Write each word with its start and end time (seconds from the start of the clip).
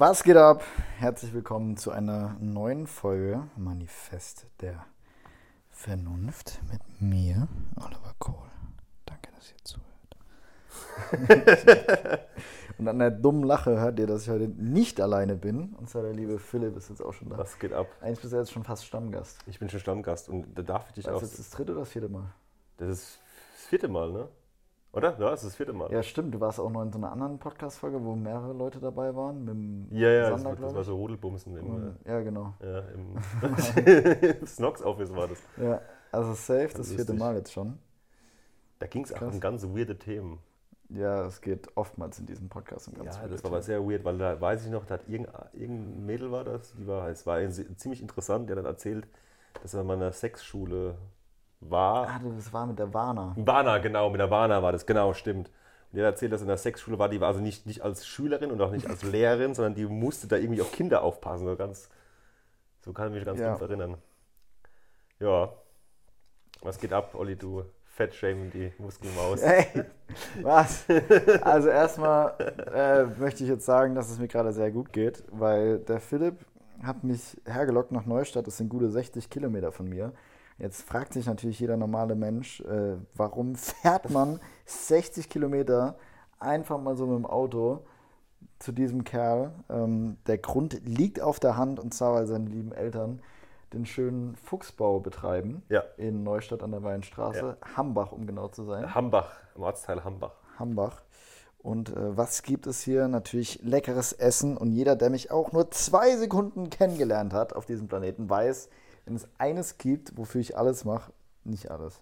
Was 0.00 0.22
geht 0.22 0.38
ab? 0.38 0.64
Herzlich 0.96 1.34
willkommen 1.34 1.76
zu 1.76 1.90
einer 1.90 2.34
neuen 2.40 2.86
Folge 2.86 3.50
Manifest 3.54 4.46
der 4.62 4.86
Vernunft 5.68 6.58
mit 6.72 6.80
mir, 7.02 7.48
Oliver 7.76 8.14
Kohl. 8.18 8.48
Danke, 9.04 9.28
dass 9.36 9.52
ihr 9.52 9.58
zuhört. 9.62 10.16
Und 12.78 12.88
an 12.88 12.98
der 12.98 13.10
dummen 13.10 13.44
Lache 13.44 13.78
hört 13.78 13.98
ihr, 13.98 14.06
dass 14.06 14.22
ich 14.22 14.30
heute 14.30 14.48
nicht 14.48 15.02
alleine 15.02 15.36
bin. 15.36 15.74
Und 15.74 15.90
zwar 15.90 16.00
der 16.00 16.14
liebe 16.14 16.38
Philipp 16.38 16.78
ist 16.78 16.88
jetzt 16.88 17.02
auch 17.02 17.12
schon 17.12 17.28
da. 17.28 17.36
Was 17.36 17.58
geht 17.58 17.74
ab? 17.74 17.88
Eigentlich 18.00 18.22
bist 18.22 18.32
du 18.32 18.38
jetzt 18.38 18.52
schon 18.52 18.64
fast 18.64 18.86
Stammgast. 18.86 19.40
Ich 19.48 19.58
bin 19.58 19.68
schon 19.68 19.80
Stammgast 19.80 20.30
und 20.30 20.58
da 20.58 20.62
darf 20.62 20.88
ich 20.88 20.94
dich 20.94 21.04
Das 21.04 21.12
auch. 21.12 21.22
ist 21.22 21.32
jetzt 21.32 21.40
das 21.40 21.50
dritte 21.50 21.72
oder 21.72 21.82
das 21.82 21.90
vierte 21.90 22.08
Mal? 22.08 22.32
Das 22.78 22.88
ist 22.88 23.20
das 23.52 23.66
vierte 23.66 23.88
Mal, 23.88 24.12
ne? 24.12 24.28
Oder? 24.92 25.10
Ja, 25.20 25.30
das 25.30 25.42
ist 25.42 25.50
das 25.50 25.56
vierte 25.56 25.72
Mal. 25.72 25.90
Ja, 25.92 26.02
stimmt. 26.02 26.34
Du 26.34 26.40
warst 26.40 26.58
auch 26.58 26.70
noch 26.70 26.82
in 26.82 26.90
so 26.90 26.98
einer 26.98 27.12
anderen 27.12 27.38
Podcast-Folge, 27.38 28.02
wo 28.04 28.16
mehrere 28.16 28.52
Leute 28.52 28.80
dabei 28.80 29.14
waren. 29.14 29.44
Mit 29.44 29.54
dem 29.54 29.86
ja, 29.92 30.08
ja 30.10 30.30
das, 30.30 30.40
Sander, 30.42 30.50
das 30.50 30.58
glaub 30.58 30.74
war 30.74 30.84
so 30.84 30.96
Rodelbumsen 30.96 31.56
im, 31.56 31.66
Und- 31.70 31.98
Ja, 32.04 32.20
genau. 32.20 32.54
ja, 32.60 32.80
im, 32.80 33.16
Snox-Office 34.46 35.14
war 35.14 35.28
das. 35.28 35.38
Ja, 35.56 35.80
also 36.10 36.32
safe, 36.34 36.70
das 36.76 36.88
vierte 36.88 37.12
lustig. 37.12 37.18
Mal 37.18 37.36
jetzt 37.36 37.52
schon. 37.52 37.78
Da 38.80 38.86
ging 38.86 39.04
es 39.04 39.12
auch 39.12 39.20
um 39.22 39.38
ganz 39.38 39.62
weirde 39.64 39.96
Themen. 39.96 40.40
Ja, 40.88 41.24
es 41.24 41.40
geht 41.40 41.68
oftmals 41.76 42.18
in 42.18 42.26
diesem 42.26 42.48
Podcast 42.48 42.88
um 42.88 42.94
ganz 42.94 43.16
Ja, 43.16 43.28
das 43.28 43.44
war 43.44 43.52
aber 43.52 43.62
sehr 43.62 43.86
weird, 43.88 44.04
weil 44.04 44.18
da 44.18 44.40
weiß 44.40 44.64
ich 44.64 44.72
noch, 44.72 44.86
da 44.86 44.94
hat 44.94 45.08
irgendein, 45.08 45.34
irgendein 45.52 46.04
Mädel 46.06 46.32
war 46.32 46.42
das, 46.42 46.72
die 46.74 46.86
war, 46.88 47.08
es 47.08 47.24
war 47.26 47.38
ziemlich 47.48 48.02
interessant, 48.02 48.48
der 48.48 48.56
hat 48.56 48.64
dann 48.64 48.72
erzählt, 48.72 49.06
dass 49.62 49.72
er 49.74 49.82
in 49.82 49.90
einer 49.92 50.10
Sexschule 50.10 50.96
war. 51.60 52.08
Ah, 52.08 52.20
das 52.36 52.52
war 52.52 52.66
mit 52.66 52.78
der 52.78 52.92
Warner. 52.92 53.34
Warna, 53.36 53.78
genau, 53.78 54.10
mit 54.10 54.20
der 54.20 54.30
Warna 54.30 54.62
war 54.62 54.72
das, 54.72 54.86
genau, 54.86 55.12
stimmt. 55.12 55.48
Und 55.92 55.96
die 55.96 56.00
hat 56.00 56.12
erzählt, 56.12 56.32
dass 56.32 56.40
in 56.42 56.48
der 56.48 56.56
Sexschule 56.56 56.98
war, 56.98 57.08
die 57.08 57.20
war 57.20 57.28
also 57.28 57.40
nicht, 57.40 57.66
nicht 57.66 57.82
als 57.82 58.06
Schülerin 58.06 58.50
und 58.50 58.60
auch 58.60 58.70
nicht 58.70 58.88
als 58.88 59.02
Lehrerin, 59.02 59.54
sondern 59.54 59.74
die 59.74 59.86
musste 59.86 60.28
da 60.28 60.36
irgendwie 60.36 60.62
auf 60.62 60.72
Kinder 60.72 61.02
aufpassen. 61.02 61.46
So, 61.46 61.56
ganz, 61.56 61.88
so 62.80 62.92
kann 62.92 63.08
ich 63.08 63.14
mich 63.14 63.24
ganz 63.24 63.40
Ja. 63.40 63.48
dumpf 63.50 63.62
erinnern. 63.62 63.96
Ja. 65.18 65.50
Was 66.62 66.78
geht 66.78 66.92
ab, 66.92 67.14
Olli, 67.14 67.36
du 67.36 67.64
Fettshaming 67.84 68.50
die 68.50 68.72
Muskelmaus? 68.78 69.40
Ey, 69.40 69.66
was? 70.42 70.84
Also 71.42 71.68
erstmal 71.68 72.34
äh, 72.72 73.04
möchte 73.20 73.42
ich 73.42 73.50
jetzt 73.50 73.66
sagen, 73.66 73.94
dass 73.94 74.10
es 74.10 74.18
mir 74.18 74.28
gerade 74.28 74.52
sehr 74.52 74.70
gut 74.70 74.92
geht, 74.92 75.24
weil 75.32 75.78
der 75.80 76.00
Philipp 76.00 76.36
hat 76.82 77.02
mich 77.04 77.36
hergelockt 77.44 77.92
nach 77.92 78.06
Neustadt. 78.06 78.46
Das 78.46 78.56
sind 78.56 78.68
gute 78.68 78.90
60 78.90 79.28
Kilometer 79.28 79.72
von 79.72 79.88
mir. 79.88 80.12
Jetzt 80.60 80.82
fragt 80.82 81.14
sich 81.14 81.26
natürlich 81.26 81.58
jeder 81.58 81.76
normale 81.76 82.14
Mensch, 82.14 82.60
äh, 82.60 82.96
warum 83.16 83.54
fährt 83.56 84.10
man 84.10 84.40
60 84.66 85.28
Kilometer 85.28 85.96
einfach 86.38 86.78
mal 86.80 86.96
so 86.96 87.06
mit 87.06 87.16
dem 87.16 87.26
Auto 87.26 87.80
zu 88.58 88.72
diesem 88.72 89.04
Kerl? 89.04 89.52
Ähm, 89.68 90.18
der 90.26 90.38
Grund 90.38 90.80
liegt 90.84 91.20
auf 91.20 91.40
der 91.40 91.56
Hand 91.56 91.80
und 91.80 91.94
zwar, 91.94 92.14
weil 92.14 92.26
seine 92.26 92.48
lieben 92.48 92.72
Eltern 92.72 93.20
den 93.72 93.86
schönen 93.86 94.36
Fuchsbau 94.36 95.00
betreiben 95.00 95.62
Ja. 95.68 95.82
in 95.96 96.24
Neustadt 96.24 96.62
an 96.62 96.72
der 96.72 96.82
Weinstraße, 96.82 97.56
Hambach, 97.76 98.12
um 98.12 98.26
genau 98.26 98.48
zu 98.48 98.64
sein. 98.64 98.94
Hambach, 98.94 99.30
im 99.54 99.62
Ortsteil 99.62 100.04
Hambach. 100.04 100.34
Hambach. 100.58 101.02
Und 101.62 101.90
äh, 101.90 102.16
was 102.16 102.42
gibt 102.42 102.66
es 102.66 102.80
hier? 102.80 103.06
Natürlich 103.06 103.60
leckeres 103.62 104.12
Essen. 104.12 104.56
Und 104.56 104.72
jeder, 104.72 104.96
der 104.96 105.10
mich 105.10 105.30
auch 105.30 105.52
nur 105.52 105.70
zwei 105.70 106.16
Sekunden 106.16 106.68
kennengelernt 106.70 107.32
hat 107.32 107.52
auf 107.54 107.64
diesem 107.66 107.86
Planeten, 107.86 108.28
weiß, 108.28 108.68
wenn 109.10 109.16
es 109.16 109.28
eines 109.38 109.76
gibt, 109.76 110.16
wofür 110.16 110.40
ich 110.40 110.56
alles 110.56 110.84
mache, 110.84 111.12
nicht 111.42 111.68
alles. 111.68 112.00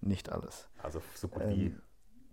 Nicht 0.00 0.32
alles. 0.32 0.68
Also 0.82 1.00
so 1.14 1.28
gut 1.28 1.46
wie. 1.46 1.66
Ähm, 1.66 1.80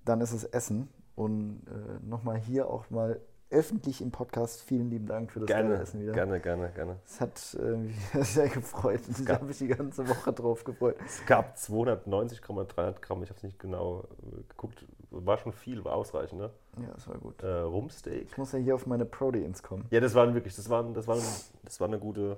dann 0.05 0.21
ist 0.21 0.31
es 0.33 0.43
Essen. 0.43 0.89
Und 1.13 1.61
äh, 1.67 2.03
nochmal 2.03 2.37
hier 2.39 2.67
auch 2.67 2.89
mal 2.89 3.21
öffentlich 3.51 4.01
im 4.01 4.09
Podcast 4.09 4.63
vielen 4.63 4.89
lieben 4.89 5.05
Dank 5.05 5.31
für 5.31 5.41
das 5.41 5.47
Gerne, 5.47 5.75
Essen 5.75 6.01
wieder. 6.01 6.13
gerne, 6.13 6.39
gerne, 6.39 6.71
gerne. 6.71 6.95
Es 7.05 7.21
hat 7.21 7.55
äh, 7.61 7.75
mich 7.77 7.95
sehr 8.27 8.47
gefreut. 8.49 9.01
Ich 9.07 9.29
habe 9.29 9.45
mich 9.45 9.59
die 9.59 9.67
ganze 9.67 10.07
Woche 10.09 10.33
drauf 10.33 10.63
gefreut. 10.63 10.95
Es 11.05 11.23
gab 11.27 11.55
290 11.55 12.41
Gramm, 12.41 12.65
300 12.67 13.01
Gramm, 13.03 13.21
ich 13.21 13.29
habe 13.29 13.37
es 13.37 13.43
nicht 13.43 13.59
genau 13.59 14.07
äh, 14.23 14.41
geguckt. 14.49 14.83
War 15.11 15.37
schon 15.37 15.51
viel, 15.53 15.85
war 15.85 15.93
ausreichend, 15.93 16.39
ne? 16.39 16.49
Ja, 16.81 16.91
das 16.95 17.07
war 17.07 17.19
gut. 17.19 17.43
Äh, 17.43 17.47
Rumsteak. 17.59 18.29
Ich 18.31 18.37
muss 18.37 18.51
ja 18.53 18.57
hier 18.57 18.73
auf 18.73 18.87
meine 18.87 19.05
Proteins 19.05 19.61
kommen. 19.61 19.85
Ja, 19.91 19.99
das 19.99 20.15
waren 20.15 20.33
wirklich, 20.33 20.55
das 20.55 20.69
waren, 20.69 20.95
das 20.95 21.07
waren, 21.07 21.21
das 21.63 21.79
war 21.79 21.87
eine 21.87 21.99
gute, 21.99 22.37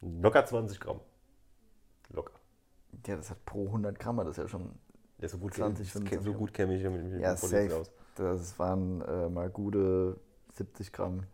locker 0.00 0.44
20 0.44 0.80
Gramm. 0.80 1.00
Locker. 2.10 2.32
Ja, 3.06 3.16
das 3.16 3.30
hat 3.30 3.44
pro 3.44 3.66
100 3.66 3.98
Gramm, 3.98 4.16
das 4.18 4.28
ist 4.28 4.36
ja 4.38 4.48
schon 4.48 4.70
Ja, 5.18 5.28
so 5.28 5.38
gut, 5.38 5.54
20, 5.54 5.92
so 5.92 5.98
25 6.00 6.34
gut 6.36 6.54
kenne 6.54 6.76
ich 6.76 6.82
mich 6.84 6.92
mit 7.02 7.20
Ja, 7.20 7.34
den 7.34 7.40
Proteins 7.40 7.70
safe. 7.72 7.80
aus. 7.80 7.90
Das 8.16 8.58
waren 8.58 9.00
äh, 9.02 9.28
mal 9.28 9.50
gute 9.50 10.18
70 10.54 10.92
Gramm 10.92 11.24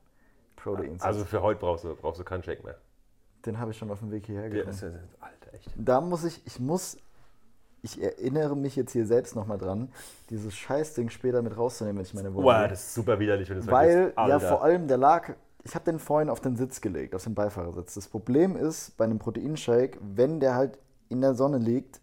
Proteins. 0.57 1.03
Also 1.03 1.25
für 1.25 1.43
heute 1.43 1.61
brauchst 1.61 1.85
du, 1.85 1.95
brauchst 1.95 2.21
du 2.21 2.25
keinen 2.25 2.43
Shake 2.43 2.65
mehr. 2.65 2.77
den 3.47 3.59
habe 3.59 3.71
ich 3.73 3.77
schon 3.79 3.91
auf 3.91 3.99
dem 4.01 4.11
Weg 4.11 4.27
hierher 4.27 4.45
Ja, 4.45 4.49
genommen. 4.49 4.67
das 4.69 4.83
ist, 4.83 4.95
Alter, 5.21 5.55
echt. 5.55 5.71
Da 5.77 6.01
muss 6.01 6.25
ich, 6.25 6.45
ich 6.47 6.59
muss, 6.61 6.97
ich 7.83 8.01
erinnere 8.03 8.57
mich 8.57 8.75
jetzt 8.77 8.93
hier 8.93 9.07
selbst 9.07 9.35
nochmal 9.37 9.59
dran, 9.59 9.93
dieses 10.31 10.55
Scheißding 10.55 11.11
später 11.11 11.43
mit 11.43 11.57
rauszunehmen, 11.57 11.99
wenn 11.99 12.05
ich 12.05 12.15
meine 12.15 12.31
Wohnung. 12.33 12.45
Boah, 12.45 12.67
das 12.69 12.81
ist 12.85 12.95
super 12.95 13.19
widerlich, 13.19 13.49
wenn 13.49 13.57
du 13.59 13.63
es 13.63 13.69
Weil, 13.71 14.13
ja, 14.17 14.39
vor 14.41 14.63
allem, 14.63 14.87
der 14.89 14.99
lag, 14.99 15.35
ich 15.65 15.75
habe 15.75 15.85
den 15.85 15.99
vorhin 15.99 16.29
auf 16.29 16.41
den 16.41 16.57
Sitz 16.57 16.81
gelegt, 16.81 17.15
auf 17.15 17.25
den 17.25 17.35
Beifahrersitz. 17.35 17.95
Das 17.95 18.09
Problem 18.09 18.57
ist, 18.57 18.97
bei 18.97 19.05
einem 19.05 19.19
Proteinshake, 19.19 19.99
wenn 20.01 20.41
der 20.41 20.55
halt 20.55 20.79
in 21.09 21.21
der 21.21 21.35
Sonne 21.35 21.59
liegt, 21.59 22.01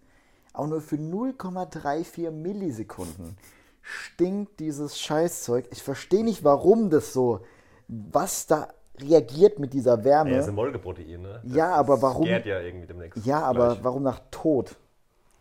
auch 0.54 0.68
nur 0.68 0.82
für 0.82 0.96
0,34 0.96 2.32
Millisekunden 2.32 3.38
stinkt 3.82 4.60
dieses 4.60 5.00
Scheißzeug. 5.00 5.68
Ich 5.72 5.82
verstehe 5.84 6.24
nicht, 6.24 6.44
warum 6.44 6.90
das 6.90 7.14
so, 7.14 7.42
was 7.88 8.46
da 8.48 8.70
reagiert 9.00 9.60
mit 9.60 9.74
dieser 9.74 10.04
Wärme. 10.04 10.32
Ja, 10.32 10.38
das 10.38 10.46
ist 10.46 10.50
ein 10.50 10.56
Molkeprotein, 10.56 11.22
ne? 11.22 11.40
Das 11.44 11.54
Ja, 11.56 11.74
aber 11.74 12.02
warum- 12.02 12.26
Gärt 12.26 12.46
ja 12.46 12.60
irgendwie 12.60 12.88
demnächst. 12.88 13.26
Ja, 13.26 13.42
aber 13.42 13.84
warum 13.84 14.04
nach 14.04 14.20
Tod? 14.32 14.76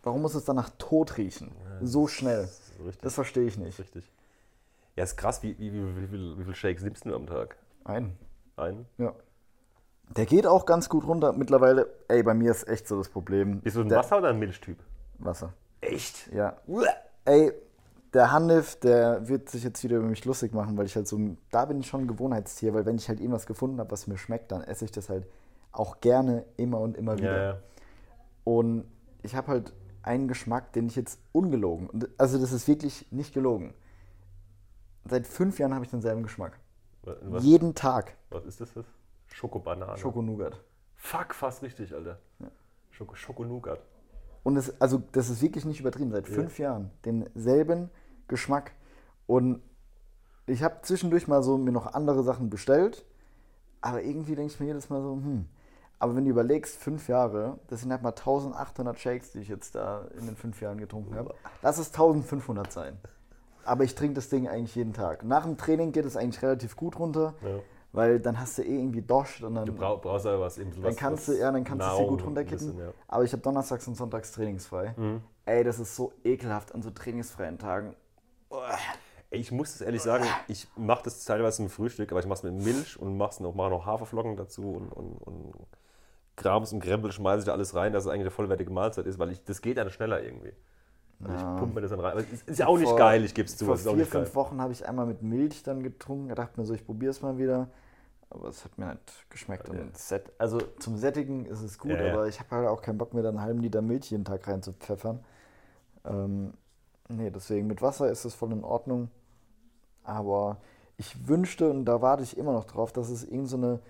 Warum 0.03 0.23
muss 0.23 0.35
es 0.35 0.45
dann 0.45 0.57
nach 0.57 0.71
Tod 0.79 1.19
riechen? 1.19 1.51
So 1.83 2.07
schnell. 2.07 2.49
Das. 2.85 2.99
Das 3.03 3.15
verstehe 3.15 3.47
ich 3.47 3.59
nicht. 3.59 3.79
richtig. 3.79 4.09
Ja, 4.97 5.05
ist 5.05 5.17
krass, 5.17 5.43
wie, 5.43 5.59
wie, 5.59 5.73
wie, 5.73 5.97
wie, 6.03 6.07
viel, 6.07 6.39
wie 6.39 6.45
viel 6.45 6.55
Shakes 6.55 6.83
nimmst 6.83 7.05
du 7.05 7.15
am 7.15 7.27
Tag? 7.27 7.57
Ein. 7.89 8.19
Einen? 8.57 8.87
Ja. 8.99 9.15
Der 10.17 10.27
geht 10.27 10.47
auch 10.47 10.67
ganz 10.67 10.89
gut 10.89 11.07
runter. 11.07 11.33
Mittlerweile, 11.33 11.87
ey, 12.09 12.23
bei 12.23 12.35
mir 12.35 12.51
ist 12.51 12.69
echt 12.69 12.87
so 12.87 12.99
das 12.99 13.09
Problem. 13.09 13.61
Bist 13.61 13.77
du 13.77 13.81
ein 13.81 13.89
der, 13.89 13.99
Wasser- 13.99 14.19
oder 14.19 14.29
ein 14.29 14.39
Milchtyp? 14.39 14.79
Wasser. 15.19 15.55
Echt? 15.81 16.31
Ja. 16.33 16.57
Ey, 17.25 17.53
der 18.13 18.31
Hanif, 18.31 18.77
der 18.77 19.27
wird 19.29 19.49
sich 19.49 19.65
jetzt 19.65 19.83
wieder 19.85 19.97
über 19.97 20.07
mich 20.07 20.25
lustig 20.25 20.53
machen, 20.53 20.77
weil 20.77 20.87
ich 20.87 20.97
halt 20.97 21.09
so, 21.09 21.19
da 21.51 21.65
bin 21.65 21.81
ich 21.81 21.87
schon 21.87 22.03
ein 22.03 22.09
Gewohnheitstier, 22.09 22.75
weil 22.75 22.85
wenn 22.85 22.97
ich 22.97 23.09
halt 23.09 23.21
irgendwas 23.21 23.47
gefunden 23.47 23.79
habe, 23.81 23.91
was 23.91 24.07
mir 24.07 24.19
schmeckt, 24.19 24.53
dann 24.53 24.63
esse 24.63 24.85
ich 24.85 24.93
das 24.93 25.09
halt 25.09 25.27
auch 25.73 26.01
gerne 26.01 26.45
immer 26.57 26.81
und 26.81 26.97
immer 26.97 27.17
wieder. 27.17 27.37
Ja, 27.37 27.43
ja. 27.53 27.59
Und 28.45 28.85
ich 29.23 29.35
habe 29.35 29.49
halt 29.49 29.73
einen 30.03 30.29
Geschmack, 30.29 30.73
den 30.73 30.87
ich 30.87 30.97
jetzt 30.97 31.21
ungelogen, 31.33 31.89
also 32.19 32.39
das 32.39 32.53
ist 32.53 32.67
wirklich 32.69 33.11
nicht 33.13 33.35
gelogen. 33.35 33.75
Seit 35.05 35.27
fünf 35.27 35.59
Jahren 35.59 35.75
habe 35.75 35.85
ich 35.85 35.91
denselben 35.91 36.23
Geschmack. 36.23 36.59
Was, 37.23 37.45
Jeden 37.45 37.75
Tag 37.75 38.17
was 38.31 38.45
ist 38.45 38.61
das? 38.61 38.73
das? 38.75 38.85
Schokobanane. 39.33 39.97
Schoko-Nougat. 39.97 40.61
Fuck, 40.97 41.35
fast 41.35 41.63
richtig, 41.63 41.95
Alter. 41.95 42.19
Schoko, 42.91 43.15
Schokonougat. 43.15 43.81
Und 44.43 44.57
es, 44.57 44.81
also 44.81 45.03
das 45.13 45.31
ist 45.31 45.41
wirklich 45.43 45.65
nicht 45.65 45.81
übertrieben, 45.81 46.11
seit 46.11 46.27
fünf 46.27 46.59
Jahren 46.59 46.91
denselben 47.05 47.91
Geschmack. 48.27 48.73
Und 49.27 49.63
ich 50.47 50.63
habe 50.63 50.79
zwischendurch 50.83 51.29
mal 51.29 51.43
so 51.43 51.59
mir 51.59 51.73
noch 51.73 51.95
andere 51.95 52.23
Sachen 52.23 52.51
bestellt, 52.51 53.05
aber 53.81 54.03
irgendwie 54.03 54.35
denke 54.35 54.53
ich 54.53 54.61
mir 54.61 54.67
jedes 54.67 54.91
Mal 54.91 55.03
so, 55.03 55.13
hm. 55.13 55.47
Aber 56.01 56.15
wenn 56.15 56.25
du 56.25 56.31
überlegst, 56.31 56.77
fünf 56.77 57.09
Jahre, 57.09 57.59
das 57.67 57.81
sind 57.81 57.91
halt 57.91 58.03
mal 58.03 58.11
1800 58.11 58.99
Shakes, 58.99 59.33
die 59.33 59.41
ich 59.41 59.49
jetzt 59.49 59.75
da 59.75 60.07
in 60.19 60.27
den 60.27 60.37
fünf 60.37 60.61
Jahren 60.61 60.79
getrunken 60.79 61.17
habe. 61.17 61.35
Lass 61.61 61.79
es 61.79 61.89
1500 61.89 62.73
sein. 62.73 62.99
Aber 63.69 63.85
ich 63.85 63.95
trinke 63.95 64.15
das 64.15 64.29
Ding 64.29 64.49
eigentlich 64.49 64.75
jeden 64.75 64.93
Tag. 64.95 65.25
Nach 65.25 65.45
dem 65.45 65.57
Training 65.57 65.93
geht 65.93 66.05
es 66.05 66.17
eigentlich 66.17 66.43
relativ 66.43 66.75
gut 66.77 66.99
runter, 66.99 67.35
Ja. 67.43 67.61
weil 67.93 68.19
dann 68.21 68.41
hast 68.41 68.59
du 68.59 68.63
eh 68.63 68.79
irgendwie 68.79 69.03
Doscht 69.03 69.43
und 69.43 69.55
dann, 69.57 69.67
Du 69.67 69.73
brauch, 69.75 70.01
brauchst 70.01 70.27
aber 70.27 70.41
was 70.41 70.59
eben 70.59 70.71
dann 70.83 70.97
kannst 70.97 71.29
du, 71.29 71.33
ja, 71.39 71.53
dann 71.53 71.65
kannst 71.65 71.83
du 71.83 71.87
es 71.87 71.91
dir 71.93 71.99
Nahrung 72.01 72.09
gut 72.17 72.25
runterkippen. 72.27 72.67
bisschen, 72.69 72.79
ja. 72.81 72.93
Aber 73.07 73.25
ich 73.25 73.33
habe 73.33 73.43
donnerstags 73.43 73.87
und 73.87 73.95
sonntags 73.97 74.33
trainingsfrei. 74.33 74.95
Ey, 75.45 75.65
das 75.65 75.79
ist 75.79 75.95
so 75.97 76.13
ekelhaft 76.25 76.75
an 76.75 76.83
so 76.83 76.91
trainingsfreien 76.91 77.59
Tagen. 77.59 77.95
Ey, 79.31 79.41
Ich 79.41 79.53
muss 79.53 79.73
das 79.73 79.83
ehrlich 79.83 80.03
sagen, 80.03 80.25
ich 80.47 80.67
mache 80.77 81.03
das 81.05 81.25
teilweise 81.25 81.63
im 81.63 81.69
Frühstück, 81.69 82.11
aber 82.11 82.21
ich 82.21 82.27
mache 82.27 82.39
es 82.39 82.43
mit 82.51 82.55
Milch 82.65 82.99
und 82.99 83.17
mache 83.19 83.43
noch, 83.43 83.55
mach 83.55 83.69
noch 83.69 83.85
Haferflocken 83.85 84.37
dazu 84.37 84.71
und, 84.73 84.91
und, 84.91 85.13
und 85.19 85.53
Krams 86.37 86.73
und 86.73 86.81
Krempel 86.81 87.13
schmeiße 87.13 87.41
ich 87.41 87.45
da 87.47 87.53
alles 87.53 87.75
rein, 87.75 87.93
dass 87.93 88.05
es 88.05 88.09
eigentlich 88.09 88.23
eine 88.23 88.31
vollwertige 88.31 88.71
Mahlzeit 88.71 89.07
ist, 89.07 89.19
weil 89.19 89.31
ich, 89.33 89.45
das 89.45 89.61
geht 89.61 89.77
dann 89.77 89.91
schneller 89.91 90.23
irgendwie. 90.23 90.53
Also 91.25 91.35
ich 91.35 91.43
pumpe 91.59 91.75
mir 91.75 91.81
das 91.81 91.91
dann 91.91 92.01
rein. 92.01 92.13
Aber 92.13 92.21
es 92.21 92.43
ist, 92.43 92.59
ja 92.59 92.67
auch 92.69 92.79
nicht 92.79 92.89
Vor- 92.89 92.99
geil, 92.99 93.25
ich 93.25 93.35
gebe 93.35 93.47
es 93.47 93.57
zu. 93.57 93.65
Vor 93.65 93.77
vier, 93.77 93.93
nicht 93.95 94.11
geil. 94.11 94.25
fünf 94.25 94.35
Wochen 94.37 94.61
habe 94.61 94.73
ich 94.73 94.87
einmal 94.89 95.07
mit 95.07 95.23
Milch 95.23 95.63
dann 95.65 95.83
getrunken. 95.83 96.29
Ich 96.29 96.35
dachte 96.37 96.61
mir 96.61 96.67
so, 96.67 96.75
ich 96.75 96.85
probiere 96.87 97.11
es 97.11 97.23
mal 97.23 97.39
wieder. 97.39 97.69
Aber 98.31 98.49
es 98.49 98.65
hat 98.65 98.77
mir 98.79 98.87
nicht 98.91 99.31
geschmeckt. 99.31 99.69
Und 99.71 99.97
set, 99.97 100.31
also 100.39 100.59
zum 100.79 100.97
Sättigen 100.97 101.47
ist 101.47 101.63
es 101.63 101.79
gut, 101.79 101.93
Ja, 101.93 102.05
ja. 102.05 102.13
aber 102.13 102.29
ich 102.29 102.39
habe 102.39 102.51
halt 102.55 102.69
auch 102.69 102.83
keinen 102.83 102.99
Bock 102.99 103.15
mehr, 103.15 103.23
da 103.23 103.31
einen 103.31 103.41
halben 103.41 103.61
Liter 103.61 103.81
Milch 103.83 104.11
jeden 104.11 104.25
Tag 104.27 104.47
reinzupfeffern. 104.47 105.21
Ähm, 106.05 106.53
nee, 107.09 107.31
deswegen 107.31 107.67
mit 107.67 107.81
Wasser 107.83 108.11
ist 108.11 108.25
es 108.25 108.35
voll 108.35 108.53
in 108.53 108.65
Ordnung. 108.65 109.11
Aber 110.05 110.59
ich 110.99 111.27
wünschte, 111.27 111.71
und 111.71 111.85
da 111.87 112.03
warte 112.03 112.23
ich 112.23 112.37
immer 112.37 112.53
noch 112.53 112.65
drauf, 112.65 112.93
dass 112.93 113.09
es 113.09 113.25
irgend 113.25 113.49
so 113.49 113.57
eine, 113.57 113.81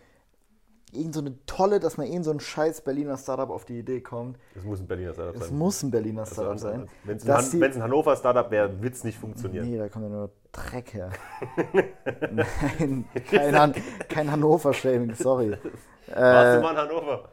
irgend 0.94 1.14
so 1.14 1.20
eine 1.20 1.34
tolle, 1.46 1.80
dass 1.80 1.96
man 1.96 2.06
irgend 2.06 2.24
so 2.24 2.30
ein 2.30 2.40
scheiß 2.40 2.80
Berliner 2.82 3.16
Startup 3.16 3.50
auf 3.50 3.64
die 3.64 3.78
Idee 3.78 4.00
kommt. 4.00 4.38
Das 4.54 4.64
muss 4.64 4.80
ein 4.80 4.86
Berliner 4.86 5.12
Startup 5.14 5.34
Es 5.36 5.48
sein. 5.48 5.58
muss 5.58 5.82
ein 5.82 5.90
Berliner 5.90 6.20
Also, 6.22 6.34
Startup 6.34 6.58
sein. 6.58 6.88
Wenn 7.04 7.16
es 7.16 7.28
ein, 7.28 7.50
die- 7.60 7.64
ein 7.64 7.82
Hannover 7.82 8.16
Startup 8.16 8.50
wäre, 8.50 8.82
wird 8.82 8.94
es 8.94 9.04
nicht 9.04 9.18
funktionieren. 9.18 9.68
Nee, 9.70 9.78
da 9.78 9.88
kommt 9.88 10.04
ja 10.04 10.10
nur 10.10 10.30
Dreck 10.52 10.94
her. 10.94 11.10
Nein, 12.32 13.04
kein, 13.30 13.58
Han 13.58 13.74
kein 14.08 14.30
Hannover-Shaming, 14.30 15.14
sorry. 15.14 15.50
Warst 15.52 15.64
du 16.06 16.12
Äh, 16.14 16.60
mal 16.62 16.70
in 16.72 16.76
Hannover? 16.78 17.28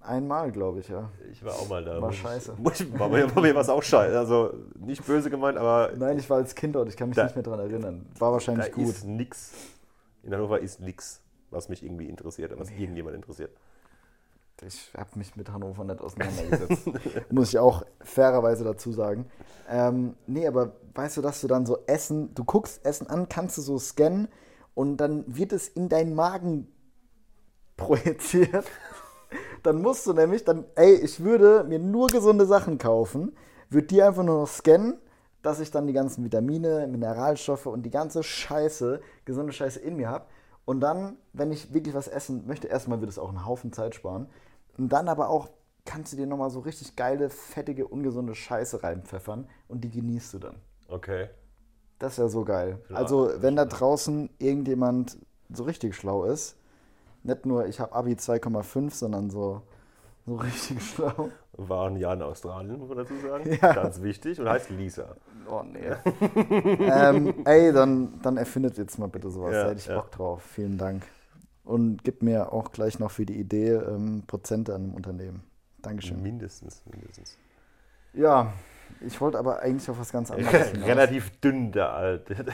einmal, 0.00 0.50
glaube 0.52 0.80
ich, 0.80 0.88
ja. 0.88 1.10
Ich 1.30 1.44
war 1.44 1.52
auch 1.54 1.68
mal 1.68 1.84
da. 1.84 2.00
war 2.00 2.12
scheiße. 2.12 2.54
War, 2.98 3.08
mir, 3.08 3.34
war 3.34 3.42
mir 3.42 3.54
was 3.54 3.68
auch 3.68 3.82
scheiße. 3.82 4.18
Also 4.18 4.54
nicht 4.78 5.04
böse 5.06 5.28
gemeint, 5.30 5.58
aber 5.58 5.90
Nein, 5.96 6.18
ich 6.18 6.28
war 6.30 6.38
als 6.38 6.54
Kind 6.54 6.74
dort, 6.76 6.88
ich 6.88 6.96
kann 6.96 7.08
mich 7.08 7.16
Da- 7.16 7.24
nicht 7.24 7.34
mehr 7.36 7.42
daran 7.42 7.60
erinnern. 7.60 8.06
War 8.18 8.28
da 8.28 8.32
wahrscheinlich 8.34 8.72
gut. 8.72 8.88
ist 8.88 9.04
nix. 9.04 9.52
In 10.22 10.32
Hannover 10.34 10.60
ist 10.60 10.80
nix, 10.80 11.20
was 11.50 11.68
mich 11.68 11.82
irgendwie 11.82 12.08
interessiert, 12.08 12.52
was 12.58 12.70
irgendjemand 12.70 13.16
interessiert. 13.16 13.50
Ich 14.66 14.92
habe 14.96 15.10
mich 15.14 15.36
mit 15.36 15.52
Hannover 15.52 15.84
nicht 15.84 16.00
auseinandergesetzt. 16.00 16.90
Muss 17.30 17.50
ich 17.50 17.58
auch 17.58 17.84
fairerweise 18.00 18.64
dazu 18.64 18.92
sagen. 18.92 19.26
Ähm, 19.68 20.16
nee, 20.26 20.46
aber 20.46 20.72
weißt 20.94 21.16
du, 21.18 21.22
dass 21.22 21.40
du 21.40 21.46
dann 21.46 21.64
so 21.64 21.78
Essen, 21.86 22.34
du 22.34 22.44
guckst 22.44 22.84
Essen 22.84 23.06
an, 23.06 23.28
kannst 23.28 23.56
du 23.58 23.62
so 23.62 23.78
scannen 23.78 24.28
und 24.74 24.96
dann 24.96 25.24
wird 25.26 25.52
es 25.52 25.68
in 25.68 25.88
deinen 25.88 26.14
Magen 26.14 26.68
projiziert. 27.76 28.66
Dann 29.62 29.82
musst 29.82 30.06
du 30.06 30.14
nämlich, 30.14 30.44
dann, 30.44 30.64
ey, 30.74 30.94
ich 30.94 31.22
würde 31.22 31.62
mir 31.64 31.78
nur 31.78 32.06
gesunde 32.06 32.46
Sachen 32.46 32.78
kaufen, 32.78 33.36
würde 33.68 33.88
die 33.88 34.02
einfach 34.02 34.22
nur 34.22 34.40
noch 34.40 34.48
scannen, 34.48 34.98
dass 35.42 35.60
ich 35.60 35.70
dann 35.70 35.86
die 35.86 35.92
ganzen 35.92 36.24
Vitamine, 36.24 36.86
Mineralstoffe 36.86 37.66
und 37.66 37.82
die 37.82 37.90
ganze 37.90 38.22
Scheiße, 38.22 39.00
gesunde 39.26 39.52
Scheiße 39.52 39.80
in 39.80 39.96
mir 39.96 40.08
habe. 40.08 40.26
Und 40.68 40.80
dann, 40.80 41.16
wenn 41.32 41.50
ich 41.50 41.72
wirklich 41.72 41.94
was 41.94 42.08
essen 42.08 42.46
möchte, 42.46 42.68
erstmal 42.68 43.00
wird 43.00 43.08
es 43.08 43.18
auch 43.18 43.30
einen 43.30 43.46
Haufen 43.46 43.72
Zeit 43.72 43.94
sparen. 43.94 44.26
Und 44.76 44.92
dann 44.92 45.08
aber 45.08 45.30
auch 45.30 45.48
kannst 45.86 46.12
du 46.12 46.18
dir 46.18 46.26
nochmal 46.26 46.50
so 46.50 46.60
richtig 46.60 46.94
geile, 46.94 47.30
fettige, 47.30 47.88
ungesunde 47.88 48.34
Scheiße 48.34 48.82
reinpfeffern 48.82 49.48
und 49.66 49.80
die 49.80 49.90
genießt 49.90 50.34
du 50.34 50.38
dann. 50.40 50.56
Okay. 50.88 51.30
Das 51.98 52.12
ist 52.12 52.18
ja 52.18 52.28
so 52.28 52.44
geil. 52.44 52.82
Klar. 52.86 52.98
Also, 52.98 53.30
wenn 53.38 53.56
da 53.56 53.64
draußen 53.64 54.28
irgendjemand 54.36 55.16
so 55.50 55.62
richtig 55.62 55.96
schlau 55.96 56.24
ist, 56.24 56.58
nicht 57.22 57.46
nur 57.46 57.64
ich 57.64 57.80
habe 57.80 57.94
Abi 57.94 58.12
2,5, 58.12 58.90
sondern 58.90 59.30
so, 59.30 59.62
so 60.28 60.36
richtig 60.36 60.82
schlau. 60.82 61.30
War 61.52 61.88
ein 61.88 61.96
Jahr 61.96 62.14
in 62.14 62.22
Australien, 62.22 62.78
muss 62.78 62.88
man 62.88 62.98
dazu 62.98 63.14
sagen. 63.18 63.58
Ja. 63.60 63.72
Ganz 63.72 64.02
wichtig 64.02 64.38
und 64.40 64.48
heißt 64.48 64.70
Lisa. 64.70 65.16
Oh 65.50 65.62
nee. 65.64 65.78
ähm, 66.80 67.34
ey, 67.44 67.72
dann, 67.72 68.20
dann 68.22 68.36
erfindet 68.36 68.76
jetzt 68.76 68.98
mal 68.98 69.08
bitte 69.08 69.30
sowas. 69.30 69.52
Ja, 69.54 69.64
da 69.64 69.70
hätte 69.70 69.80
ich 69.80 69.86
ja. 69.86 69.96
Bock 69.96 70.10
drauf. 70.12 70.42
Vielen 70.42 70.76
Dank. 70.78 71.02
Und 71.64 72.04
gib 72.04 72.22
mir 72.22 72.52
auch 72.52 72.72
gleich 72.72 72.98
noch 72.98 73.10
für 73.10 73.26
die 73.26 73.38
Idee 73.38 73.72
ähm, 73.72 74.24
Prozente 74.26 74.74
an 74.74 74.82
dem 74.84 74.94
Unternehmen. 74.94 75.42
Dankeschön. 75.82 76.22
Mindestens, 76.22 76.82
mindestens. 76.90 77.38
Ja, 78.12 78.52
ich 79.00 79.20
wollte 79.20 79.38
aber 79.38 79.60
eigentlich 79.60 79.88
auf 79.90 79.98
was 79.98 80.12
ganz 80.12 80.30
anderes 80.30 80.68
hinaus. 80.70 80.88
Relativ 80.88 81.40
dünn, 81.40 81.72
der 81.72 81.92
Alte. 81.92 82.46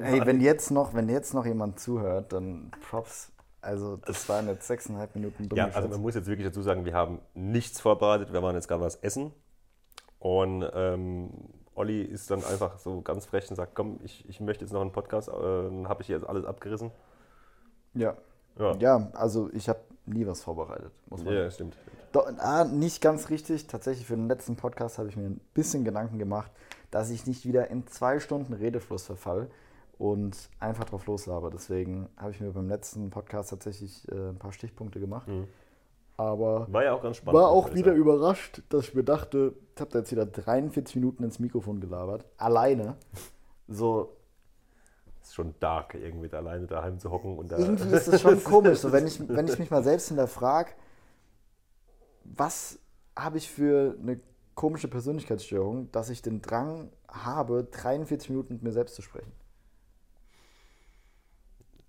Ey, 0.00 0.24
wenn 0.24 0.40
jetzt 0.40 0.70
noch, 0.70 0.94
wenn 0.94 1.08
jetzt 1.08 1.34
noch 1.34 1.44
jemand 1.44 1.80
zuhört, 1.80 2.32
dann 2.32 2.70
Props. 2.88 3.32
Also 3.62 3.96
das 3.96 4.28
waren 4.28 4.48
jetzt 4.48 4.66
sechseinhalb 4.66 5.14
Minuten 5.14 5.48
Ja, 5.54 5.68
also 5.68 5.88
man 5.88 6.00
muss 6.00 6.14
jetzt 6.14 6.26
wirklich 6.26 6.46
dazu 6.46 6.62
sagen, 6.62 6.84
wir 6.84 6.94
haben 6.94 7.20
nichts 7.34 7.80
vorbereitet. 7.80 8.32
Wir 8.32 8.42
waren 8.42 8.56
jetzt 8.56 8.68
gerade 8.68 8.82
was 8.82 8.96
essen. 8.96 9.32
Und 10.18 10.68
ähm, 10.74 11.30
Olli 11.74 12.02
ist 12.02 12.30
dann 12.30 12.44
einfach 12.44 12.78
so 12.78 13.00
ganz 13.02 13.26
frech 13.26 13.48
und 13.50 13.56
sagt, 13.56 13.74
komm, 13.74 14.00
ich, 14.02 14.28
ich 14.28 14.40
möchte 14.40 14.64
jetzt 14.64 14.72
noch 14.72 14.80
einen 14.80 14.92
Podcast. 14.92 15.28
Äh, 15.28 15.32
dann 15.32 15.88
habe 15.88 16.02
ich 16.02 16.08
jetzt 16.08 16.26
alles 16.26 16.44
abgerissen. 16.44 16.90
Ja. 17.94 18.16
Ja, 18.58 18.76
Ja, 18.78 19.10
also 19.14 19.48
ich 19.52 19.68
habe 19.68 19.80
nie 20.04 20.26
was 20.26 20.42
vorbereitet, 20.42 20.92
muss 21.08 21.24
man 21.24 21.32
ja 21.32 21.50
stimmt. 21.50 21.76
Doch, 22.12 22.26
ah, 22.38 22.64
nicht 22.64 23.00
ganz 23.00 23.30
richtig. 23.30 23.66
Tatsächlich 23.66 24.06
für 24.06 24.16
den 24.16 24.28
letzten 24.28 24.56
Podcast 24.56 24.98
habe 24.98 25.08
ich 25.08 25.16
mir 25.16 25.24
ein 25.24 25.40
bisschen 25.54 25.84
Gedanken 25.84 26.18
gemacht, 26.18 26.50
dass 26.90 27.10
ich 27.10 27.26
nicht 27.26 27.46
wieder 27.46 27.70
in 27.70 27.86
zwei 27.86 28.20
Stunden 28.20 28.52
Redefluss 28.52 29.04
verfall 29.06 29.48
und 30.02 30.50
einfach 30.58 30.84
drauf 30.84 31.06
loslaber. 31.06 31.48
Deswegen 31.48 32.08
habe 32.16 32.32
ich 32.32 32.40
mir 32.40 32.50
beim 32.50 32.68
letzten 32.68 33.10
Podcast 33.10 33.50
tatsächlich 33.50 34.10
äh, 34.10 34.30
ein 34.30 34.38
paar 34.38 34.50
Stichpunkte 34.50 34.98
gemacht. 34.98 35.28
Aber 36.16 36.66
War 36.72 36.82
ja 36.82 36.92
auch 36.92 37.02
ganz 37.02 37.18
spannend. 37.18 37.40
war 37.40 37.48
auch 37.50 37.72
wieder 37.72 37.92
überrascht, 37.92 38.62
dass 38.68 38.88
ich 38.88 38.94
mir 38.96 39.04
dachte, 39.04 39.54
ich 39.76 39.80
habe 39.80 39.92
da 39.92 40.00
jetzt 40.00 40.10
wieder 40.10 40.26
43 40.26 40.96
Minuten 40.96 41.22
ins 41.22 41.38
Mikrofon 41.38 41.80
gelabert. 41.80 42.26
Alleine. 42.36 42.96
So, 43.68 44.16
ist 45.22 45.34
schon 45.34 45.54
dark, 45.60 45.94
irgendwie 45.94 46.28
da 46.28 46.38
alleine 46.38 46.66
daheim 46.66 46.98
zu 46.98 47.10
hocken 47.10 47.38
und 47.38 47.52
da. 47.52 47.58
irgendwie 47.58 47.94
ist 47.94 48.12
das 48.12 48.20
schon 48.20 48.42
komisch. 48.44 48.80
So, 48.80 48.92
wenn, 48.92 49.06
ich, 49.06 49.26
wenn 49.28 49.46
ich 49.46 49.58
mich 49.58 49.70
mal 49.70 49.82
selbst 49.82 50.08
hinterfrage, 50.08 50.72
was 52.24 52.78
habe 53.16 53.38
ich 53.38 53.48
für 53.48 53.96
eine 54.02 54.20
komische 54.54 54.88
Persönlichkeitsstörung, 54.88 55.90
dass 55.92 56.10
ich 56.10 56.20
den 56.20 56.42
Drang 56.42 56.90
habe, 57.08 57.64
43 57.64 58.30
Minuten 58.30 58.54
mit 58.54 58.62
mir 58.62 58.72
selbst 58.72 58.96
zu 58.96 59.00
sprechen. 59.00 59.32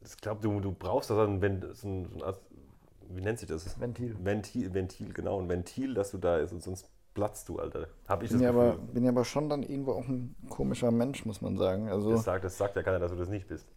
Ich 0.05 0.17
glaube, 0.17 0.41
du, 0.41 0.59
du 0.59 0.71
brauchst 0.71 1.09
das 1.09 1.17
dann, 1.17 1.41
wenn 1.41 1.61
so 1.73 1.87
ein, 1.87 2.09
so 2.09 2.15
ein 2.17 2.23
Art- 2.23 2.41
wie 3.09 3.21
nennt 3.21 3.39
sich 3.39 3.47
das? 3.47 3.79
Ventil. 3.79 4.15
Ventil, 4.23 4.73
Ventil, 4.73 5.13
genau. 5.13 5.39
Ein 5.39 5.49
Ventil, 5.49 5.93
dass 5.93 6.11
du 6.11 6.17
da 6.17 6.37
ist 6.37 6.51
und 6.51 6.63
sonst 6.63 6.89
platzt 7.13 7.47
du, 7.49 7.59
Alter. 7.59 7.87
Habe 8.07 8.25
ich 8.25 8.31
Bin 8.31 8.39
das 8.39 8.45
ja, 8.45 8.51
Gefühl. 8.51 8.69
aber, 8.71 8.77
bin 8.77 9.03
ja 9.03 9.11
aber 9.11 9.25
schon 9.25 9.49
dann 9.49 9.63
irgendwo 9.63 9.93
auch 9.93 10.07
ein 10.07 10.35
komischer 10.49 10.91
Mensch, 10.91 11.25
muss 11.25 11.41
man 11.41 11.57
sagen. 11.57 11.89
Also, 11.89 12.11
das, 12.11 12.23
sagt, 12.23 12.43
das 12.43 12.57
sagt 12.57 12.75
ja 12.75 12.83
keiner, 12.83 12.99
dass 12.99 13.11
du 13.11 13.17
das 13.17 13.29
nicht 13.29 13.47
bist. 13.47 13.67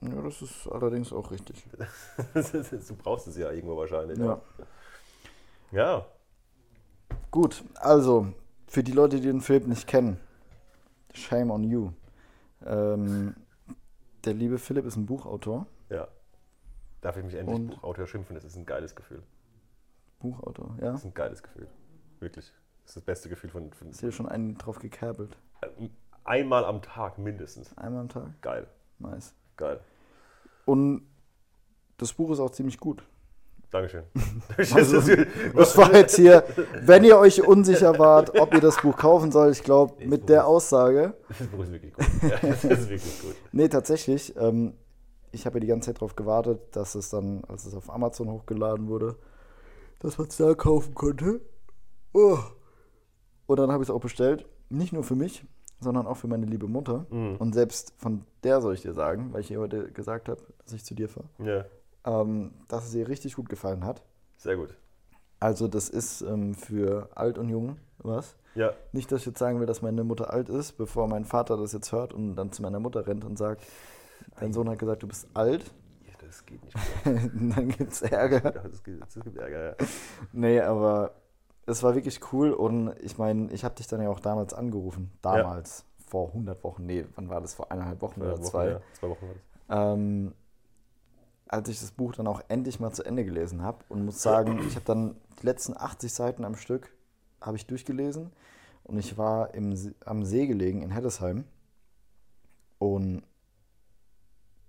ja, 0.00 0.22
das 0.22 0.40
ist 0.42 0.66
allerdings 0.68 1.12
auch 1.12 1.30
richtig. 1.30 1.64
du 2.34 2.94
brauchst 2.96 3.26
es 3.26 3.36
ja 3.36 3.50
irgendwo 3.50 3.76
wahrscheinlich. 3.76 4.18
Ja. 4.18 4.40
Ja. 5.72 6.06
Gut, 7.30 7.62
also, 7.74 8.28
für 8.68 8.82
die 8.82 8.92
Leute, 8.92 9.16
die 9.16 9.26
den 9.26 9.40
Philipp 9.40 9.66
nicht 9.66 9.86
kennen, 9.86 10.18
shame 11.12 11.50
on 11.50 11.64
you. 11.64 11.90
Ähm, 12.64 13.34
der 14.26 14.34
liebe 14.34 14.58
Philipp 14.58 14.84
ist 14.84 14.96
ein 14.96 15.06
Buchautor. 15.06 15.66
ja. 15.90 16.08
Darf 17.02 17.16
ich 17.18 17.24
mich 17.24 17.34
endlich 17.34 17.56
Und? 17.56 17.66
Buchautor 17.68 18.06
schimpfen? 18.06 18.34
Das 18.34 18.44
ist 18.44 18.56
ein 18.56 18.66
geiles 18.66 18.96
Gefühl. 18.96 19.22
Buchautor, 20.18 20.74
ja. 20.80 20.92
Das 20.92 21.00
ist 21.00 21.06
ein 21.06 21.14
geiles 21.14 21.42
Gefühl. 21.42 21.68
Wirklich. 22.18 22.52
Das 22.82 22.90
ist 22.90 22.96
das 22.96 23.04
beste 23.04 23.28
Gefühl 23.28 23.50
von. 23.50 23.72
von 23.72 23.90
Ist 23.90 24.00
hier 24.00 24.10
schon 24.10 24.28
einen 24.28 24.56
drauf 24.56 24.78
gekerbelt. 24.80 25.36
einmal 26.24 26.64
am 26.64 26.82
Tag 26.82 27.18
mindestens. 27.18 27.76
Einmal 27.78 28.00
am 28.00 28.08
Tag. 28.08 28.40
Geil. 28.40 28.66
Nice. 28.98 29.34
Geil. 29.56 29.80
Und 30.64 31.06
das 31.98 32.12
Buch 32.12 32.30
ist 32.32 32.40
auch 32.40 32.50
ziemlich 32.50 32.78
gut. 32.80 33.04
Dankeschön. 33.70 34.04
Also, 34.74 35.00
das 35.54 35.76
war 35.76 35.94
jetzt 35.94 36.16
hier, 36.16 36.44
wenn 36.82 37.04
ihr 37.04 37.18
euch 37.18 37.46
unsicher 37.46 37.98
wart, 37.98 38.38
ob 38.38 38.54
ihr 38.54 38.60
das 38.60 38.80
Buch 38.80 38.96
kaufen 38.96 39.32
sollt, 39.32 39.56
ich 39.56 39.62
glaube, 39.62 40.04
mit 40.06 40.28
der 40.28 40.46
Aussage, 40.46 41.14
Das 41.28 41.46
Buch 41.48 41.64
ist 41.64 41.72
wirklich 41.72 41.92
gut. 41.92 42.06
Ja, 42.22 42.48
das 42.48 42.64
ist 42.64 42.88
wirklich 42.88 43.20
gut. 43.22 43.34
nee, 43.52 43.68
tatsächlich, 43.68 44.34
ähm, 44.36 44.74
ich 45.32 45.44
habe 45.46 45.56
ja 45.56 45.60
die 45.60 45.66
ganze 45.66 45.86
Zeit 45.86 45.96
darauf 45.96 46.16
gewartet, 46.16 46.60
dass 46.72 46.94
es 46.94 47.10
dann, 47.10 47.44
als 47.48 47.66
es 47.66 47.74
auf 47.74 47.92
Amazon 47.92 48.30
hochgeladen 48.30 48.88
wurde, 48.88 49.16
dass 49.98 50.16
man 50.16 50.28
es 50.28 50.36
da 50.36 50.54
kaufen 50.54 50.94
konnte. 50.94 51.40
Oh. 52.12 52.38
Und 53.46 53.58
dann 53.58 53.70
habe 53.70 53.82
ich 53.82 53.88
es 53.88 53.94
auch 53.94 54.00
bestellt, 54.00 54.46
nicht 54.70 54.92
nur 54.92 55.04
für 55.04 55.14
mich, 55.16 55.44
sondern 55.80 56.06
auch 56.06 56.16
für 56.16 56.28
meine 56.28 56.46
liebe 56.46 56.66
Mutter. 56.66 57.06
Und 57.10 57.52
selbst 57.54 57.92
von 57.98 58.24
der 58.42 58.60
soll 58.60 58.74
ich 58.74 58.82
dir 58.82 58.94
sagen, 58.94 59.32
weil 59.32 59.42
ich 59.42 59.50
ihr 59.50 59.60
heute 59.60 59.90
gesagt 59.92 60.28
habe, 60.28 60.40
dass 60.64 60.72
ich 60.72 60.84
zu 60.84 60.94
dir 60.94 61.08
fahre, 61.08 61.28
Ja, 61.38 61.64
ähm, 62.06 62.52
dass 62.68 62.86
es 62.86 62.94
ihr 62.94 63.08
richtig 63.08 63.36
gut 63.36 63.48
gefallen 63.48 63.84
hat. 63.84 64.02
sehr 64.38 64.56
gut. 64.56 64.74
Also 65.38 65.68
das 65.68 65.90
ist 65.90 66.22
ähm, 66.22 66.54
für 66.54 67.10
alt 67.14 67.36
und 67.36 67.50
jung 67.50 67.76
was. 67.98 68.36
Ja, 68.54 68.72
Nicht, 68.92 69.12
dass 69.12 69.20
ich 69.20 69.26
jetzt 69.26 69.38
sagen 69.38 69.60
will, 69.60 69.66
dass 69.66 69.82
meine 69.82 70.02
Mutter 70.02 70.32
alt 70.32 70.48
ist, 70.48 70.78
bevor 70.78 71.08
mein 71.08 71.26
Vater 71.26 71.58
das 71.58 71.72
jetzt 71.74 71.92
hört 71.92 72.14
und 72.14 72.36
dann 72.36 72.52
zu 72.52 72.62
meiner 72.62 72.80
Mutter 72.80 73.06
rennt 73.06 73.22
und 73.22 73.36
sagt, 73.36 73.62
dein 74.40 74.54
Sohn 74.54 74.70
hat 74.70 74.78
gesagt, 74.78 75.02
du 75.02 75.08
bist 75.08 75.28
alt. 75.34 75.74
das 76.24 76.46
geht 76.46 76.64
nicht 76.64 76.76
dann 77.04 77.68
gibt's 77.68 78.00
Ärger. 78.00 78.40
Das 78.50 78.82
gibt, 78.82 79.02
das 79.02 79.22
gibt 79.22 79.36
Ärger, 79.36 79.70
ja. 79.70 79.86
Nee, 80.32 80.60
aber 80.62 81.12
es 81.66 81.82
war 81.82 81.94
wirklich 81.94 82.20
cool 82.32 82.52
und 82.52 82.94
ich 83.00 83.18
meine, 83.18 83.52
ich 83.52 83.62
habe 83.64 83.74
dich 83.74 83.88
dann 83.88 84.00
ja 84.00 84.08
auch 84.08 84.20
damals 84.20 84.54
angerufen. 84.54 85.12
Damals, 85.20 85.84
vor 86.06 86.28
100 86.28 86.64
Wochen. 86.64 86.86
Nee, 86.86 87.04
wann 87.14 87.28
war 87.28 87.42
das? 87.42 87.52
Vor 87.54 87.70
eineinhalb 87.70 88.00
Wochen 88.00 88.22
oder 88.22 88.32
Wochen, 88.38 88.42
zwei. 88.44 88.68
Ja, 88.70 88.80
zwei 88.98 89.08
Wochen 89.10 89.26
war 89.26 89.34
das. 89.34 89.94
ähm, 89.98 90.32
als 91.48 91.68
ich 91.68 91.80
das 91.80 91.92
Buch 91.92 92.14
dann 92.14 92.26
auch 92.26 92.40
endlich 92.48 92.80
mal 92.80 92.92
zu 92.92 93.04
Ende 93.04 93.24
gelesen 93.24 93.62
habe 93.62 93.78
und 93.88 94.04
muss 94.04 94.22
sagen, 94.22 94.60
ich 94.66 94.74
habe 94.74 94.84
dann 94.84 95.16
die 95.40 95.46
letzten 95.46 95.76
80 95.76 96.12
Seiten 96.12 96.44
am 96.44 96.56
Stück 96.56 96.92
habe 97.40 97.56
ich 97.56 97.66
durchgelesen 97.66 98.32
und 98.84 98.98
ich 98.98 99.16
war 99.16 99.54
im, 99.54 99.76
am 100.04 100.24
See 100.24 100.46
gelegen 100.46 100.82
in 100.82 100.90
Heddesheim 100.90 101.44
und 102.78 103.22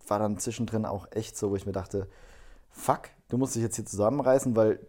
war 0.08 0.20
dann 0.20 0.38
zwischendrin 0.38 0.86
auch 0.86 1.08
echt 1.12 1.38
so, 1.38 1.52
wo 1.52 1.56
ich 1.56 1.66
mir 1.66 1.72
dachte, 1.72 2.08
fuck, 2.70 3.10
du 3.30 3.38
musst 3.38 3.56
dich 3.56 3.64
jetzt 3.64 3.76
hier 3.76 3.86
zusammenreißen, 3.86 4.56
weil 4.56 4.80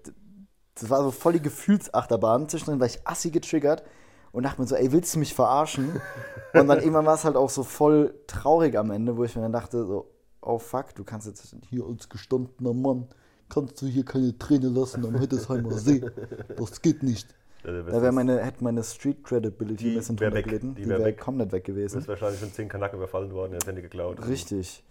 das 0.74 0.90
war 0.90 1.02
so 1.02 1.10
voll 1.10 1.32
die 1.32 1.42
Gefühlsachterbahn. 1.42 2.48
Zwischendrin 2.48 2.78
war 2.78 2.86
ich 2.86 3.06
assi 3.06 3.30
getriggert 3.30 3.82
und 4.30 4.44
dachte 4.44 4.60
mir 4.60 4.66
so, 4.68 4.76
ey, 4.76 4.92
willst 4.92 5.14
du 5.14 5.18
mich 5.18 5.34
verarschen? 5.34 6.00
Und 6.54 6.68
dann 6.68 6.78
irgendwann 6.78 7.06
war 7.06 7.14
es 7.14 7.24
halt 7.24 7.36
auch 7.36 7.50
so 7.50 7.62
voll 7.62 8.14
traurig 8.26 8.78
am 8.78 8.90
Ende, 8.90 9.16
wo 9.16 9.24
ich 9.24 9.34
mir 9.34 9.42
dann 9.42 9.52
dachte, 9.52 9.84
so, 9.84 10.10
oh 10.48 10.58
fuck, 10.58 10.94
du 10.94 11.04
kannst 11.04 11.26
jetzt 11.26 11.54
hier 11.70 11.84
als 11.84 12.08
gestandener 12.08 12.72
Mann, 12.74 13.06
kannst 13.48 13.80
du 13.82 13.86
hier 13.86 14.04
keine 14.04 14.36
Träne 14.38 14.68
lassen 14.68 15.04
am 15.06 15.16
Heddesheimer 15.18 15.72
See. 15.72 16.02
Das 16.56 16.82
geht 16.82 17.02
nicht. 17.02 17.34
Ja, 17.64 17.72
Da 17.82 18.02
wäre 18.02 18.12
meine, 18.12 18.40
hätte 18.44 18.62
meine 18.64 18.82
Street 18.82 19.22
Credibility 19.24 19.90
ein 19.90 19.94
bisschen 19.96 20.18
wär 20.20 20.30
drunter 20.30 20.36
weg. 20.38 20.44
gelitten. 20.46 20.74
Die 20.74 20.82
Die 20.82 20.88
wär 20.88 20.98
wäre 20.98 21.08
weg. 21.10 21.20
komplett 21.20 21.52
weg 21.52 21.64
gewesen. 21.64 21.96
bist 21.96 22.08
wahrscheinlich 22.08 22.40
von 22.40 22.52
zehn 22.52 22.68
Kanaken 22.68 22.96
überfallen 22.98 23.32
worden, 23.32 23.52
jetzt 23.52 23.66
Handy 23.66 23.82
geklaut. 23.82 24.26
Richtig. 24.26 24.84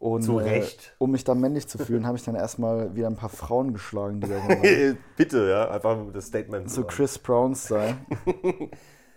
Und 0.00 0.22
Zu 0.22 0.38
äh, 0.38 0.48
Recht. 0.48 0.94
um 0.98 1.10
mich 1.10 1.24
dann 1.24 1.40
männlich 1.40 1.66
zu 1.66 1.76
fühlen, 1.78 2.06
habe 2.06 2.16
ich 2.16 2.22
dann 2.24 2.36
erstmal 2.36 2.94
wieder 2.94 3.08
ein 3.08 3.16
paar 3.16 3.28
Frauen 3.30 3.72
geschlagen, 3.72 4.20
die 4.20 4.28
da 4.28 4.36
waren. 4.48 4.98
Bitte, 5.16 5.48
ja, 5.48 5.70
einfach 5.70 5.98
das 6.12 6.26
Statement. 6.26 6.70
so 6.70 6.82
zu. 6.82 6.86
Chris 6.86 7.18
Brown-Style. 7.18 7.96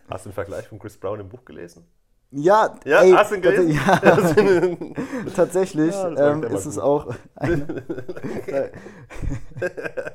Hast 0.09 0.25
du 0.25 0.29
den 0.29 0.33
Vergleich 0.33 0.67
von 0.67 0.79
Chris 0.79 0.97
Brown 0.97 1.19
im 1.19 1.29
Buch 1.29 1.45
gelesen? 1.45 1.85
Ja, 2.31 2.75
Ja, 2.85 3.01
ey, 3.01 3.11
hast 3.11 3.31
du 3.31 3.35
ihn 3.35 3.41
gelesen? 3.41 3.71
Ja, 3.85 3.99
tatsächlich 5.35 5.93
Ja, 5.93 6.31
ähm, 6.31 6.43
ist 6.43 6.65
es 6.65 6.79
auch. 6.79 7.13
Eine, 7.35 7.65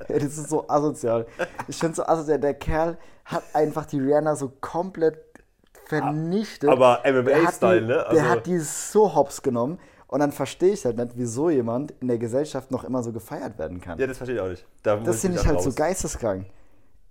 Ey, 0.09 0.19
das 0.19 0.39
ist 0.39 0.49
so 0.49 0.69
asozial. 0.69 1.27
Ich 1.69 1.77
finde 1.79 1.95
so 1.97 2.07
asozial. 2.07 2.39
Der 2.41 2.55
Kerl 2.55 2.97
hat 3.25 3.43
einfach 3.53 3.87
die 3.87 4.01
Rihanna 4.01 4.35
so 4.37 4.53
komplett 4.61 5.19
vernichtet. 5.87 6.71
Aber 6.71 7.03
MMA-Style, 7.05 7.83
ne? 7.83 8.07
Der 8.13 8.29
hat 8.29 8.47
die 8.47 8.59
so 8.59 9.15
hops 9.15 9.43
genommen. 9.43 9.79
Und 10.09 10.21
dann 10.21 10.33
verstehe 10.33 10.73
ich 10.73 10.85
halt 10.85 10.97
nicht, 10.97 11.13
wieso 11.17 11.51
jemand 11.51 11.93
in 12.01 12.09
der 12.09 12.19
Gesellschaft 12.19 12.71
noch 12.71 12.85
immer 12.85 13.03
so 13.03 13.13
gefeiert 13.13 13.59
werden 13.59 13.81
kann. 13.81 13.99
ja, 13.99 14.07
das 14.07 14.17
verstehe 14.17 14.37
ich 14.37 14.43
auch 14.43 14.49
nicht. 14.49 14.65
Da 14.83 14.97
das 14.97 15.21
finde 15.21 15.39
ich 15.39 15.47
halt 15.47 15.57
raus. 15.57 15.65
so 15.65 15.73
geisteskrank. 15.73 16.47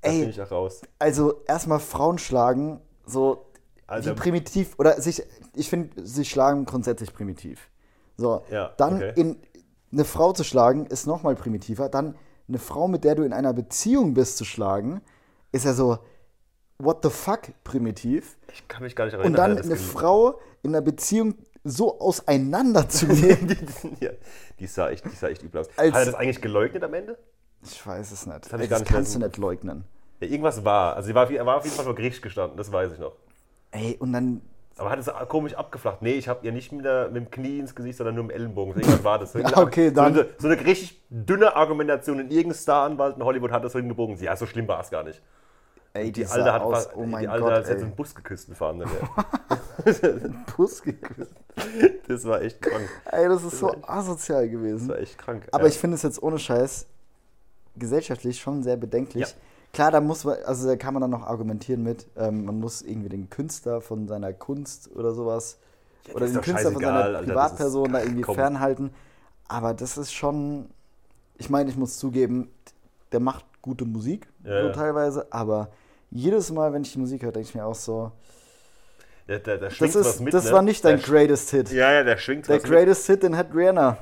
Das 0.02 0.14
Ey, 0.14 0.24
ich 0.30 0.42
auch 0.42 0.52
raus. 0.52 0.82
also 0.98 1.42
erstmal 1.48 1.80
Frauen 1.80 2.18
schlagen, 2.18 2.80
so 3.06 3.46
Also- 3.88 4.12
wie 4.12 4.16
primitiv, 4.16 4.76
oder 4.78 5.00
sich, 5.02 5.24
ich 5.56 5.70
finde, 5.70 6.06
sie 6.06 6.26
schlagen 6.26 6.66
grundsätzlich 6.66 7.14
primitiv. 7.14 7.70
So, 8.18 8.44
Ja, 8.50 8.72
dann 8.78 8.96
okay. 8.96 9.14
in 9.16 9.38
eine 9.92 10.06
Frau 10.06 10.34
zu 10.34 10.44
schlagen, 10.44 10.86
ist 10.88 11.06
nochmal 11.06 11.36
primitiver. 11.36 11.90
Dann 11.90 12.16
eine 12.48 12.60
Frau, 12.60 12.88
mit 12.88 13.04
der 13.04 13.16
du 13.16 13.24
in 13.24 13.34
einer 13.34 13.54
Beziehung 13.54 14.14
bist, 14.14 14.38
zu 14.38 14.46
schlagen, 14.46 15.02
ist 15.52 15.66
ja 15.66 15.74
so, 15.74 16.00
what 16.80 17.00
the 17.04 17.10
fuck, 17.10 17.42
primitiv. 17.64 18.38
Ich 18.52 18.68
kann 18.68 18.84
mich 18.84 18.96
gar 18.96 19.06
nicht 19.06 19.14
erinnern. 19.14 19.32
Und 19.32 19.38
dann 19.38 19.56
das 19.58 19.66
eine 19.66 19.76
Frau 19.76 20.40
in 20.64 20.72
einer 20.76 20.82
Beziehung 20.82 21.36
so 21.64 22.00
auseinanderzunehmen. 22.00 23.48
die, 24.00 24.06
ja, 24.06 24.12
die 24.60 24.68
sah 24.68 24.90
echt, 24.90 25.06
die 25.06 25.10
sah 25.16 25.28
echt 25.28 25.44
übel 25.44 25.62
aus. 25.62 25.68
Als- 25.78 25.94
Hat 25.94 26.02
er 26.02 26.06
das 26.06 26.16
eigentlich 26.16 26.42
geleugnet 26.42 26.84
am 26.84 26.94
Ende? 26.94 27.18
ich 27.64 27.86
weiß 27.86 28.12
es 28.12 28.26
nicht. 28.28 28.50
gar 28.50 28.60
das 28.60 28.80
nicht 28.82 28.86
kannst 28.92 29.16
du 29.16 29.20
mehr- 29.20 29.28
nicht 29.28 29.38
leugnen. 29.38 29.86
Ja, 30.20 30.28
irgendwas 30.28 30.64
war. 30.64 30.96
Also 30.96 31.08
sie 31.08 31.16
war, 31.16 31.30
er 31.30 31.46
war 31.46 31.58
auf 31.58 31.64
jeden 31.64 31.76
Fall 31.76 31.86
vor 31.86 31.96
Gericht 31.96 32.22
gestanden, 32.22 32.58
das 32.58 32.72
weiß 32.72 32.92
ich 32.94 33.00
noch. 33.00 33.14
Ey, 33.76 33.98
und 34.00 34.14
dann 34.14 34.42
Aber 34.78 34.90
hat 34.90 35.00
es 35.00 35.12
komisch 35.28 35.54
abgeflacht. 35.54 36.02
Nee, 36.02 36.14
ich 36.14 36.28
habe 36.28 36.46
ihr 36.46 36.52
nicht 36.52 36.72
mit, 36.72 36.86
der, 36.86 37.08
mit 37.10 37.16
dem 37.18 37.32
Knie 37.32 37.60
ins 37.60 37.76
Gesicht, 37.76 37.98
sondern 37.98 38.16
nur 38.16 38.24
mit 38.26 38.36
dem 38.36 38.40
Ellenbogen. 38.42 38.74
So 38.74 38.80
Irgendwas 38.80 39.04
war 39.04 39.20
das. 39.20 39.34
Ja, 39.34 39.58
okay, 39.58 39.92
dann- 39.92 40.14
So 40.14 40.22
eine, 40.22 40.30
so 40.38 40.48
eine 40.48 40.66
richtig 40.66 41.02
dünne 41.10 41.56
Argumentation. 41.56 42.20
In 42.20 42.32
irgendein 42.32 42.58
Staranwalt 42.58 43.18
in 43.18 43.24
Hollywood 43.24 43.52
hat 43.52 43.64
das 43.64 43.74
so 43.74 43.80
hingebogen. 43.80 44.18
Ja, 44.18 44.36
so 44.36 44.46
schlimm 44.46 44.68
war 44.68 44.80
es 44.80 44.90
gar 44.90 45.04
nicht. 45.04 45.22
Ey, 45.94 46.12
Die 46.12 46.26
Alte 46.26 46.52
hat, 46.52 46.62
aus, 46.62 46.90
oh 46.94 47.06
mein 47.06 47.22
die 47.22 47.28
Alte 47.30 47.44
Gott, 47.44 47.54
hat 47.54 47.70
ey. 47.70 47.80
so 47.80 47.86
einen 47.86 47.96
Bus 47.96 48.14
geküsst, 48.14 48.50
einen 48.50 48.56
Fahrenden. 48.58 48.90
Bus 50.58 50.82
geküsst. 50.82 51.32
Das 52.08 52.26
war 52.26 52.42
echt 52.42 52.62
krank. 52.62 52.88
Ey, 53.12 53.28
das 53.28 53.44
ist 53.44 53.60
so 53.60 53.74
asozial 53.88 54.48
gewesen. 54.50 54.88
Das 54.90 54.98
war 54.98 55.02
echt 55.02 55.18
krank. 55.18 55.48
Aber 55.52 55.64
ja. 55.64 55.70
ich 55.70 55.78
finde 55.78 55.96
es 55.96 56.04
jetzt 56.04 56.22
ohne 56.22 56.38
Scheiß 56.38 56.86
gesellschaftlich 57.78 58.40
schon 58.40 58.62
sehr 58.62 58.76
bedenklich. 58.78 59.24
Ja. 59.30 59.36
Klar, 59.76 59.92
da 59.92 60.00
muss 60.00 60.24
man, 60.24 60.38
also 60.46 60.68
da 60.70 60.78
kann 60.78 60.94
man 60.94 61.02
dann 61.02 61.12
noch 61.12 61.24
argumentieren 61.28 61.84
mit, 61.84 62.08
ähm, 62.16 62.46
man 62.46 62.60
muss 62.62 62.82
irgendwie 62.82 63.10
den 63.10 63.30
Künstler 63.30 63.82
von 63.82 64.08
seiner 64.08 64.32
Kunst 64.32 64.90
oder 64.96 65.12
sowas 65.14 65.58
das 66.06 66.16
oder 66.16 66.28
den 66.28 66.40
Künstler 66.40 66.72
von 66.72 66.82
seiner 66.82 67.04
Alter, 67.04 67.24
Privatperson 67.24 67.86
ist- 67.88 67.94
da 67.94 68.00
irgendwie 68.02 68.22
komm. 68.22 68.36
fernhalten. 68.36 68.92
Aber 69.50 69.74
das 69.74 69.98
ist 69.98 70.14
schon, 70.14 70.70
ich 71.38 71.50
meine, 71.50 71.70
ich 71.70 71.76
muss 71.76 71.98
zugeben, 72.00 72.50
der 73.12 73.20
macht 73.20 73.44
gute 73.62 73.84
Musik, 73.84 74.28
Ja, 74.46 74.62
so 74.62 74.68
ja. 74.68 74.72
teilweise, 74.74 75.28
aber 75.32 75.68
jedes 76.10 76.54
Mal, 76.54 76.72
wenn 76.72 76.84
ich 76.84 76.94
die 76.94 77.00
Musik 77.00 77.24
höre, 77.24 77.34
denke 77.34 77.50
ich 77.50 77.54
mir 77.56 77.66
auch 77.66 77.76
so, 77.76 78.14
Ja, 79.28 79.40
da, 79.40 79.58
da 79.58 79.68
das, 79.68 79.82
ist, 79.82 80.22
mit. 80.22 80.34
das 80.34 80.46
ne? 80.46 80.52
war 80.54 80.62
nicht 80.62 80.86
dein 80.86 81.02
greatest 81.02 81.50
Hit. 81.50 81.70
Ja, 81.74 81.92
ja, 81.92 82.04
der 82.04 82.16
schwingt 82.18 82.48
Der 82.48 82.56
was 82.58 82.64
mit. 82.64 82.72
greatest 82.72 83.08
Hit, 83.08 83.24
den 83.24 83.36
hat 83.36 83.54
Rihanna. 83.54 83.98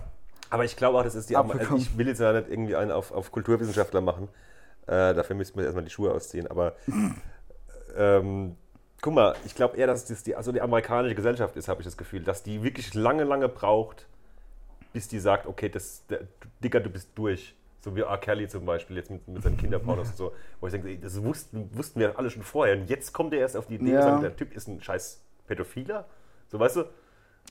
Aber 0.51 0.65
ich 0.65 0.75
glaube 0.75 0.99
auch, 0.99 1.03
das 1.03 1.15
ist 1.15 1.31
die. 1.31 1.35
Abbekommen. 1.35 1.81
ich 1.81 1.97
will 1.97 2.07
jetzt 2.07 2.19
ja 2.19 2.31
nicht 2.31 2.47
irgendwie 2.47 2.75
einen 2.75 2.91
auf, 2.91 3.11
auf 3.11 3.31
Kulturwissenschaftler 3.31 4.01
machen. 4.01 4.27
Äh, 4.87 5.13
dafür 5.13 5.35
müssten 5.35 5.57
wir 5.57 5.65
erstmal 5.65 5.83
die 5.85 5.91
Schuhe 5.91 6.11
ausziehen. 6.11 6.47
Aber 6.47 6.75
ähm, 7.95 8.55
guck 9.01 9.13
mal, 9.13 9.35
ich 9.45 9.55
glaube 9.55 9.77
eher, 9.77 9.87
dass 9.87 10.05
das 10.05 10.23
die, 10.23 10.35
also 10.35 10.51
die 10.51 10.61
amerikanische 10.61 11.15
Gesellschaft 11.15 11.55
ist, 11.55 11.67
habe 11.67 11.81
ich 11.81 11.85
das 11.85 11.97
Gefühl, 11.97 12.23
dass 12.23 12.43
die 12.43 12.63
wirklich 12.63 12.93
lange, 12.93 13.23
lange 13.23 13.49
braucht, 13.49 14.07
bis 14.91 15.07
die 15.07 15.19
sagt, 15.19 15.47
okay, 15.47 15.69
das, 15.69 16.05
der, 16.07 16.21
Dicker, 16.63 16.79
du 16.79 16.89
bist 16.89 17.09
durch. 17.15 17.55
So 17.81 17.95
wie 17.97 18.01
R. 18.01 18.17
Kelly 18.17 18.47
zum 18.47 18.65
Beispiel, 18.65 18.95
jetzt 18.95 19.11
mit, 19.11 19.27
mit 19.27 19.43
seinen 19.43 19.57
Kinderpornos 19.57 20.09
und 20.11 20.15
so. 20.17 20.31
Wo 20.61 20.67
ich 20.67 20.71
denke, 20.71 20.97
das 20.99 21.21
wussten, 21.21 21.69
wussten 21.73 21.99
wir 21.99 22.17
alle 22.17 22.29
schon 22.29 22.43
vorher. 22.43 22.77
Und 22.77 22.89
jetzt 22.89 23.11
kommt 23.11 23.33
er 23.33 23.39
erst 23.41 23.57
auf 23.57 23.67
die 23.67 23.75
Idee, 23.75 23.91
Ja. 23.91 24.01
sagt, 24.03 24.23
der 24.23 24.35
Typ 24.37 24.53
ist 24.55 24.67
ein 24.69 24.81
scheiß 24.81 25.21
Pädophiler. 25.47 26.05
So, 26.47 26.59
weißt 26.59 26.77
du? 26.77 26.85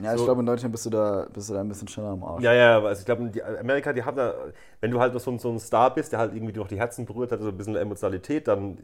Ja, 0.01 0.13
ich 0.15 0.19
So- 0.19 0.25
glaube, 0.25 0.41
in 0.41 0.47
Deutschland 0.47 0.73
bist 0.73 0.87
du 0.87 0.91
da, 0.91 1.27
bist 1.33 1.49
du 1.51 1.55
da 1.55 1.61
ein 1.61 1.69
bisschen 1.69 1.87
schneller 1.89 2.09
am 2.11 2.25
Arsch. 2.25 2.43
Ja, 2.43 2.53
ja, 2.53 2.77
aber 2.79 2.89
also 2.89 3.01
ich 3.01 3.07
glaube, 3.07 3.29
die 3.29 3.43
Amerika, 3.43 3.93
die 3.93 4.03
haben 4.03 4.17
da, 4.17 4.35
wenn 4.81 4.91
du 4.91 4.99
halt 5.01 5.13
noch 5.13 5.21
so, 5.21 5.31
ein- 5.31 5.39
so 5.39 5.51
ein 5.51 5.59
Star 5.61 5.93
bist, 5.95 6.13
der 6.13 6.19
halt 6.19 6.35
irgendwie 6.35 6.53
noch 6.59 6.67
die 6.69 6.79
Herzen 6.79 7.05
berührt 7.05 7.31
hat, 7.31 7.41
so 7.41 7.49
ein 7.49 7.57
bisschen 7.57 7.77
Emotionalität 7.77 8.49
dann 8.49 8.79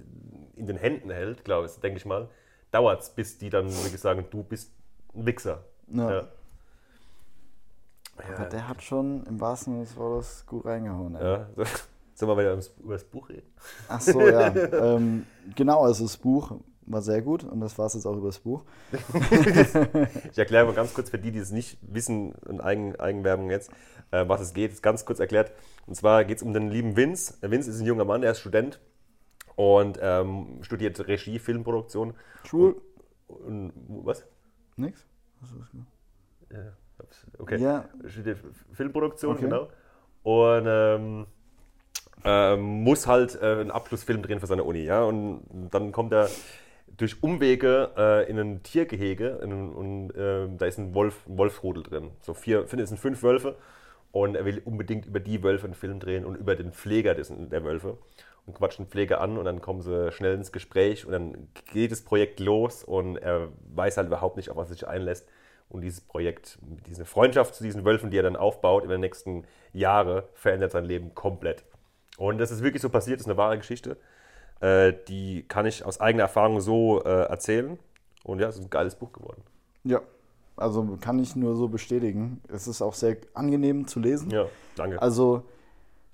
in 0.56 0.66
den 0.66 0.76
Händen 0.76 1.10
hält, 1.10 1.44
glaube 1.44 1.66
ich, 1.66 1.72
denke 1.80 1.96
ich 1.98 2.04
mal, 2.06 2.28
dauert 2.70 3.00
es, 3.02 3.10
bis 3.10 3.38
die 3.38 3.48
dann 3.50 3.66
wirklich 3.68 4.00
sagen, 4.00 4.26
du 4.30 4.42
bist 4.42 4.70
ein 5.14 5.24
Wichser. 5.24 5.64
Ja. 5.88 6.10
Ja. 6.12 6.28
Aber 8.36 8.44
der 8.46 8.68
hat 8.68 8.82
schon 8.82 9.24
im 9.26 9.40
wahrsten 9.40 9.74
Sinne 9.74 9.84
des 9.86 9.96
Wortes 9.96 10.44
gut 10.46 10.64
reingehauen. 10.64 11.14
Ey. 11.14 11.22
Ja. 11.24 11.46
Sollen 12.14 12.30
wir 12.32 12.38
wieder 12.38 12.50
ums- 12.50 12.72
über 12.82 12.94
das 12.94 13.04
Buch 13.04 13.28
reden? 13.28 13.46
Ach 13.88 14.00
so, 14.00 14.20
ja. 14.20 14.48
ähm, 14.96 15.24
genau, 15.54 15.84
also 15.84 16.02
das 16.04 16.16
Buch 16.16 16.52
war 16.90 17.02
sehr 17.02 17.22
gut 17.22 17.44
und 17.44 17.60
das 17.60 17.78
war 17.78 17.86
es 17.86 17.94
jetzt 17.94 18.06
auch 18.06 18.16
über 18.16 18.28
das 18.28 18.38
Buch. 18.38 18.64
Ich 20.32 20.38
erkläre 20.38 20.66
mal 20.66 20.74
ganz 20.74 20.94
kurz 20.94 21.10
für 21.10 21.18
die, 21.18 21.30
die 21.30 21.38
es 21.38 21.50
nicht 21.50 21.78
wissen, 21.82 22.34
in 22.48 22.60
Eigen, 22.60 22.96
Eigenwerbung 22.96 23.50
jetzt, 23.50 23.70
äh, 24.10 24.26
was 24.28 24.40
es 24.40 24.54
geht. 24.54 24.72
Ist 24.72 24.82
ganz 24.82 25.04
kurz 25.04 25.20
erklärt. 25.20 25.52
Und 25.86 25.94
zwar 25.94 26.24
geht 26.24 26.38
es 26.38 26.42
um 26.42 26.52
den 26.52 26.70
lieben 26.70 26.96
Vince. 26.96 27.34
Vince 27.40 27.70
ist 27.70 27.80
ein 27.80 27.86
junger 27.86 28.04
Mann, 28.04 28.22
der 28.22 28.32
ist 28.32 28.40
Student 28.40 28.80
und 29.56 29.98
ähm, 30.00 30.58
studiert 30.62 31.06
Regie, 31.06 31.38
Filmproduktion. 31.38 32.14
Schwul? 32.44 32.80
Und, 33.26 33.72
was? 34.04 34.24
Nix? 34.76 35.04
Ja, 36.50 36.58
okay. 37.38 37.58
Ja. 37.58 37.84
Studiert 38.06 38.38
Filmproduktion, 38.72 39.32
Okay. 39.32 39.44
genau. 39.44 39.68
Und 40.22 40.64
ähm, 40.66 41.26
ähm, 42.24 42.82
muss 42.82 43.06
halt 43.06 43.40
äh, 43.40 43.60
einen 43.60 43.70
Abschlussfilm 43.70 44.22
drehen 44.22 44.40
für 44.40 44.46
seine 44.46 44.64
Uni. 44.64 44.84
Ja? 44.84 45.04
Und 45.04 45.42
dann 45.70 45.92
kommt 45.92 46.12
er 46.12 46.28
durch 46.98 47.22
Umwege 47.22 47.92
äh, 47.96 48.30
in 48.30 48.38
ein 48.38 48.62
Tiergehege 48.62 49.40
in, 49.42 49.52
und 49.72 50.10
äh, 50.10 50.48
da 50.56 50.66
ist 50.66 50.78
ein, 50.78 50.94
Wolf, 50.94 51.26
ein 51.26 51.38
Wolfsrudel 51.38 51.82
drin. 51.82 52.10
So 52.20 52.34
vier, 52.34 52.64
es 52.64 52.70
sind 52.70 52.98
fünf 52.98 53.22
Wölfe 53.22 53.56
und 54.12 54.34
er 54.34 54.44
will 54.44 54.60
unbedingt 54.64 55.06
über 55.06 55.20
die 55.20 55.42
Wölfe 55.42 55.64
einen 55.64 55.74
Film 55.74 56.00
drehen 56.00 56.24
und 56.24 56.34
über 56.34 56.56
den 56.56 56.72
Pfleger 56.72 57.14
des, 57.14 57.32
der 57.32 57.64
Wölfe 57.64 57.98
und 58.46 58.54
quatscht 58.54 58.80
den 58.80 58.86
Pfleger 58.86 59.20
an 59.20 59.38
und 59.38 59.44
dann 59.44 59.60
kommen 59.60 59.80
sie 59.80 60.10
schnell 60.10 60.34
ins 60.34 60.50
Gespräch 60.50 61.06
und 61.06 61.12
dann 61.12 61.48
geht 61.72 61.92
das 61.92 62.02
Projekt 62.02 62.40
los 62.40 62.82
und 62.82 63.16
er 63.16 63.48
weiß 63.74 63.96
halt 63.96 64.08
überhaupt 64.08 64.36
nicht, 64.36 64.50
auf 64.50 64.56
was 64.56 64.68
er 64.68 64.74
sich 64.74 64.88
einlässt. 64.88 65.28
Und 65.68 65.82
dieses 65.82 66.00
Projekt, 66.00 66.58
diese 66.86 67.04
Freundschaft 67.04 67.54
zu 67.54 67.62
diesen 67.62 67.84
Wölfen, 67.84 68.10
die 68.10 68.16
er 68.16 68.22
dann 68.22 68.36
aufbaut 68.36 68.84
in 68.84 68.88
den 68.88 69.00
nächsten 69.00 69.44
Jahren, 69.74 70.22
verändert 70.32 70.72
sein 70.72 70.86
Leben 70.86 71.14
komplett. 71.14 71.62
Und 72.16 72.38
das 72.38 72.50
ist 72.50 72.62
wirklich 72.62 72.80
so 72.80 72.88
passiert, 72.88 73.20
das 73.20 73.26
ist 73.26 73.30
eine 73.30 73.36
wahre 73.36 73.58
Geschichte. 73.58 73.98
Äh, 74.60 74.94
die 75.06 75.44
kann 75.46 75.66
ich 75.66 75.84
aus 75.84 76.00
eigener 76.00 76.24
Erfahrung 76.24 76.60
so 76.60 77.02
äh, 77.04 77.28
erzählen. 77.28 77.78
Und 78.24 78.40
ja, 78.40 78.48
es 78.48 78.56
ist 78.56 78.64
ein 78.64 78.70
geiles 78.70 78.94
Buch 78.94 79.12
geworden. 79.12 79.42
Ja. 79.84 80.00
Also 80.56 80.98
kann 81.00 81.20
ich 81.20 81.36
nur 81.36 81.54
so 81.54 81.68
bestätigen. 81.68 82.42
Es 82.48 82.66
ist 82.66 82.82
auch 82.82 82.94
sehr 82.94 83.16
angenehm 83.34 83.86
zu 83.86 84.00
lesen. 84.00 84.30
Ja, 84.30 84.46
danke. 84.74 85.00
Also, 85.00 85.44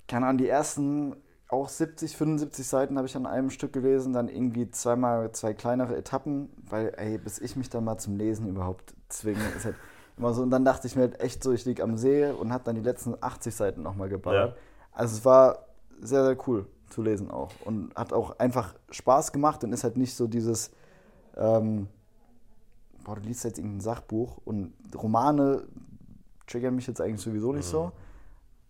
keine 0.07 0.27
Ahnung, 0.27 0.39
die 0.39 0.49
ersten 0.49 1.17
auch 1.49 1.69
70, 1.69 2.17
75 2.17 2.67
Seiten 2.67 2.99
habe 2.99 3.07
ich 3.07 3.17
an 3.17 3.27
einem 3.27 3.49
Stück 3.49 3.73
gelesen, 3.73 4.13
dann 4.13 4.29
irgendwie 4.29 4.71
zweimal 4.71 5.33
zwei 5.33 5.55
kleinere 5.55 5.97
Etappen, 5.97 6.51
weil, 6.69 6.93
ey, 6.97 7.17
bis 7.17 7.39
ich 7.39 7.57
mich 7.57 7.71
dann 7.71 7.85
mal 7.85 7.97
zum 7.97 8.17
Lesen 8.17 8.49
überhaupt 8.49 8.95
zwinge, 9.09 9.41
ist 9.57 9.65
halt 9.65 9.77
immer 10.19 10.35
so. 10.35 10.43
Und 10.43 10.51
dann 10.51 10.65
dachte 10.65 10.87
ich 10.87 10.97
mir 10.97 11.03
halt 11.03 11.21
echt 11.21 11.43
so, 11.43 11.53
ich 11.53 11.65
liege 11.65 11.83
am 11.83 11.97
See 11.97 12.27
und 12.31 12.53
habe 12.53 12.65
dann 12.65 12.75
die 12.75 12.83
letzten 12.83 13.15
80 13.19 13.55
Seiten 13.55 13.83
nochmal 13.83 14.11
geballert. 14.11 14.51
Ja. 14.51 14.63
Also 14.93 15.17
es 15.17 15.25
war 15.25 15.67
sehr, 16.01 16.25
sehr 16.25 16.37
cool 16.47 16.67
zu 16.95 17.03
lesen 17.03 17.31
auch 17.31 17.51
und 17.65 17.95
hat 17.95 18.13
auch 18.13 18.39
einfach 18.39 18.75
Spaß 18.91 19.33
gemacht 19.33 19.65
und 19.65 19.73
ist 19.73 19.85
halt 19.85 19.97
nicht 19.97 20.15
so 20.15 20.27
dieses, 20.27 20.71
ähm, 21.37 21.89
boah, 23.03 23.17
du 23.17 23.23
liest 23.23 23.45
jetzt 23.45 23.59
irgendein 23.59 23.81
Sachbuch 23.81 24.39
und 24.45 24.73
Romane 24.95 25.65
triggern 26.47 26.75
mich 26.75 26.87
jetzt 26.87 27.01
eigentlich 27.01 27.21
sowieso 27.21 27.53
nicht 27.53 27.67
so, 27.67 27.93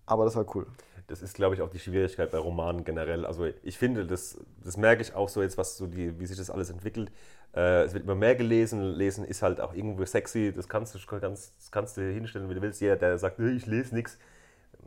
aber 0.07 0.25
das 0.25 0.37
war 0.37 0.47
cool. 0.57 0.67
das 1.07 1.21
ist, 1.23 1.35
glaube 1.35 1.55
ich, 1.55 1.61
auch 1.61 1.69
die 1.69 1.79
Schwierigkeit 1.79 2.31
bei 2.31 2.39
Romanen 2.39 2.85
generell. 2.85 3.27
Also 3.27 3.47
ich 3.63 3.77
finde, 3.77 4.07
das, 4.07 4.39
das 4.63 4.77
merke 4.77 5.03
ich 5.03 5.15
auch 5.15 5.29
so 5.29 5.43
jetzt, 5.43 5.59
was 5.59 5.77
so 5.77 5.87
die, 5.87 6.19
wie 6.19 6.27
sich 6.27 6.39
das 6.39 6.51
alles 6.51 6.71
entwickelt. 6.71 7.13
Äh, 7.55 7.85
es 7.85 7.93
wird 7.93 8.05
immer 8.05 8.15
mehr 8.15 8.35
gelesen. 8.35 8.81
Lesen 8.81 9.25
ist 9.25 9.43
halt 9.43 9.61
auch 9.61 9.75
irgendwo 9.75 10.05
sexy. 10.07 10.53
Das 10.55 10.69
kannst 10.69 10.95
du, 10.95 10.99
kannst, 11.07 11.53
das 11.59 11.71
kannst 11.71 11.97
du 11.99 12.11
hinstellen, 12.11 12.49
wie 12.49 12.55
du 12.55 12.63
willst. 12.63 12.81
Jeder, 12.81 12.97
der 12.97 13.19
sagt, 13.19 13.39
ich 13.39 13.67
lese 13.67 13.95
nichts, 13.95 14.19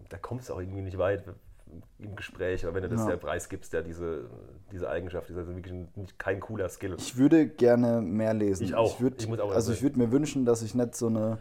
da 0.10 0.18
kommst 0.18 0.50
du 0.50 0.54
auch 0.54 0.60
irgendwie 0.60 0.82
nicht 0.82 0.98
weit 0.98 1.24
im 2.00 2.16
Gespräch. 2.16 2.66
Aber 2.66 2.76
wenn 2.76 2.84
du 2.84 2.90
das 2.90 3.02
Ja. 3.02 3.10
der 3.12 3.18
Preis 3.18 3.50
gibst, 3.50 3.74
der 3.74 3.82
diese, 3.84 4.30
diese 4.72 4.90
Eigenschaft 4.90 5.30
ist, 5.30 5.38
also 5.38 5.56
wirklich 5.56 5.74
nicht, 5.96 6.18
kein 6.20 6.40
cooler 6.40 6.70
Skill. 6.70 6.96
Ich 6.98 7.18
würde 7.18 7.48
gerne 7.48 8.02
mehr 8.02 8.34
lesen. 8.34 8.64
Ich 8.64 8.76
auch. 8.76 8.96
Ich 8.96 9.02
würd, 9.02 9.22
Ich 9.24 9.40
auch 9.42 9.52
also 9.52 9.72
ich 9.74 9.82
würde 9.82 9.98
mir 10.00 10.12
wünschen, 10.12 10.46
dass 10.46 10.62
ich 10.62 10.76
nicht 10.76 10.96
so 10.96 11.08
eine 11.08 11.40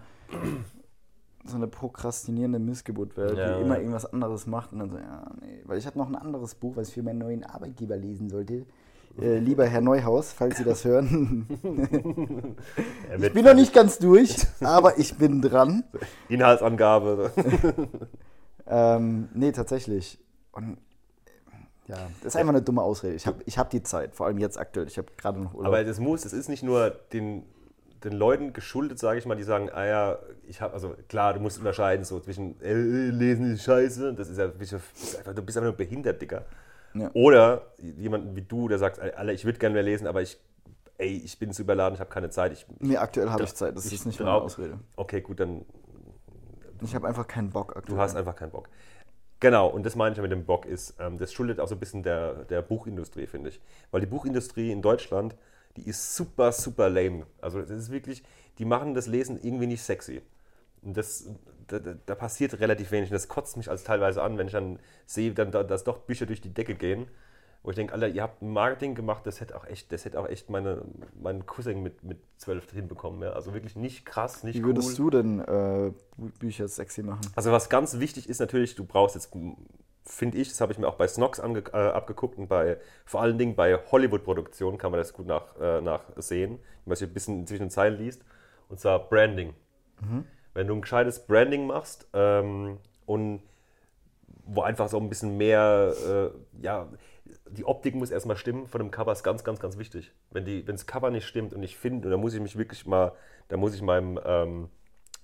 so 1.45 1.57
eine 1.57 1.69
prokrastinierende 1.69 2.59
Missgeburt 2.59 3.17
wäre, 3.17 3.39
Ja. 3.39 3.57
die 3.57 3.63
immer 3.63 3.79
irgendwas 3.79 4.05
anderes 4.13 4.49
macht 4.49 4.73
und 4.73 4.81
dann 4.81 4.91
so, 4.91 4.97
ja, 4.99 5.31
nee. 5.41 5.63
Weil 5.65 5.79
ich 5.79 5.87
habe 5.87 5.97
noch 5.97 6.09
ein 6.09 6.17
anderes 6.17 6.57
Buch, 6.57 6.75
was 6.77 6.89
ich 6.89 6.95
für 6.95 7.05
meinen 7.05 7.19
neuen 7.21 7.45
Arbeitgeber 7.45 7.97
lesen 7.97 8.29
sollte. 8.29 8.67
Äh, 9.21 9.39
lieber 9.39 9.65
Herr 9.65 9.81
Neuhaus, 9.81 10.33
falls 10.33 10.57
Sie 10.59 10.65
das 10.65 10.85
hören. 10.85 11.47
Ich 13.23 13.33
bin 13.33 13.45
noch 13.45 13.55
nicht 13.55 13.73
ganz 13.73 13.99
durch, 13.99 14.37
aber 14.61 14.99
ich 14.99 15.17
bin 15.17 15.41
dran. 15.41 15.85
Inhaltsangabe. 16.29 17.31
Ähm, 18.67 19.29
nee, 19.35 19.53
tatsächlich. 19.53 20.19
Und 20.53 20.79
ja, 21.87 21.97
das 22.23 22.35
ist 22.35 22.37
einfach 22.37 22.53
eine 22.53 22.63
dumme 22.63 22.83
Ausrede. 22.83 23.15
Ich 23.15 23.27
habe 23.27 23.43
ich 23.47 23.59
hab 23.59 23.71
die 23.71 23.83
Zeit, 23.83 24.15
vor 24.15 24.27
allem 24.27 24.39
jetzt 24.39 24.59
aktuell. 24.59 24.89
Ich 24.89 24.99
habe 24.99 25.09
gerade 25.17 25.41
noch 25.41 25.55
Urlaub. 25.55 25.73
Aber 25.73 25.85
das 25.85 26.01
muss, 26.01 26.25
es 26.25 26.33
ist 26.33 26.49
nicht 26.49 26.65
nur 26.65 26.91
den, 27.13 27.45
den 28.03 28.13
Leuten 28.13 28.53
geschuldet, 28.53 28.99
sage 28.99 29.19
ich 29.19 29.27
mal, 29.27 29.37
die 29.37 29.45
sagen, 29.45 29.71
ah 29.73 29.87
ja, 29.87 30.19
ich 30.49 30.61
habe, 30.61 30.75
also 30.75 30.97
klar, 31.09 31.35
du 31.35 31.41
musst 31.41 31.59
unterscheiden 31.59 32.05
so 32.05 32.19
zwischen 32.19 32.61
äh, 32.61 32.75
lesen 32.75 33.53
ist 33.53 33.63
scheiße, 33.65 34.15
das 34.15 34.29
ist 34.29 34.39
ja, 34.39 34.49
das 34.49 34.73
ist 34.73 35.19
einfach, 35.19 35.35
du 35.35 35.43
bist 35.43 35.57
einfach 35.57 35.71
nur 35.71 35.77
behindert, 35.77 36.21
Dicker. 36.21 36.45
Ja. 36.95 37.11
Oder 37.13 37.67
jemanden 37.79 38.35
wie 38.35 38.43
du, 38.43 38.69
der 38.69 38.79
sagt, 38.79 38.99
Alter, 38.99 39.33
ich 39.33 39.45
würde 39.45 39.59
gerne 39.59 39.75
mehr 39.75 39.83
lesen, 39.83 40.07
aber 40.09 40.23
ich, 40.23 40.39
ey, 40.99 41.23
ich 41.25 41.39
bin 41.39 41.53
zu 41.53 41.63
überladen, 41.63 41.95
ich 41.95 42.01
habe 42.01 42.11
keine 42.11 42.31
Zeit. 42.31 42.53
Ich, 42.53 42.67
nee, 42.81 42.97
aktuell 42.97 43.31
habe 43.31 43.45
ich 43.45 43.55
Zeit. 43.55 43.77
Das 43.77 43.87
ich 43.87 43.93
ist 43.93 44.07
nicht 44.07 44.19
meine 44.19 44.33
Ausrede. 44.33 44.79
Okay, 44.97 45.21
gut, 45.21 45.39
dann 45.39 45.65
Ich 46.83 46.95
habe 46.95 47.07
einfach 47.09 47.27
keinen 47.27 47.51
Bock 47.51 47.77
aktuell. 47.77 47.97
Du 47.97 48.03
hast 48.03 48.17
einfach 48.17 48.37
keinen 48.37 48.51
Bock. 48.51 48.69
Genau, 49.41 49.69
und 49.69 49.85
das 49.85 49.97
meine 49.97 50.15
ich 50.15 50.21
mit 50.23 50.33
dem 50.33 50.47
Bock 50.47 50.65
ist, 50.65 50.95
ähm, 50.99 51.19
das 51.19 51.33
schuldet 51.33 51.61
auch 51.61 51.69
so 51.69 51.75
ein 51.75 51.81
bisschen 51.81 52.03
der, 52.03 52.45
der 52.45 52.63
Buchindustrie, 52.63 53.27
finde 53.27 53.51
ich. 53.51 53.61
Weil 53.91 54.01
die 54.01 54.07
Buchindustrie 54.07 54.73
in 54.73 54.81
Deutschland, 54.81 55.37
die 55.77 55.87
ist 55.87 56.17
super, 56.17 56.53
super 56.53 56.89
lame. 56.89 57.27
Also 57.43 57.61
das 57.61 57.71
ist 57.71 57.91
wirklich, 57.91 58.23
die 58.59 58.65
machen 58.65 58.95
das 58.95 59.07
Lesen 59.07 59.39
irgendwie 59.43 59.67
nicht 59.67 59.83
sexy. 59.83 60.23
Und 60.83 60.97
das, 60.97 61.29
da, 61.67 61.79
da 61.81 62.15
passiert 62.15 62.61
relativ 62.61 62.93
wenig. 62.93 63.11
Und 63.11 63.15
das 63.15 63.29
kotzt 63.29 63.57
mich 63.59 63.69
als 63.71 63.85
teilweise 63.85 64.23
an, 64.23 64.39
wenn 64.39 64.47
ich 64.47 64.53
dann 64.55 64.79
sehe, 65.07 65.33
dann, 65.35 65.51
da- 65.51 65.65
dass 65.65 65.85
doch 65.85 65.99
Bücher 65.99 66.25
durch 66.27 66.41
die 66.41 66.55
Decke 66.55 66.75
gehen. 66.75 67.07
Wo 67.67 67.71
ich 67.71 67.75
denke, 67.77 67.95
Alter, 67.95 68.07
ihr 68.07 68.23
habt 68.23 68.43
ein 68.43 68.53
Marketing 68.53 68.95
gemacht, 68.95 69.27
das 69.27 69.41
hätte 69.41 69.57
auch 69.57 69.67
echt, 69.67 69.91
das 69.91 70.05
hätte 70.05 70.21
auch 70.21 70.29
echt 70.29 70.49
meine, 70.51 70.83
mein 71.21 71.47
Cousin 71.47 71.83
mit, 71.83 72.05
mit 72.05 72.19
12 72.37 72.71
hinbekommen. 72.71 73.21
Ja? 73.23 73.33
Also 73.33 73.55
wirklich 73.55 73.75
nicht 73.75 74.07
krass, 74.07 74.45
nicht 74.45 74.55
Wie 74.55 74.61
cool. 74.61 74.67
würdest 74.69 74.97
du 74.97 75.11
denn 75.11 75.41
äh, 75.41 75.43
Bü- 76.17 76.39
Bücher 76.39 76.69
sexy 76.69 77.03
machen? 77.03 77.23
Also 77.35 77.51
was 77.51 77.69
ganz 77.69 77.99
wichtig 77.99 78.29
ist 78.29 78.39
natürlich, 78.39 78.77
du 78.77 78.85
brauchst 78.85 79.17
jetzt, 79.17 79.33
finde 80.05 80.39
ich, 80.39 80.49
das 80.49 80.61
habe 80.61 80.71
ich 80.73 80.79
mir 80.79 80.87
auch 80.87 80.95
bei 80.95 81.09
Snox 81.09 81.41
ange, 81.41 81.65
äh, 81.73 81.77
abgeguckt 81.77 82.39
und 82.39 82.47
bei 82.47 82.77
vor 83.05 83.21
allen 83.21 83.37
Dingen 83.37 83.57
bei 83.57 83.77
Hollywood-Produktionen 83.91 84.79
kann 84.79 84.93
man 84.93 85.01
das 85.01 85.13
gut 85.13 85.27
nach, 85.27 85.57
äh, 85.61 85.81
nachsehen, 85.81 86.53
wenn 86.53 86.61
man 86.91 86.95
sich 86.97 87.09
ein 87.09 87.15
bisschen 87.15 87.49
zwischen 87.49 87.65
den 87.65 87.71
Zeilen 87.71 87.99
liest. 87.99 88.23
Und 88.69 88.79
zwar 88.79 89.09
Branding. 89.09 89.55
Wenn 90.55 90.69
du 90.69 90.75
ein 90.77 90.83
gescheites 90.83 91.19
Branding 91.27 91.67
machst 91.67 92.07
ähm, 92.13 92.79
und 93.07 93.43
wo 94.45 94.63
einfach 94.63 94.89
so 94.89 94.99
ein 94.99 95.09
bisschen 95.09 95.37
mehr, 95.37 95.93
äh, 96.09 96.31
ja, 96.65 96.87
die 97.51 97.65
Optik 97.65 97.95
muss 97.95 98.11
erstmal 98.11 98.37
stimmen 98.37 98.67
von 98.67 98.81
dem 98.81 98.91
Cover, 98.91 99.13
ist 99.13 99.23
ganz, 99.23 99.45
ganz, 99.45 99.61
ganz 99.61 99.79
wichtig. 99.79 100.13
Wenn, 100.31 100.45
die, 100.45 100.65
das 100.65 100.87
Cover 100.87 101.11
nicht 101.11 101.27
stimmt 101.27 101.55
und 101.55 101.63
ich 101.63 101.77
finde, 101.77 102.07
und 102.09 102.13
da 102.13 102.17
muss 102.17 102.35
ich 102.35 102.41
mich 102.41 102.59
wirklich 102.59 102.87
mal, 102.87 103.13
da 103.49 103.57
muss 103.57 103.75
ich 103.75 103.83
meinem 103.83 104.19
ähm, 104.25 104.69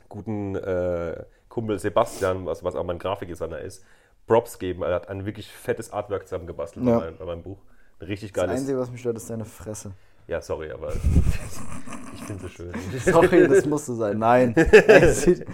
guten 0.08 0.54
äh, 0.56 1.24
Kumpel 1.48 1.78
Sebastian, 1.78 2.46
was, 2.46 2.62
was 2.64 2.76
auch 2.76 2.84
mein 2.84 2.98
Grafikdesigner 2.98 3.58
ist, 3.60 3.84
Props 4.26 4.58
geben. 4.58 4.82
Er 4.82 4.94
hat 4.94 5.08
ein 5.08 5.26
wirklich 5.26 5.50
fettes 5.50 5.92
Artwork 5.92 6.26
zusammengebastelt 6.28 6.86
Ja. 6.86 6.98
bei, 6.98 7.04
meinem, 7.06 7.16
bei 7.18 7.24
meinem 7.24 7.42
Buch. 7.42 7.58
Ein 8.00 8.06
richtig 8.06 8.32
Das 8.32 8.42
geiles. 8.44 8.60
Einzige, 8.60 8.78
was 8.78 8.90
mich 8.90 9.00
stört, 9.00 9.16
ist 9.16 9.28
deine 9.28 9.44
Fresse. 9.44 9.92
Ja, 10.28 10.40
sorry, 10.40 10.70
aber 10.70 10.92
ich 12.14 12.22
finde 12.24 12.34
es 12.36 12.42
so 12.42 12.48
schön. 12.48 12.72
Sorry, 13.04 13.48
das 13.48 13.66
musste 13.66 13.94
sein. 13.94 14.18
Nein. 14.18 14.54
Es 14.86 15.22
sieht, 15.22 15.44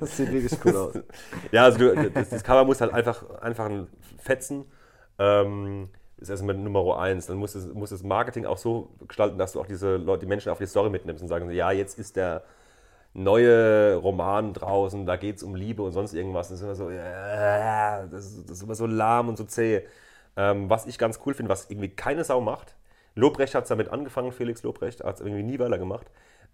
das 0.00 0.16
sieht 0.16 0.32
wirklich 0.32 0.58
cool 0.64 0.76
aus. 0.76 0.94
Ja, 1.52 1.64
also 1.64 1.78
du, 1.78 2.10
das, 2.10 2.30
das 2.30 2.42
Cover 2.42 2.64
muss 2.64 2.80
halt 2.80 2.92
einfach, 2.94 3.28
einfach 3.40 3.66
ein 3.66 3.86
Fetzen. 4.18 4.64
Ähm, 5.22 5.88
das 6.16 6.28
ist 6.28 6.30
erstmal 6.30 6.56
Nummer 6.56 6.98
eins. 6.98 7.26
Dann 7.26 7.36
muss 7.36 7.54
es, 7.54 7.72
muss 7.72 7.90
das 7.90 8.02
Marketing 8.02 8.46
auch 8.46 8.58
so 8.58 8.90
gestalten, 9.06 9.38
dass 9.38 9.52
du 9.52 9.60
auch 9.60 9.66
diese 9.66 9.96
Leute, 9.96 10.20
die 10.20 10.26
Menschen 10.26 10.50
auf 10.50 10.58
die 10.58 10.66
Story 10.66 10.90
mitnimmst 10.90 11.22
und 11.22 11.28
sagen, 11.28 11.50
ja, 11.50 11.70
jetzt 11.70 11.98
ist 11.98 12.16
der 12.16 12.44
neue 13.14 13.96
Roman 13.96 14.54
draußen, 14.54 15.04
da 15.04 15.16
geht 15.16 15.36
es 15.36 15.42
um 15.42 15.54
Liebe 15.54 15.82
und 15.82 15.92
sonst 15.92 16.14
irgendwas. 16.14 16.48
Das 16.48 16.58
ist 16.58 16.64
immer 16.64 16.74
so, 16.74 16.90
ja, 16.90 18.06
das, 18.06 18.44
das 18.46 18.56
ist 18.58 18.62
immer 18.62 18.74
so 18.74 18.86
lahm 18.86 19.28
und 19.28 19.36
so 19.36 19.44
zäh. 19.44 19.82
Ähm, 20.36 20.70
was 20.70 20.86
ich 20.86 20.98
ganz 20.98 21.20
cool 21.26 21.34
finde, 21.34 21.50
was 21.50 21.70
irgendwie 21.70 21.90
keine 21.90 22.24
Sau 22.24 22.40
macht, 22.40 22.74
Lobrecht 23.14 23.54
hat 23.54 23.64
es 23.64 23.68
damit 23.68 23.90
angefangen, 23.90 24.32
Felix 24.32 24.62
Lobrecht, 24.62 25.04
hat 25.04 25.16
es 25.16 25.20
irgendwie 25.20 25.42
nie 25.42 25.58
weiter 25.58 25.78
gemacht, 25.78 26.06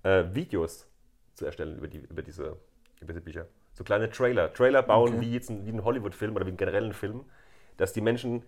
äh, 0.03 0.25
Videos 0.33 0.89
zu 1.35 1.47
erstellen 1.47 1.79
über, 1.79 1.87
die, 1.87 1.99
über, 1.99 2.23
diese, 2.23 2.57
über 3.01 3.13
diese 3.13 3.21
Bücher. 3.21 3.47
So 3.75 3.85
kleine 3.85 4.11
Trailer. 4.11 4.53
Trailer 4.53 4.83
bauen 4.83 5.15
Okay. 5.15 5.21
wie 5.21 5.33
jetzt 5.33 5.51
ein, 5.51 5.65
wie 5.65 5.71
ein 5.71 5.85
Hollywood-Film 5.85 6.35
oder 6.35 6.45
wie 6.47 6.51
einen 6.51 6.57
generellen 6.57 6.93
Film, 6.93 7.25
dass 7.77 7.93
die 7.93 8.01
Menschen 8.01 8.43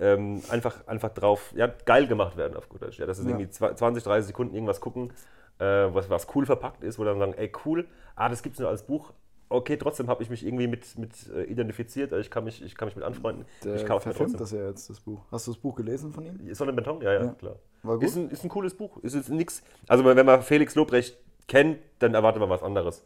ähm, 0.00 0.42
einfach, 0.48 0.86
einfach 0.86 1.10
drauf 1.10 1.52
ja, 1.54 1.66
geil 1.84 2.06
gemacht 2.06 2.36
werden 2.36 2.56
auf 2.56 2.68
gut 2.68 2.82
Deutsch. 2.82 2.98
Ja, 2.98 3.06
dass 3.06 3.18
sie 3.18 3.24
Ja. 3.24 3.30
irgendwie 3.30 3.52
zwa- 3.52 3.74
20, 3.74 4.02
30 4.02 4.26
Sekunden 4.28 4.54
irgendwas 4.54 4.80
gucken, 4.80 5.12
äh, 5.58 5.64
was, 5.64 6.08
was 6.10 6.26
cool 6.34 6.46
verpackt 6.46 6.82
ist, 6.82 6.98
wo 6.98 7.04
dann 7.04 7.18
sagen, 7.18 7.34
ey 7.34 7.52
cool, 7.64 7.86
ah, 8.16 8.28
das 8.28 8.42
gibt 8.42 8.54
es 8.54 8.60
nur 8.60 8.68
als 8.70 8.82
Buch. 8.82 9.12
Okay, 9.52 9.76
trotzdem 9.76 10.06
habe 10.08 10.22
ich 10.22 10.30
mich 10.30 10.46
irgendwie 10.46 10.68
mit, 10.68 10.96
mit 10.96 11.10
äh, 11.34 11.42
identifiziert, 11.42 12.12
ich 12.12 12.30
kann, 12.30 12.44
mich, 12.44 12.62
ich 12.62 12.76
kann 12.76 12.86
mich 12.86 12.94
mit 12.94 13.04
anfreunden. 13.04 13.44
Der 13.64 13.74
ich 13.74 13.84
kaufe 13.84 14.04
verfilmt 14.12 14.38
das 14.40 14.52
ja 14.52 14.68
jetzt, 14.68 14.88
das 14.88 15.00
Buch. 15.00 15.20
Hast 15.32 15.46
du 15.48 15.50
das 15.50 15.60
Buch 15.60 15.74
gelesen 15.74 16.12
von 16.12 16.24
ihm? 16.24 16.54
Sonne 16.54 16.72
Beton? 16.72 17.02
Ja, 17.02 17.12
ja, 17.12 17.24
Ja. 17.24 17.32
klar. 17.32 17.56
War 17.82 17.96
gut? 17.96 18.04
Ist 18.04 18.16
ein, 18.16 18.30
ist 18.30 18.44
ein 18.44 18.48
cooles 18.48 18.74
Buch. 18.74 18.98
Ist 19.02 19.14
jetzt 19.16 19.28
nix. 19.28 19.62
Also 19.88 20.04
wenn 20.04 20.24
man 20.24 20.42
Felix 20.42 20.76
Lobrecht 20.76 21.18
kennt, 21.48 21.78
dann 21.98 22.14
erwartet 22.14 22.40
man 22.40 22.48
was 22.48 22.62
anderes. 22.62 23.04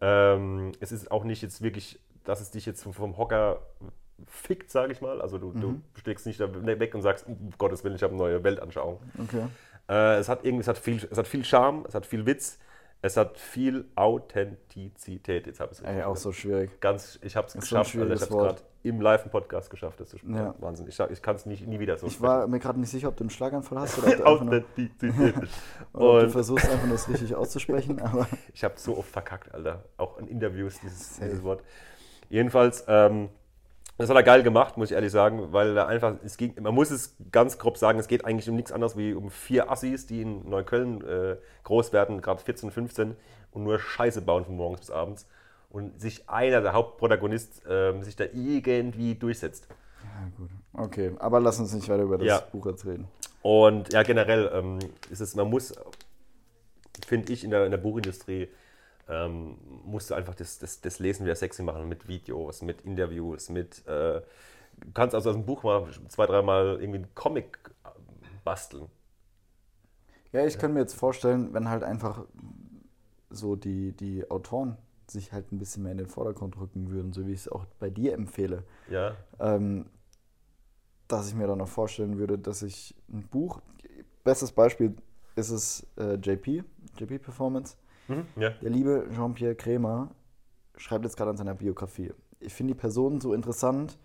Ähm, 0.00 0.72
es 0.80 0.92
ist 0.92 1.10
auch 1.10 1.24
nicht 1.24 1.42
jetzt 1.42 1.62
wirklich, 1.62 2.00
dass 2.24 2.40
es 2.40 2.50
dich 2.50 2.66
jetzt 2.66 2.82
vom, 2.82 2.92
vom 2.92 3.16
Hocker 3.16 3.60
fickt, 4.26 4.70
sage 4.70 4.92
ich 4.92 5.00
mal. 5.00 5.20
Also 5.20 5.38
du, 5.38 5.48
Mhm. 5.52 5.82
du 5.94 6.00
steckst 6.00 6.26
nicht 6.26 6.40
da 6.40 6.48
weg 6.52 6.94
und 6.94 7.02
sagst, 7.02 7.26
um 7.26 7.50
Gottes 7.58 7.84
Willen, 7.84 7.94
ich 7.96 8.02
habe 8.02 8.12
eine 8.14 8.22
neue 8.22 8.44
Weltanschauung. 8.44 9.00
Okay. 9.22 9.44
Äh, 9.88 10.16
es, 10.18 10.28
hat 10.28 10.44
irgendwie, 10.44 10.62
es, 10.62 10.68
hat 10.68 10.78
viel, 10.78 11.06
es 11.10 11.16
hat 11.16 11.26
viel 11.26 11.44
Charme, 11.44 11.84
es 11.88 11.94
hat 11.94 12.04
viel 12.04 12.26
Witz, 12.26 12.58
es 13.00 13.16
hat 13.16 13.38
viel 13.38 13.86
Authentizität. 13.94 15.46
Jetzt 15.46 15.60
habe 15.60 15.72
ich 15.72 15.78
es 15.78 15.84
Ey, 15.84 16.02
auch 16.02 16.16
so 16.16 16.32
schwierig. 16.32 16.80
Ganz, 16.80 17.18
ich 17.22 17.36
habe 17.36 17.46
es 17.46 17.54
Ist 17.54 17.68
so 17.68 17.76
geschafft, 17.76 17.94
Alter. 17.96 18.14
ich 18.14 18.20
habe 18.22 18.24
es 18.24 18.28
gerade 18.28 18.62
im 18.82 19.00
Live-Podcast 19.00 19.70
geschafft, 19.70 20.00
das 20.00 20.08
zu 20.10 20.18
sprechen. 20.18 20.36
Ja. 20.36 20.54
Wahnsinn. 20.58 20.86
Ich, 20.88 20.98
ich 20.98 21.22
kann 21.22 21.36
es 21.36 21.46
nicht 21.46 21.66
nie 21.66 21.78
wieder 21.80 21.96
so 21.96 22.06
Ich 22.06 22.20
war 22.20 22.46
mir 22.46 22.58
gerade 22.58 22.78
nicht 22.80 22.90
sicher, 22.90 23.08
ob 23.08 23.16
du 23.16 23.24
einen 23.24 23.30
Schlaganfall 23.30 23.78
hast 23.80 23.98
oder 24.02 24.08
ob 24.12 24.16
du, 24.16 24.24
Authentizität. 24.26 25.34
oder 25.92 26.18
ob 26.18 26.20
du 26.24 26.30
versuchst, 26.30 26.68
einfach 26.68 26.84
nur 26.86 26.92
das 26.94 27.08
richtig 27.08 27.34
auszusprechen. 27.34 28.00
Aber 28.02 28.26
ich 28.52 28.62
habe 28.64 28.74
so 28.76 28.96
oft 28.98 29.10
verkackt, 29.10 29.52
Alter. 29.54 29.84
Auch 29.96 30.18
in 30.18 30.28
Interviews 30.28 30.78
dieses, 30.80 31.16
dieses 31.18 31.42
Wort. 31.42 31.62
Jedenfalls, 32.28 32.84
ähm, 32.88 33.28
das 33.98 34.08
hat 34.08 34.16
er 34.16 34.22
geil 34.22 34.42
gemacht, 34.42 34.76
muss 34.76 34.90
ich 34.90 34.94
ehrlich 34.94 35.10
sagen, 35.12 35.52
weil 35.52 35.76
er 35.76 35.88
einfach, 35.88 36.14
es 36.24 36.36
ging, 36.36 36.54
man 36.60 36.74
muss 36.74 36.90
es 36.90 37.16
ganz 37.32 37.58
grob 37.58 37.76
sagen, 37.76 37.98
es 37.98 38.06
geht 38.08 38.24
eigentlich 38.24 38.48
um 38.48 38.56
nichts 38.56 38.72
anderes 38.72 38.96
wie 38.96 39.12
um 39.12 39.30
vier 39.30 39.70
Assis, 39.70 40.06
die 40.06 40.22
in 40.22 40.48
Neukölln 40.48 41.02
äh, 41.06 41.36
groß 41.64 41.92
werden, 41.92 42.20
gerade 42.22 42.42
14, 42.42 42.70
15 42.70 43.16
und 43.50 43.64
nur 43.64 43.78
Scheiße 43.78 44.22
bauen 44.22 44.44
von 44.44 44.56
morgens 44.56 44.80
bis 44.80 44.90
abends. 44.90 45.26
Und 45.70 46.00
sich 46.00 46.30
einer, 46.30 46.62
der 46.62 46.72
Hauptprotagonist, 46.72 47.62
ähm, 47.68 48.02
sich 48.02 48.16
da 48.16 48.24
irgendwie 48.32 49.16
durchsetzt. 49.16 49.66
ja, 50.02 50.30
gut. 50.36 50.50
Okay, 50.72 51.12
aber 51.18 51.40
lass 51.40 51.58
uns 51.58 51.74
nicht 51.74 51.88
weiter 51.88 52.04
über 52.04 52.16
das 52.18 52.26
Ja. 52.26 52.38
Buch 52.52 52.66
jetzt 52.66 52.86
reden. 52.86 53.06
Und 53.42 53.92
ja, 53.92 54.02
generell 54.04 54.50
ähm, 54.54 54.78
ist 55.10 55.20
es, 55.20 55.34
man 55.34 55.50
muss, 55.50 55.74
finde 57.06 57.32
ich, 57.32 57.44
in 57.44 57.50
der, 57.50 57.64
in 57.64 57.70
der 57.70 57.78
Buchindustrie, 57.78 58.48
ähm, 59.08 59.56
musst 59.84 60.10
du 60.10 60.14
einfach 60.14 60.34
das, 60.34 60.58
das, 60.58 60.80
das 60.80 60.98
Lesen 60.98 61.24
wieder 61.24 61.34
sexy 61.36 61.62
machen 61.62 61.88
mit 61.88 62.08
Videos, 62.08 62.62
mit 62.62 62.82
Interviews, 62.82 63.48
mit, 63.48 63.86
äh, 63.86 64.20
du 64.80 64.92
kannst 64.94 65.14
also 65.14 65.30
aus 65.30 65.36
dem 65.36 65.46
Buch 65.46 65.62
mal 65.62 65.88
zwei, 66.08 66.26
dreimal 66.26 66.78
irgendwie 66.80 66.98
einen 66.98 67.14
Comic 67.14 67.58
äh, 67.84 67.88
basteln. 68.44 68.88
Ja, 70.32 70.44
ich 70.44 70.58
kann 70.58 70.74
mir 70.74 70.80
jetzt 70.80 70.94
vorstellen, 70.94 71.54
wenn 71.54 71.68
halt 71.70 71.82
einfach 71.82 72.24
so 73.30 73.56
die, 73.56 73.92
die 73.92 74.30
Autoren 74.30 74.76
sich 75.06 75.32
halt 75.32 75.52
ein 75.52 75.58
bisschen 75.58 75.82
mehr 75.82 75.92
in 75.92 75.98
den 75.98 76.06
Vordergrund 76.06 76.58
rücken 76.58 76.90
würden, 76.90 77.12
so 77.12 77.26
wie 77.26 77.32
ich 77.32 77.40
es 77.40 77.48
auch 77.48 77.64
bei 77.78 77.88
dir 77.88 78.12
empfehle, 78.12 78.64
Ja, 78.88 79.16
ähm, 79.40 79.86
dass 81.06 81.28
ich 81.28 81.34
mir 81.34 81.46
dann 81.46 81.60
auch 81.60 81.68
vorstellen 81.68 82.18
würde, 82.18 82.38
dass 82.38 82.62
ich 82.62 82.94
ein 83.10 83.26
Buch, 83.28 83.62
bestes 84.24 84.52
Beispiel 84.52 84.94
ist 85.36 85.50
es 85.50 85.86
äh, 85.96 86.14
JP, 86.16 86.64
JP 86.98 87.18
Performance. 87.18 87.76
Mhm. 88.08 88.26
ja. 88.36 88.50
Der 88.50 88.70
liebe 88.70 89.06
Jean-Pierre 89.14 89.54
Krämer 89.54 90.10
schreibt 90.76 91.04
jetzt 91.04 91.16
gerade 91.16 91.30
an 91.30 91.36
seiner 91.36 91.54
Biografie. 91.54 92.12
Ich 92.40 92.54
finde 92.54 92.74
die 92.74 92.78
Person 92.80 93.20
so 93.20 93.32
interessant, 93.34 93.98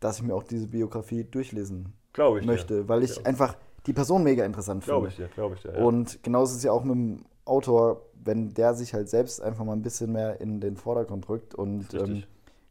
dass 0.00 0.18
ich 0.18 0.22
mir 0.24 0.34
auch 0.34 0.42
diese 0.42 0.66
Biografie 0.66 1.24
durchlesen 1.24 1.92
ich 2.16 2.46
möchte, 2.46 2.88
weil 2.88 3.02
ich 3.04 3.16
Ja. 3.16 3.24
einfach 3.24 3.56
die 3.86 3.92
Person 3.92 4.22
mega 4.24 4.44
interessant 4.44 4.84
finde. 4.84 4.94
Glaube 4.94 5.08
ich 5.08 5.16
dir, 5.16 5.28
glaube 5.28 5.54
ich 5.54 5.62
dir. 5.62 5.72
Ja. 5.74 5.84
Und 5.84 6.22
genauso 6.22 6.52
ist 6.52 6.58
es 6.58 6.62
ja 6.64 6.72
auch 6.72 6.84
mit 6.84 6.94
dem 6.94 7.24
Autor, 7.44 8.02
wenn 8.22 8.52
der 8.54 8.74
sich 8.74 8.92
halt 8.92 9.08
selbst 9.08 9.40
einfach 9.40 9.64
mal 9.64 9.72
ein 9.72 9.82
bisschen 9.82 10.12
mehr 10.12 10.40
in 10.40 10.60
den 10.60 10.76
Vordergrund 10.76 11.28
rückt 11.28 11.54
und 11.54 11.94
ähm, 11.94 12.24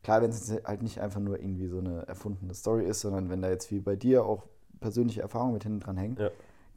klar, 0.03 0.21
wenn 0.21 0.29
es 0.29 0.53
halt 0.63 0.83
nicht 0.83 0.99
einfach 0.99 1.19
nur 1.19 1.39
irgendwie 1.39 1.67
so 1.67 1.79
eine 1.79 2.07
erfundene 2.07 2.53
Story 2.53 2.85
ist, 2.85 3.01
sondern 3.01 3.29
wenn 3.29 3.41
da 3.41 3.49
jetzt 3.49 3.71
wie 3.71 3.79
bei 3.79 3.95
dir 3.95 4.25
auch 4.25 4.43
persönliche 4.79 5.21
Erfahrungen 5.21 5.53
mit 5.53 5.63
hinten 5.63 5.79
dran 5.79 5.97
hängen, 5.97 6.17
Ja. 6.19 6.29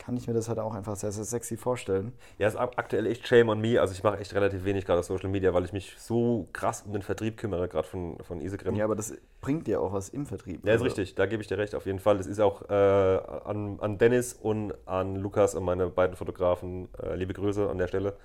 Kann 0.05 0.17
ich 0.17 0.27
mir 0.27 0.35
das 0.35 0.49
halt 0.49 0.59
auch 0.59 0.75
einfach 0.75 0.97
sehr, 0.97 1.13
sehr 1.13 1.25
sexy 1.25 1.57
vorstellen. 1.57 2.13
Ja, 2.39 2.49
ist 2.49 2.57
ak- 2.57 2.73
aktuell 2.77 3.07
echt 3.07 3.27
Shame 3.29 3.51
on 3.51 3.61
me. 3.61 3.81
Also 3.81 3.95
ich 3.95 4.03
mache 4.03 4.19
echt 4.19 4.35
relativ 4.35 4.65
wenig 4.65 4.85
gerade 4.85 4.99
auf 4.99 5.07
Social 5.07 5.31
Media, 5.31 5.55
weil 5.55 5.65
ich 5.65 5.73
mich 5.73 5.95
so 5.97 6.49
krass 6.53 6.83
um 6.85 6.93
den 6.93 7.03
Vertrieb 7.03 7.37
kümmere, 7.37 7.69
gerade 7.69 7.87
von, 7.87 8.19
von 8.23 8.41
Isegrim. 8.41 8.75
Ja, 8.75 8.85
aber 8.85 8.97
das 8.97 9.15
bringt 9.41 9.69
dir 9.69 9.81
auch 9.81 9.93
was 9.93 10.09
im 10.09 10.27
Vertrieb. 10.27 10.65
Ja, 10.67 10.73
ist 10.73 10.83
Also, 10.83 10.85
richtig, 10.87 11.15
da 11.15 11.27
gebe 11.27 11.41
ich 11.41 11.47
dir 11.47 11.57
recht, 11.57 11.77
auf 11.77 11.87
jeden 11.87 12.01
Fall. 12.01 12.19
Das 12.19 12.27
ist 12.27 12.41
auch 12.41 12.69
äh, 12.69 12.75
an, 12.75 13.79
an 13.81 13.99
Dennis 13.99 14.33
und 14.33 14.75
an 14.87 15.15
Lukas, 15.17 15.55
an 15.55 15.63
meine 15.63 15.89
beiden 15.89 16.17
Fotografen, 16.17 16.89
äh, 17.01 17.15
liebe 17.15 17.33
Grüße 17.33 17.71
an 17.71 17.79
der 17.79 17.87
Stelle. 17.87 18.17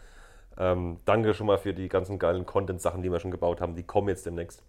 Ähm, 0.58 0.98
danke 1.06 1.36
schon 1.36 1.46
mal 1.46 1.60
für 1.60 1.76
die 1.76 1.90
ganzen 1.90 2.18
geilen 2.18 2.48
Content-Sachen, 2.48 3.04
die 3.04 3.12
wir 3.12 3.20
schon 3.20 3.30
gebaut 3.30 3.62
haben. 3.62 3.76
Die 3.76 3.84
kommen 3.84 4.08
jetzt 4.10 4.26
demnächst. 4.26 4.64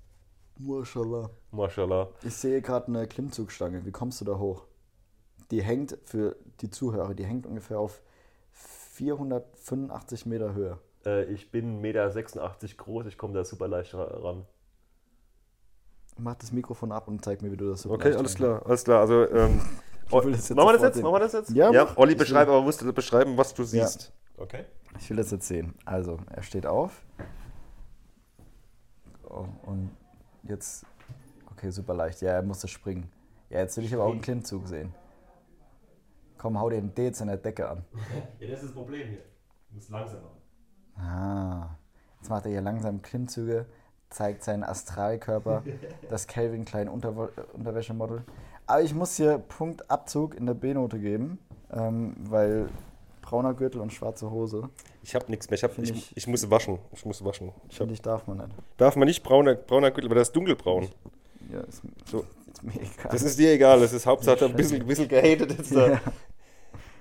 Mashallah. 0.59 1.31
Mashallah. 1.53 2.09
Ich 2.23 2.35
sehe 2.35 2.61
gerade 2.61 2.89
eine 2.89 3.07
Klimmzugstange. 3.07 3.87
Wie 3.87 3.93
kommst 3.93 4.21
du 4.21 4.27
da 4.27 4.37
hoch? 4.39 4.65
Die 5.51 5.63
hängt 5.63 5.99
für 6.05 6.37
die 6.61 6.71
Zuhörer, 6.71 7.15
die 7.15 7.25
hängt 7.25 7.47
ungefähr 7.47 7.79
auf 7.79 8.03
485 8.53 10.27
Meter 10.27 10.55
Höhe. 10.55 10.79
Äh, 11.07 11.25
ich 11.33 11.51
bin 11.51 11.81
1,86 11.83 11.83
Meter 11.83 12.75
groß, 12.77 13.07
ich 13.07 13.17
komme 13.19 13.35
da 13.35 13.45
super 13.45 13.69
leicht 13.69 13.95
ra- 13.95 14.05
ran. 14.23 14.45
Mach 16.19 16.35
das 16.35 16.53
Mikrofon 16.53 16.91
ab 16.93 17.07
und 17.09 17.25
zeig 17.25 17.43
mir, 17.43 17.53
wie 17.53 17.57
du 17.57 17.71
das 17.71 17.83
so 17.83 17.91
Okay, 17.93 18.13
alles 18.15 18.35
klar, 18.35 18.65
alles 18.67 18.85
klar. 18.85 19.01
Also, 19.01 19.29
ähm, 19.31 19.61
Ich 20.11 20.15
will 20.25 20.33
das 20.33 20.49
jetzt 20.49 20.57
machen 20.57 20.69
wir 20.69 20.73
das 20.73 20.83
jetzt? 20.83 21.03
Machen 21.03 21.13
wir 21.15 21.19
das 21.21 21.33
jetzt? 21.35 21.51
Ja, 21.51 21.71
mach. 21.71 21.97
Olli, 21.99 22.13
Ich 22.13 22.19
will- 22.19 22.25
beschreib, 22.25 22.49
aber 22.49 22.63
musst 22.63 22.81
du 22.81 22.91
beschreiben, 22.95 23.37
was 23.37 23.53
du 23.55 23.63
Ja. 23.63 23.69
siehst. 23.87 24.11
Okay. 24.39 24.65
Ich 24.99 25.09
will 25.11 25.19
das 25.19 25.31
jetzt 25.31 25.47
sehen. 25.47 25.75
Also, 25.85 26.19
er 26.31 26.43
steht 26.43 26.65
auf. 26.67 27.05
Oh, 29.29 29.47
und 29.67 29.91
jetzt. 30.45 30.87
Okay, 31.53 31.71
super 31.71 31.93
leicht. 31.95 32.23
Ja, 32.23 32.31
er 32.31 32.43
musste 32.43 32.69
springen. 32.69 33.11
Ja, 33.51 33.59
jetzt 33.61 33.77
will 33.77 33.85
ich 33.85 33.93
aber 33.95 34.05
auch 34.05 34.13
einen 34.13 34.23
Klimmzug 34.23 34.67
sehen. 34.67 34.95
Komm, 36.39 36.59
hau 36.59 36.71
den 36.71 36.95
D 36.95 37.05
jetzt 37.07 37.21
in 37.21 37.27
der 37.29 37.37
Decke 37.37 37.69
an. 37.69 37.85
Ja, 38.41 38.49
das 38.49 38.61
ist 38.61 38.67
das 38.69 38.73
Problem 38.73 39.09
hier. 39.09 39.19
Du 39.71 39.77
musst 39.77 39.91
langsam 39.91 40.21
machen. 40.23 40.39
Ah. 40.97 41.69
Jetzt 42.21 42.31
macht 42.31 42.45
er 42.47 42.51
hier 42.53 42.61
langsam 42.63 43.03
Klimmzüge, 43.03 43.67
zeigt 44.11 44.43
seinen 44.45 44.65
Astralkörper, 44.65 45.63
das 46.11 46.27
Calvin 46.27 46.65
Klein 46.65 46.89
Unterwo 46.89 47.29
Unterwäschemodel. 47.53 48.25
Aber 48.67 48.83
ich 48.83 48.95
muss 48.95 49.17
hier 49.17 49.39
Punktabzug 49.39 50.35
in 50.35 50.47
der 50.47 50.55
B-Note 50.55 50.99
geben, 50.99 51.39
ähm, 51.73 52.15
weil 52.19 52.69
brauner 53.23 53.55
Gürtel 53.55 53.81
und 53.81 53.93
schwarze 53.93 54.31
Hose, 54.31 54.69
Ich 55.03 55.15
habe 55.15 55.27
nichts 55.29 55.49
mehr. 55.51 55.55
Ich, 55.57 55.65
hab, 55.65 55.79
ich, 55.79 55.91
ich- 55.91 56.17
ich 56.17 56.27
muss 56.27 56.51
waschen. 56.51 56.79
Ich 56.93 57.05
muss 57.05 57.23
waschen. 57.25 57.53
Ich 57.69 57.75
hab, 57.75 57.79
finde 57.79 57.95
ich, 57.95 58.03
darf 58.03 58.27
man 58.27 58.39
nicht. 58.39 58.49
darf 58.79 58.97
man 58.97 59.07
nicht 59.07 59.23
brauner, 59.23 59.55
brauner 59.55 59.91
Gürtel, 59.91 60.07
aber 60.09 60.15
das 60.17 60.29
ist 60.29 60.37
dunkelbraun. 60.37 60.89
Ja, 61.53 61.61
ist, 61.61 61.83
So. 62.07 62.25
Ist 62.59 62.63
mir 62.65 62.81
egal. 62.83 63.09
Das 63.11 63.23
ist 63.23 63.39
dir 63.39 63.53
egal. 63.53 63.81
Das 63.81 63.93
ist 63.93 64.07
Hauptsache 64.07 64.45
ein 64.45 64.55
bisschen, 64.55 64.87
bisschen 64.87 65.09
gehatet 65.09 65.57
jetzt 65.57 65.75
da. 65.75 65.91
Ja. 65.93 66.01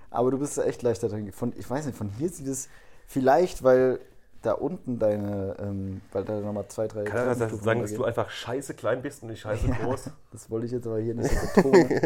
Aber 0.10 0.32
du 0.32 0.39
bist 0.39 0.58
da 0.58 0.63
echt 0.63 0.82
leichter 0.84 1.10
drin. 1.10 1.32
Von, 1.32 1.54
ich 1.58 1.70
weiß 1.70 1.86
nicht, 1.86 1.98
von 1.98 2.10
hier 2.17 2.30
sieht 2.30 2.48
es 2.48 2.70
vielleicht, 3.08 3.63
weil 3.63 4.00
da 4.41 4.54
unten 4.54 5.00
deine, 5.00 5.56
ähm, 5.60 6.02
weil 6.12 6.24
da 6.24 6.39
nochmal 6.39 6.67
zwei, 6.67 6.88
drei. 6.88 7.04
Kann 7.04 7.38
das 7.38 7.39
sagen, 7.62 7.82
dass 7.82 7.93
du 7.93 8.04
einfach 8.04 8.30
scheiße 8.30 8.74
klein 8.76 9.02
bist 9.02 9.24
und 9.24 9.30
nicht 9.30 9.41
scheiße 9.41 9.67
Ja. 9.67 9.76
groß? 9.76 10.12
Das 10.32 10.50
wollte 10.50 10.67
ich 10.67 10.72
jetzt 10.72 10.88
aber 10.88 11.00
hier 11.00 11.15
nicht 11.15 11.30
so 11.30 11.62
betonen. 11.62 11.89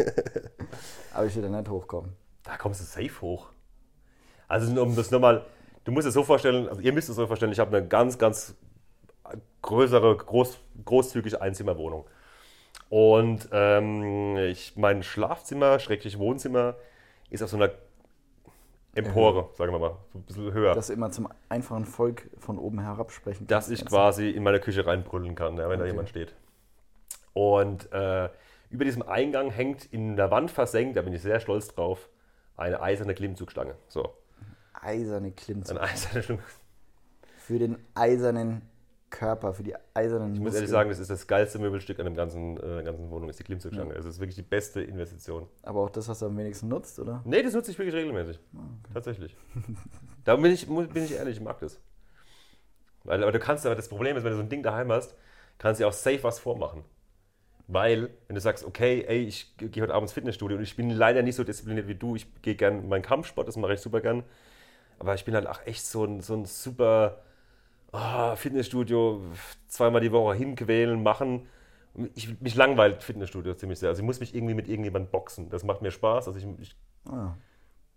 aber 1.14 1.26
ich 1.26 1.36
will 1.36 1.42
da 1.42 1.48
nicht 1.48 1.68
hochkommen. 1.68 2.12
Da 2.42 2.56
kommst 2.56 2.80
du 2.80 2.84
safe 2.84 3.20
hoch. 3.20 3.50
Also 4.48 4.80
um 4.80 4.96
das 4.96 5.10
nochmal, 5.10 5.44
du 5.84 5.92
musst 5.92 6.06
es 6.06 6.14
so 6.14 6.24
vorstellen, 6.24 6.68
also 6.68 6.80
ihr 6.80 6.92
müsst 6.92 7.08
es 7.08 7.16
so 7.16 7.26
vorstellen, 7.26 7.52
ich 7.52 7.60
habe 7.60 7.76
eine 7.76 7.86
ganz, 7.86 8.18
ganz 8.18 8.54
größere, 9.62 10.16
groß, 10.16 10.58
großzügige 10.84 11.40
Einzimmerwohnung. 11.40 12.04
Und 12.92 13.48
ähm, 13.52 14.36
ich, 14.36 14.76
mein 14.76 15.02
Schlafzimmer, 15.02 15.78
schrägstrich 15.78 16.18
Wohnzimmer, 16.18 16.74
ist 17.30 17.42
auf 17.42 17.48
so 17.48 17.56
einer 17.56 17.70
Empore, 18.94 19.48
sagen 19.56 19.72
wir 19.72 19.78
mal, 19.78 19.96
so 20.12 20.18
ein 20.18 20.22
bisschen 20.24 20.52
höher. 20.52 20.74
Dass 20.74 20.88
du 20.88 20.92
immer 20.92 21.10
zum 21.10 21.26
einfachen 21.48 21.86
Volk 21.86 22.28
von 22.38 22.58
oben 22.58 22.80
herab 22.80 23.10
sprechen 23.10 23.46
dass 23.46 23.68
kannst. 23.68 23.80
ich 23.82 23.88
quasi 23.88 24.28
in 24.28 24.42
meine 24.42 24.60
Küche 24.60 24.84
reinbrüllen 24.86 25.34
kann, 25.34 25.56
ja, 25.56 25.70
wenn 25.70 25.78
da 25.78 25.84
Okay. 25.84 25.92
jemand 25.92 26.10
steht. 26.10 26.34
Und 27.32 27.90
äh, 27.92 28.28
über 28.68 28.84
diesem 28.84 29.00
Eingang 29.08 29.50
hängt 29.50 29.86
in 29.86 30.16
der 30.16 30.30
Wand 30.30 30.50
versenkt, 30.50 30.98
da 30.98 31.00
bin 31.00 31.14
ich 31.14 31.22
sehr 31.22 31.40
stolz 31.40 31.68
drauf, 31.68 32.10
eine 32.58 32.82
eiserne 32.82 33.14
Klimmzugstange. 33.14 33.74
So, 33.88 34.12
Eiserne 34.82 35.32
Klimmzug. 35.32 35.78
eine 35.78 35.88
eiserne 35.90 36.22
Stange. 36.22 36.40
Für 37.38 37.58
den 37.58 37.78
eisernen 37.94 38.60
Körper, 39.12 39.52
für 39.54 39.62
die 39.62 39.74
eisernen 39.94 40.34
Ich 40.34 40.40
muss 40.40 40.54
ehrlich 40.54 40.70
sagen, 40.70 40.88
das 40.90 40.98
ist 40.98 41.10
das 41.10 41.26
geilste 41.26 41.58
Möbelstück 41.60 42.00
an 42.00 42.06
dem 42.06 42.16
ganzen, 42.16 42.56
äh, 42.56 42.60
der 42.60 42.82
ganzen 42.82 43.10
Wohnung, 43.10 43.28
ist 43.28 43.38
die 43.38 43.44
Klimmzugstange. 43.44 43.94
Es 43.94 44.04
ist 44.04 44.18
wirklich 44.18 44.34
die 44.34 44.42
beste 44.42 44.82
Investition. 44.82 45.46
Aber 45.62 45.82
auch 45.82 45.90
das, 45.90 46.08
was 46.08 46.18
du 46.18 46.26
am 46.26 46.36
wenigsten 46.36 46.68
nutzt, 46.68 46.98
oder? 46.98 47.22
Nee, 47.24 47.42
das 47.42 47.54
nutze 47.54 47.70
ich 47.70 47.78
wirklich 47.78 47.94
regelmäßig. 47.94 48.40
Ah, 48.56 48.60
Tatsächlich. 48.94 49.36
da 50.24 50.34
bin 50.34 50.50
ich, 50.50 50.66
bin 50.66 51.04
ich 51.04 51.12
ehrlich, 51.12 51.36
ich 51.36 51.42
mag 51.42 51.60
das. 51.60 51.78
Weil, 53.04 53.22
aber 53.22 53.32
du 53.32 53.38
kannst 53.38 53.66
aber, 53.66 53.74
das 53.74 53.88
Problem 53.88 54.16
ist, 54.16 54.24
wenn 54.24 54.30
du 54.32 54.36
so 54.38 54.42
ein 54.42 54.48
Ding 54.48 54.62
daheim 54.62 54.90
hast, 54.90 55.14
kannst 55.58 55.78
du 55.78 55.84
ja 55.84 55.88
auch 55.88 55.92
safe 55.92 56.22
was 56.22 56.38
vormachen. 56.40 56.82
Weil, 57.68 58.10
wenn 58.26 58.34
du 58.34 58.40
sagst, 58.40 58.64
okay, 58.64 59.04
ey, 59.06 59.18
ich 59.24 59.56
gehe 59.58 59.82
heute 59.82 59.94
Abend 59.94 60.08
ins 60.08 60.12
Fitnessstudio 60.12 60.56
und 60.56 60.62
ich 60.62 60.74
bin 60.74 60.90
leider 60.90 61.22
nicht 61.22 61.36
so 61.36 61.44
diszipliniert 61.44 61.86
wie 61.86 61.94
du, 61.94 62.16
ich 62.16 62.26
gehe 62.42 62.54
gern 62.54 62.80
in 62.80 62.88
meinen 62.88 63.02
Kampfsport, 63.02 63.46
das 63.46 63.56
mache 63.56 63.74
ich 63.74 63.80
super 63.80 64.00
gern. 64.00 64.24
Aber 64.98 65.14
ich 65.14 65.24
bin 65.24 65.34
halt 65.34 65.46
auch 65.46 65.60
echt 65.66 65.84
so 65.84 66.04
ein, 66.04 66.20
so 66.20 66.34
ein 66.34 66.44
super 66.44 67.22
ah, 67.92 68.36
Fitnessstudio, 68.36 69.22
zweimal 69.68 70.00
die 70.00 70.12
Woche 70.12 70.34
hinquälen, 70.34 71.02
machen. 71.02 71.46
Ich, 72.14 72.40
mich 72.40 72.54
langweilt 72.54 73.02
Fitnessstudio 73.02 73.54
ziemlich 73.54 73.78
sehr. 73.78 73.90
Also 73.90 74.00
ich 74.00 74.06
muss 74.06 74.18
mich 74.20 74.34
irgendwie 74.34 74.54
mit 74.54 74.66
irgendjemandem 74.66 75.10
boxen. 75.10 75.50
Das 75.50 75.62
macht 75.62 75.82
mir 75.82 75.90
Spaß. 75.90 76.26
Also 76.26 76.38
ich, 76.38 76.46
ich 76.58 76.76
Ah, 77.10 77.34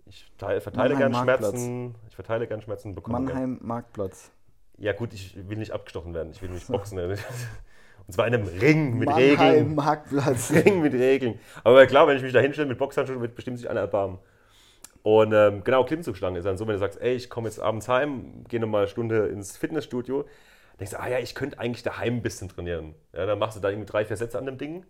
ich 0.05 0.31
teile, 0.38 0.62
verteile 0.62 0.95
gern 0.95 1.12
Marktplatz. 1.12 1.51
Schmerzen. 1.51 1.95
Ich 2.10 2.15
verteile 2.15 2.47
gern 2.47 2.62
Schmerzen, 2.62 2.95
bekomme 2.95 3.17
gern. 3.17 3.25
Mannheim 3.25 3.60
Marktplatz. 3.62 4.31
Ja 4.77 4.93
gut, 4.93 5.13
ich 5.13 5.38
will 5.49 5.58
nicht 5.58 5.71
abgestochen 5.71 6.13
werden. 6.13 6.31
Ich 6.31 6.41
will 6.41 6.49
mich 6.49 6.65
boxen. 6.65 6.99
Und 8.08 8.13
zwar 8.13 8.27
in 8.27 8.36
einem 8.36 8.47
Ring 8.47 8.97
mit 8.97 9.10
Mannheim 9.10 9.39
Regeln. 9.39 9.75
Marktplatz. 9.75 10.51
Ring 10.65 10.81
mit 10.81 10.93
Regeln. 10.93 11.39
Aber 11.63 11.86
klar, 11.88 12.08
wenn 12.08 12.17
ich 12.17 12.23
mich 12.23 12.34
da 12.34 12.39
hinstelle 12.39 12.67
mit 12.67 12.77
Boxhandschuhen, 12.77 13.21
wird 13.21 13.36
bestimmt 13.36 13.58
sich 13.58 13.69
einer 13.69 13.79
erbarmen. 13.79 14.19
Und 15.05 15.33
ähm, 15.33 15.63
genau, 15.63 15.85
Klimmzugstange 15.85 16.39
ist 16.39 16.45
dann 16.45 16.57
so, 16.57 16.65
wenn 16.65 16.73
du 16.73 16.79
sagst, 16.79 16.99
ey, 16.99 17.13
ich 17.13 17.29
komme 17.29 17.47
jetzt 17.47 17.59
abends 17.59 17.87
heim, 17.87 18.43
gehe 18.47 18.59
nochmal 18.59 18.81
eine 18.81 18.87
Stunde 18.87 19.27
ins 19.27 19.55
Fitnessstudio, 19.55 20.25
denkst 20.79 20.93
du, 20.93 20.99
ah 20.99 21.07
ja, 21.07 21.19
ich 21.19 21.35
könnte 21.35 21.59
eigentlich 21.59 21.83
daheim 21.83 22.15
ein 22.15 22.21
bisschen 22.23 22.49
trainieren. 22.49 22.95
Ja, 23.13 23.27
dann 23.27 23.37
machst 23.37 23.55
du 23.55 23.61
da 23.61 23.69
irgendwie 23.69 23.85
drei, 23.85 24.03
vier 24.03 24.17
Sätze 24.17 24.39
an 24.39 24.47
dem 24.47 24.57
Ding, 24.57 24.83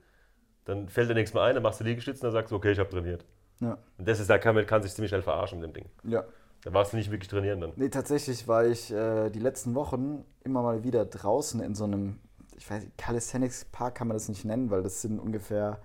dann 0.63 0.87
fällt 0.87 1.09
dir 1.09 1.15
nichts 1.15 1.33
mehr 1.33 1.43
ein, 1.43 1.53
dann 1.53 1.63
machst 1.63 1.81
du 1.81 1.83
Liegestützen, 1.83 2.21
dann 2.21 2.31
sagst 2.31 2.49
du, 2.53 2.55
okay, 2.55 2.71
ich 2.71 2.79
habe 2.79 2.89
trainiert. 2.89 3.25
Ja. 3.59 3.77
Und 3.97 4.07
das 4.07 4.21
ist, 4.21 4.29
da 4.29 4.37
kann 4.37 4.55
man 4.55 4.65
kann 4.65 4.81
sich 4.81 4.93
ziemlich 4.93 5.09
schnell 5.09 5.21
verarschen 5.21 5.59
mit 5.59 5.67
dem 5.67 5.73
Ding. 5.73 5.89
ja. 6.03 6.23
Da 6.63 6.73
warst 6.73 6.93
du 6.93 6.97
nicht 6.97 7.11
wirklich 7.11 7.27
trainieren 7.27 7.59
dann. 7.59 7.73
Nee, 7.75 7.89
tatsächlich 7.89 8.47
war 8.47 8.65
ich 8.65 8.91
äh, 8.91 9.29
die 9.29 9.39
letzten 9.39 9.75
Wochen 9.75 10.23
immer 10.45 10.63
mal 10.63 10.83
wieder 10.85 11.05
draußen 11.05 11.61
in 11.61 11.75
so 11.75 11.83
einem, 11.83 12.19
ich 12.57 12.71
weiß 12.71 12.85
nicht, 12.85 12.97
Calisthenics 12.97 13.65
Park 13.65 13.95
kann 13.95 14.07
man 14.07 14.15
das 14.15 14.29
nicht 14.29 14.45
nennen, 14.45 14.71
weil 14.71 14.81
das 14.81 15.01
sind 15.01 15.19
ungefähr 15.19 15.77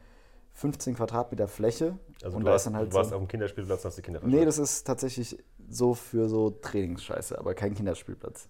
15 0.53 0.95
Quadratmeter 0.95 1.49
Fläche. 1.49 1.99
Also 2.23 2.37
und 2.37 2.43
du, 2.43 2.47
da 2.47 2.53
warst, 2.53 2.67
ist 2.67 2.73
dann 2.73 2.77
halt 2.81 2.91
du 2.93 2.95
warst 2.97 3.11
so, 3.11 3.17
auf 3.17 3.23
dem 3.23 3.29
Kinderspielplatz 3.29 3.85
und 3.85 3.89
hast 3.89 3.97
die 3.97 4.03
Kinder 4.03 4.21
Nee, 4.23 4.45
das 4.45 4.59
ist 4.59 4.85
tatsächlich 4.87 5.39
so 5.69 5.95
für 5.95 6.29
so 6.29 6.51
Trainingsscheiße, 6.51 7.39
aber 7.39 7.55
kein 7.55 7.75
Kinderspielplatz. 7.75 8.49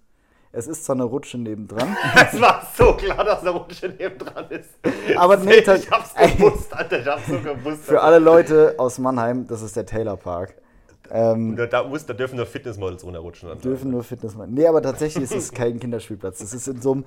Es 0.52 0.66
ist 0.66 0.84
zwar 0.84 0.96
eine 0.96 1.04
Rutsche 1.04 1.38
nebendran, 1.38 1.96
Das 2.14 2.40
war 2.40 2.66
so 2.76 2.94
klar, 2.94 3.24
dass 3.24 3.42
der 3.42 3.52
Rutsche 3.52 3.94
neben 3.96 4.18
dran 4.18 4.50
ist. 4.50 4.70
Aber 5.16 5.36
nee, 5.36 5.58
ich 5.58 5.90
hab's 5.90 6.14
gewusst, 6.14 6.74
Alter, 6.74 7.00
ich 7.00 7.06
hab's 7.06 7.26
so 7.28 7.38
gewusst. 7.42 7.84
für 7.84 8.00
alle 8.02 8.18
Leute 8.18 8.74
aus 8.78 8.98
Mannheim, 8.98 9.46
das 9.46 9.62
ist 9.62 9.76
der 9.76 9.86
Taylor 9.86 10.16
Park. 10.16 10.54
Ähm, 11.12 11.56
Da, 11.56 11.66
da, 11.66 11.84
muss, 11.84 12.04
da 12.06 12.14
dürfen 12.14 12.36
nur 12.36 12.46
Fitnessmodels 12.46 13.04
runterrutschen. 13.04 13.56
Dürfen 13.60 13.90
nur 13.90 14.02
Fitness 14.02 14.34
machen. 14.34 14.54
Nee, 14.54 14.66
aber 14.66 14.82
tatsächlich 14.82 15.24
ist 15.24 15.34
es 15.34 15.52
kein 15.52 15.78
Kinderspielplatz. 15.78 16.38
Das 16.38 16.52
ist 16.52 16.66
in 16.66 16.80
so 16.80 16.92
einem. 16.92 17.04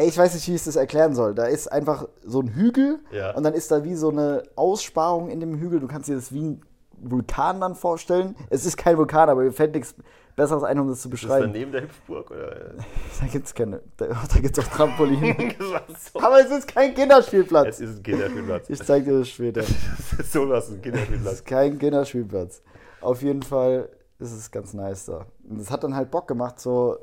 Ey, 0.00 0.08
ich 0.08 0.16
weiß 0.16 0.32
nicht, 0.32 0.48
wie 0.48 0.54
ich 0.54 0.64
das 0.64 0.76
erklären 0.76 1.14
soll. 1.14 1.34
Da 1.34 1.44
ist 1.44 1.70
einfach 1.70 2.08
so 2.24 2.40
ein 2.40 2.48
Hügel 2.54 3.00
Ja. 3.12 3.32
und 3.36 3.42
dann 3.42 3.52
ist 3.52 3.70
da 3.70 3.84
wie 3.84 3.94
so 3.94 4.08
eine 4.08 4.44
Aussparung 4.56 5.28
in 5.28 5.40
dem 5.40 5.58
Hügel. 5.58 5.78
Du 5.78 5.88
kannst 5.88 6.08
dir 6.08 6.14
das 6.14 6.32
wie 6.32 6.40
ein 6.42 6.62
Vulkan 7.02 7.60
dann 7.60 7.74
vorstellen. 7.74 8.34
Es 8.48 8.64
ist 8.64 8.78
kein 8.78 8.96
Vulkan, 8.96 9.28
aber 9.28 9.42
mir 9.42 9.52
fällt 9.52 9.74
nichts 9.74 9.94
Besseres 10.36 10.62
ein, 10.62 10.78
um 10.78 10.88
das 10.88 11.02
zu 11.02 11.08
Ist 11.08 11.12
das 11.12 11.20
beschreiben. 11.20 11.52
daneben 11.52 11.72
der 11.72 11.82
Hüpfburg? 11.82 12.30
Oder? 12.30 12.56
Da 13.20 13.26
gibt's 13.26 13.52
keine. 13.54 13.82
Da, 13.98 14.06
da 14.06 14.40
gibt's 14.40 14.58
auch 14.58 14.68
Trampolin. 14.68 15.54
Das 15.58 15.70
war 15.70 15.82
so. 16.12 16.20
aber 16.26 16.40
es 16.40 16.50
ist 16.50 16.66
kein 16.68 16.94
Kinderspielplatz. 16.94 17.78
Es 17.78 17.90
ist 17.90 17.96
ein 17.98 18.02
Kinderspielplatz. 18.02 18.70
Ich 18.70 18.82
zeig 18.82 19.04
dir 19.04 19.18
das 19.18 19.28
später. 19.28 19.62
so 20.32 20.48
was, 20.48 20.70
ein 20.70 20.80
Kinderspielplatz. 20.80 21.34
ist 21.34 21.44
kein 21.46 21.78
Kinderspielplatz. 21.78 22.62
Auf 23.02 23.20
jeden 23.20 23.42
Fall 23.42 23.90
ist 24.18 24.32
es 24.32 24.50
ganz 24.50 24.72
nice 24.72 25.04
da. 25.04 25.26
Und 25.46 25.60
es 25.60 25.70
hat 25.70 25.84
dann 25.84 25.94
halt 25.94 26.10
Bock 26.10 26.26
gemacht, 26.26 26.58
so 26.58 26.96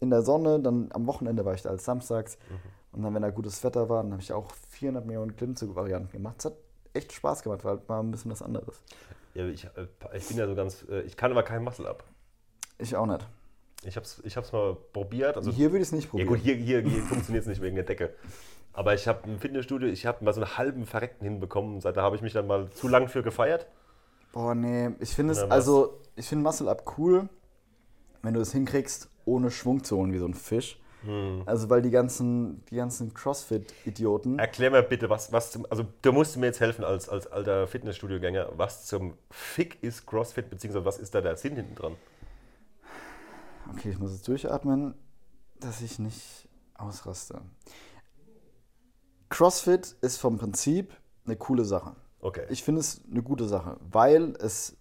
in 0.00 0.10
der 0.10 0.22
Sonne, 0.22 0.60
dann 0.60 0.90
am 0.92 1.06
Wochenende 1.06 1.44
war 1.44 1.54
ich 1.54 1.62
da 1.62 1.70
als 1.70 1.84
samstags. 1.84 2.38
Mhm. 2.48 2.56
Und 2.92 3.02
dann, 3.02 3.14
wenn 3.14 3.22
da 3.22 3.30
gutes 3.30 3.62
Wetter 3.64 3.88
war, 3.88 4.02
dann 4.02 4.12
habe 4.12 4.22
ich 4.22 4.32
auch 4.32 4.52
400 4.70 5.04
Millionen 5.04 5.34
Klimmzug-Varianten 5.36 6.12
gemacht. 6.12 6.36
Es 6.38 6.44
hat 6.44 6.54
echt 6.92 7.12
Spaß 7.12 7.42
gemacht, 7.42 7.64
weil 7.64 7.80
mal 7.88 8.00
ein 8.00 8.10
bisschen 8.10 8.30
was 8.30 8.42
anderes. 8.42 8.80
Ja, 9.34 9.46
ich, 9.46 9.64
äh, 9.64 9.86
ich 10.16 10.28
bin 10.28 10.36
ja 10.38 10.46
so 10.46 10.54
ganz, 10.54 10.84
äh, 10.88 11.00
ich 11.02 11.16
kann 11.16 11.32
aber 11.32 11.42
kein 11.42 11.64
Muscle 11.64 11.88
up. 11.88 12.04
Ich 12.78 12.94
auch 12.94 13.06
nicht. 13.06 13.26
Ich 13.82 13.96
habe 13.96 14.06
es 14.06 14.22
ich 14.24 14.36
hab's 14.36 14.52
mal 14.52 14.76
probiert. 14.92 15.36
Also, 15.36 15.50
hier 15.50 15.70
würde 15.72 15.82
ich 15.82 15.88
es 15.88 15.92
nicht 15.92 16.04
ja 16.04 16.10
probieren. 16.10 16.28
gut, 16.28 16.38
hier, 16.38 16.54
hier, 16.54 16.80
hier 16.80 17.02
funktioniert 17.02 17.42
es 17.42 17.48
nicht 17.48 17.60
wegen 17.60 17.74
der 17.74 17.84
Decke. 17.84 18.14
Aber 18.72 18.94
ich 18.94 19.06
habe 19.06 19.28
im 19.28 19.38
Fitnessstudio, 19.38 19.88
ich 19.88 20.06
habe 20.06 20.24
mal 20.24 20.32
so 20.32 20.40
einen 20.40 20.56
halben 20.56 20.86
Verreckten 20.86 21.26
hinbekommen. 21.26 21.80
Seit 21.80 21.96
da 21.96 22.02
habe 22.02 22.16
ich 22.16 22.22
mich 22.22 22.32
dann 22.32 22.46
mal 22.46 22.70
zu 22.70 22.88
lang 22.88 23.08
für 23.08 23.22
gefeiert. 23.22 23.66
Boah, 24.32 24.54
nee, 24.54 24.90
ich 24.98 25.10
finde 25.10 25.32
es, 25.32 25.38
also, 25.38 26.00
ich 26.16 26.28
finde 26.28 26.42
Muscle 26.42 26.68
Up 26.68 26.98
cool, 26.98 27.28
wenn 28.22 28.34
du 28.34 28.40
es 28.40 28.50
hinkriegst, 28.52 29.08
ohne 29.24 29.50
Schwung 29.50 29.84
zu 29.84 29.96
holen, 29.96 30.12
wie 30.12 30.18
so 30.18 30.26
ein 30.26 30.34
Fisch. 30.34 30.80
Hm. 31.04 31.42
Also, 31.44 31.68
weil 31.68 31.82
die 31.82 31.90
ganzen, 31.90 32.64
die 32.66 32.76
ganzen 32.76 33.12
CrossFit-Idioten, 33.12 34.38
Erklär 34.38 34.70
mir 34.70 34.82
bitte, 34.82 35.10
was, 35.10 35.32
was 35.32 35.52
zum, 35.52 35.66
also 35.68 35.84
du 36.02 36.12
musst 36.12 36.36
mir 36.38 36.46
jetzt 36.46 36.60
helfen 36.60 36.84
als, 36.84 37.08
als 37.08 37.26
alter 37.26 37.66
Fitnessstudio-Gänger, 37.66 38.52
was 38.56 38.86
zum 38.86 39.14
Fick 39.30 39.82
ist 39.82 40.06
CrossFit, 40.06 40.48
beziehungsweise 40.48 40.84
was 40.84 40.98
ist 40.98 41.14
da 41.14 41.20
der 41.20 41.36
Sinn 41.36 41.56
hinten 41.56 41.74
dran? 41.74 41.96
okay, 43.70 43.90
ich 43.90 43.98
muss 43.98 44.12
jetzt 44.12 44.28
durchatmen, 44.28 44.94
dass 45.60 45.80
ich 45.80 45.98
nicht 45.98 46.48
ausraste. 46.74 47.40
CrossFit 49.28 49.96
ist 50.00 50.18
vom 50.18 50.38
Prinzip 50.38 50.92
eine 51.24 51.36
coole 51.36 51.64
Sache. 51.64 51.96
Okay. 52.20 52.46
Ich 52.50 52.62
finde 52.62 52.80
es 52.80 53.02
eine 53.10 53.22
gute 53.22 53.46
Sache, 53.46 53.78
weil 53.90 54.34
es 54.38 54.76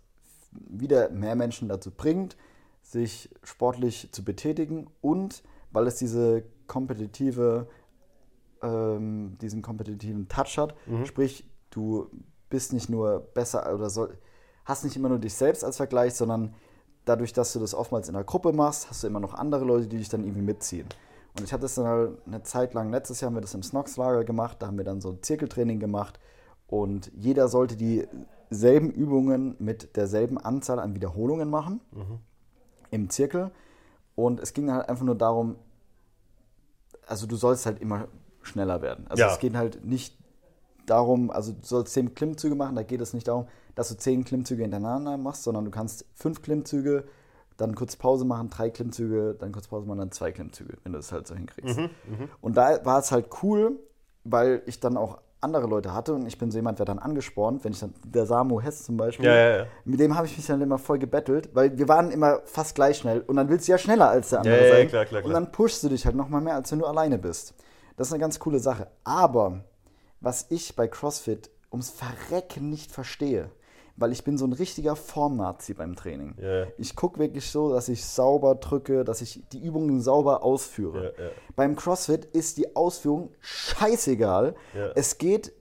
wieder 0.51 1.09
mehr 1.09 1.35
Menschen 1.35 1.69
dazu 1.69 1.91
bringt, 1.91 2.37
sich 2.83 3.29
sportlich 3.43 4.09
zu 4.11 4.23
betätigen 4.23 4.87
und 5.01 5.43
weil 5.71 5.87
es 5.87 5.95
diese 5.95 6.43
kompetitive, 6.67 7.67
ähm, 8.61 9.37
diesen 9.41 9.61
kompetitiven 9.61 10.27
Touch 10.27 10.57
hat. 10.57 10.75
Sprich, 11.05 11.49
du 11.71 12.07
bist 12.49 12.71
nicht 12.73 12.89
nur 12.89 13.19
besser 13.33 13.73
oder 13.73 13.89
soll, 13.89 14.17
hast 14.65 14.83
nicht 14.83 14.95
immer 14.95 15.09
nur 15.09 15.19
dich 15.19 15.33
selbst 15.33 15.63
als 15.63 15.77
Vergleich, 15.77 16.13
sondern 16.13 16.53
dadurch, 17.05 17.33
dass 17.33 17.51
du 17.53 17.59
das 17.59 17.73
oftmals 17.73 18.07
in 18.07 18.15
einer 18.15 18.23
Gruppe 18.23 18.53
machst, 18.53 18.89
hast 18.89 19.03
du 19.03 19.07
immer 19.07 19.19
noch 19.19 19.33
andere 19.33 19.65
Leute, 19.65 19.87
die 19.87 19.97
dich 19.97 20.09
dann 20.09 20.23
irgendwie 20.23 20.43
mitziehen. 20.43 20.87
Und 21.35 21.43
ich 21.43 21.51
hatte 21.51 21.63
das 21.63 21.75
dann 21.75 21.87
halt 21.87 22.17
eine 22.27 22.43
Zeit 22.43 22.75
lang, 22.75 22.91
letztes 22.91 23.19
Jahr 23.19 23.29
haben 23.29 23.35
wir 23.35 23.41
das 23.41 23.55
im 23.55 23.63
Snox-Lager 23.63 24.23
gemacht, 24.23 24.57
da 24.59 24.67
haben 24.67 24.77
wir 24.77 24.85
dann 24.85 25.01
so 25.01 25.09
ein 25.09 25.23
Zirkeltraining 25.23 25.79
gemacht 25.79 26.19
und 26.67 27.11
jeder 27.15 27.47
sollte 27.47 27.75
dieselben 27.75 28.91
Übungen 28.91 29.55
mit 29.57 29.95
derselben 29.95 30.37
Anzahl 30.37 30.79
an 30.79 30.93
Wiederholungen 30.93 31.49
machen 31.49 31.81
im 32.93 33.09
Zirkel. 33.09 33.51
Und 34.15 34.39
es 34.39 34.53
ging 34.53 34.71
halt 34.71 34.87
einfach 34.89 35.03
nur 35.03 35.15
darum, 35.15 35.55
also 37.07 37.27
du 37.27 37.35
sollst 37.35 37.65
halt 37.65 37.81
immer 37.81 38.07
schneller 38.41 38.81
werden. 38.81 39.07
Also 39.07 39.21
Ja. 39.23 39.33
es 39.33 39.39
geht 39.39 39.55
halt 39.55 39.83
nicht 39.85 40.17
darum, 40.85 41.31
also 41.31 41.51
du 41.53 41.59
sollst 41.63 41.93
zehn 41.93 42.13
Klimmzüge 42.13 42.55
machen, 42.55 42.75
da 42.75 42.83
geht 42.83 43.01
es 43.01 43.13
nicht 43.13 43.27
darum, 43.27 43.47
dass 43.75 43.89
du 43.89 43.95
zehn 43.97 44.23
Klimmzüge 44.23 44.61
hintereinander 44.63 45.17
machst, 45.17 45.43
sondern 45.43 45.65
du 45.65 45.71
kannst 45.71 46.05
fünf 46.13 46.41
Klimmzüge, 46.41 47.05
dann 47.57 47.75
kurz 47.75 47.95
Pause 47.95 48.25
machen, 48.25 48.49
drei 48.49 48.69
Klimmzüge, 48.69 49.35
dann 49.39 49.51
kurz 49.51 49.67
Pause 49.67 49.87
machen, 49.87 49.99
dann 49.99 50.11
zwei 50.11 50.31
Klimmzüge, 50.31 50.77
wenn 50.83 50.91
du 50.93 50.99
es 50.99 51.11
halt 51.11 51.27
so 51.27 51.35
hinkriegst. 51.35 51.79
Und 52.41 52.57
da 52.57 52.83
war 52.85 52.99
es 52.99 53.11
halt 53.11 53.27
cool, 53.43 53.79
weil 54.23 54.61
ich 54.65 54.79
dann 54.79 54.97
auch 54.97 55.19
andere 55.43 55.67
Leute 55.67 55.93
hatte 55.93 56.13
und 56.13 56.25
ich 56.25 56.37
bin 56.37 56.49
so 56.51 56.57
jemand, 56.57 56.79
der 56.79 56.85
dann 56.85 56.99
angespornt, 56.99 57.63
wenn 57.63 57.73
ich 57.73 57.79
dann, 57.79 57.93
der 58.05 58.25
Samu 58.25 58.61
Hess 58.61 58.83
zum 58.83 58.97
Beispiel, 58.97 59.25
Ja, 59.25 59.35
ja, 59.35 59.57
ja. 59.57 59.65
mit 59.85 59.99
dem 59.99 60.15
habe 60.15 60.25
ich 60.27 60.35
mich 60.37 60.45
dann 60.47 60.61
immer 60.61 60.77
voll 60.77 60.99
gebettelt, 60.99 61.49
weil 61.53 61.77
wir 61.77 61.87
waren 61.87 62.11
immer 62.11 62.39
fast 62.45 62.75
gleich 62.75 62.97
schnell 62.97 63.21
und 63.21 63.35
dann 63.35 63.49
willst 63.49 63.67
du 63.67 63.71
ja 63.73 63.77
schneller 63.77 64.09
als 64.09 64.29
der 64.29 64.39
andere 64.39 64.69
sein. 64.69 64.87
klar, 64.87 65.05
klar, 65.05 65.23
Und 65.23 65.29
klar. 65.29 65.41
dann 65.41 65.51
pushst 65.51 65.83
du 65.83 65.89
dich 65.89 66.05
halt 66.05 66.15
nochmal 66.15 66.41
mehr, 66.41 66.55
als 66.55 66.71
wenn 66.71 66.79
du 66.79 66.85
alleine 66.85 67.17
bist. 67.17 67.53
Das 67.97 68.07
ist 68.07 68.13
eine 68.13 68.21
ganz 68.21 68.39
coole 68.39 68.59
Sache. 68.59 68.87
Aber 69.03 69.63
was 70.21 70.47
ich 70.49 70.75
bei 70.75 70.87
CrossFit 70.87 71.49
ums 71.71 71.89
Verrecken 71.91 72.69
nicht 72.69 72.91
verstehe, 72.91 73.49
weil 73.95 74.11
ich 74.11 74.23
bin 74.23 74.37
so 74.37 74.45
ein 74.45 74.53
richtiger 74.53 74.95
Formnazi 74.95 75.73
beim 75.73 75.95
Training. 75.95 76.35
Ja. 76.41 76.65
Ich 76.77 76.95
gucke 76.95 77.19
wirklich 77.19 77.49
so, 77.49 77.71
dass 77.71 77.89
ich 77.89 78.03
sauber 78.03 78.55
drücke, 78.55 79.03
dass 79.03 79.21
ich 79.21 79.43
die 79.51 79.63
Übungen 79.63 80.01
sauber 80.01 80.43
ausführe. 80.43 81.13
Ja, 81.17 81.25
ja. 81.25 81.31
Beim 81.55 81.75
CrossFit 81.75 82.25
ist 82.25 82.57
die 82.57 82.75
Ausführung 82.75 83.29
scheißegal. 83.39 84.55
Es 84.95 85.17
geht 85.17 85.53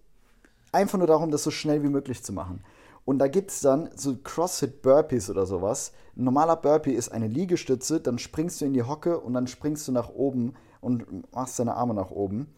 einfach 0.72 0.98
nur 0.98 1.06
darum, 1.06 1.30
das 1.30 1.42
so 1.42 1.50
schnell 1.50 1.82
wie 1.82 1.88
möglich 1.88 2.22
zu 2.22 2.32
machen. 2.32 2.64
Und 3.04 3.18
da 3.18 3.28
gibt 3.28 3.50
es 3.50 3.60
dann 3.60 3.90
so 3.96 4.16
CrossFit 4.16 4.80
Burpees 4.80 5.28
oder 5.28 5.44
sowas. 5.44 5.92
Ein 6.16 6.24
normaler 6.24 6.56
Burpee 6.56 6.92
ist 6.92 7.10
eine 7.10 7.26
Liegestütze, 7.26 8.00
dann 8.00 8.18
springst 8.18 8.60
du 8.60 8.64
in 8.64 8.74
die 8.74 8.82
Hocke 8.82 9.18
und 9.18 9.34
dann 9.34 9.46
springst 9.46 9.88
du 9.88 9.92
nach 9.92 10.08
oben 10.10 10.54
und 10.80 11.32
machst 11.34 11.58
deine 11.58 11.74
Arme 11.74 11.94
nach 11.94 12.10
oben. 12.10 12.52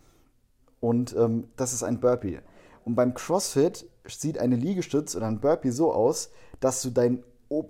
Und 0.81 1.17
ähm, 1.17 1.49
das 1.57 1.73
ist 1.73 1.83
ein 1.83 1.99
Burpee. 1.99 2.41
Und 2.85 2.95
beim 2.95 3.15
CrossFit 3.15 3.89
sieht 4.07 4.39
eine 4.39 4.57
Liegestütze 4.57 5.17
oder 5.17 5.27
ein 5.27 5.41
Burpee 5.41 5.71
so 5.71 5.93
aus, 5.93 6.31
dass 6.61 6.83
du 6.83 6.91
dein, 6.91 7.25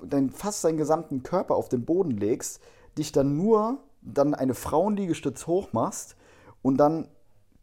dein, 0.05 0.31
fast 0.31 0.65
deinen 0.65 0.77
gesamten 0.77 1.23
Körper 1.23 1.55
auf 1.55 1.69
den 1.69 1.85
Boden 1.85 2.11
legst, 2.11 2.61
dich 2.99 3.13
dann 3.13 3.37
nur 3.37 3.79
dann 4.03 4.35
eine 4.35 4.55
Frauenliegestütz 4.55 5.47
hochmachst 5.47 6.17
und 6.63 6.77
dann 6.77 7.09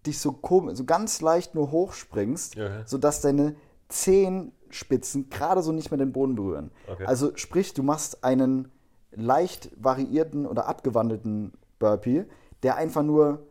dich 0.05 0.19
so, 0.19 0.39
so 0.73 0.85
ganz 0.85 1.21
leicht 1.21 1.53
nur 1.53 1.71
hochspringst, 1.71 2.55
Ja. 2.55 2.87
sodass 2.87 3.21
deine 3.21 3.55
Zehenspitzen 3.89 5.29
gerade 5.29 5.61
so 5.61 5.71
nicht 5.71 5.91
mehr 5.91 5.99
den 5.99 6.11
Boden 6.11 6.35
berühren. 6.35 6.71
Okay. 6.87 7.05
Also 7.05 7.31
sprich, 7.35 7.73
du 7.73 7.83
machst 7.83 8.23
einen 8.23 8.71
leicht 9.11 9.69
variierten 9.75 10.47
oder 10.47 10.67
abgewandelten 10.67 11.53
Burpee, 11.77 12.25
der 12.63 12.77
einfach 12.77 13.03
nur 13.03 13.45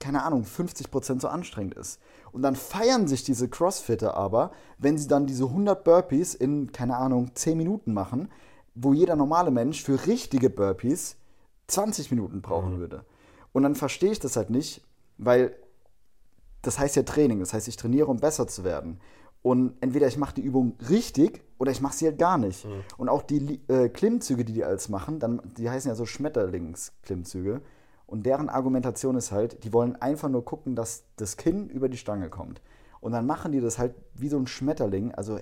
keine 0.00 0.22
Ahnung, 0.22 0.44
50% 0.44 1.20
so 1.20 1.28
anstrengend 1.28 1.74
ist. 1.74 2.00
Und 2.38 2.42
dann 2.42 2.54
feiern 2.54 3.08
sich 3.08 3.24
diese 3.24 3.48
Crossfitter 3.48 4.14
aber, 4.14 4.52
wenn 4.78 4.96
sie 4.96 5.08
dann 5.08 5.26
diese 5.26 5.46
100 5.46 5.82
Burpees 5.82 6.36
in, 6.36 6.70
keine 6.70 6.96
Ahnung, 6.96 7.32
10 7.34 7.58
Minuten 7.58 7.92
machen, 7.92 8.28
wo 8.76 8.92
jeder 8.92 9.16
normale 9.16 9.50
Mensch 9.50 9.82
für 9.82 10.06
richtige 10.06 10.48
Burpees 10.48 11.16
20 11.66 12.12
Minuten 12.12 12.40
brauchen 12.40 12.78
würde. 12.78 13.04
Und 13.52 13.64
dann 13.64 13.74
verstehe 13.74 14.12
ich 14.12 14.20
das 14.20 14.36
halt 14.36 14.50
nicht, 14.50 14.86
weil 15.16 15.56
das 16.62 16.78
heißt 16.78 16.94
ja 16.94 17.02
Training, 17.02 17.40
das 17.40 17.52
heißt, 17.54 17.66
ich 17.66 17.74
trainiere, 17.74 18.06
um 18.06 18.18
besser 18.18 18.46
zu 18.46 18.62
werden. 18.62 19.00
Und 19.42 19.74
entweder 19.80 20.06
ich 20.06 20.16
mache 20.16 20.34
die 20.36 20.42
Übung 20.42 20.76
richtig 20.88 21.42
oder 21.58 21.72
ich 21.72 21.80
mache 21.80 21.96
sie 21.96 22.06
halt 22.06 22.20
gar 22.20 22.38
nicht. 22.38 22.64
Und 22.98 23.08
auch 23.08 23.24
die 23.24 23.60
äh, 23.66 23.88
Klimmzüge, 23.88 24.44
die 24.44 24.52
die 24.52 24.64
alles 24.64 24.88
machen, 24.88 25.18
dann, 25.18 25.42
die 25.56 25.68
heißen 25.68 25.88
ja 25.88 25.96
so 25.96 26.06
Schmetterlingsklimmzüge. 26.06 27.62
Und 28.08 28.24
deren 28.24 28.48
Argumentation 28.48 29.16
ist 29.16 29.30
halt, 29.32 29.62
die 29.64 29.72
wollen 29.74 29.94
einfach 30.00 30.30
nur 30.30 30.42
gucken, 30.44 30.74
dass 30.74 31.04
das 31.16 31.36
Kinn 31.36 31.68
über 31.68 31.88
die 31.90 31.98
Stange 31.98 32.30
kommt. 32.30 32.62
Und 33.00 33.12
dann 33.12 33.26
machen 33.26 33.52
die 33.52 33.60
das 33.60 33.78
halt 33.78 33.94
wie 34.14 34.28
so 34.28 34.38
ein 34.38 34.46
Schmetterling, 34.46 35.14
also 35.14 35.38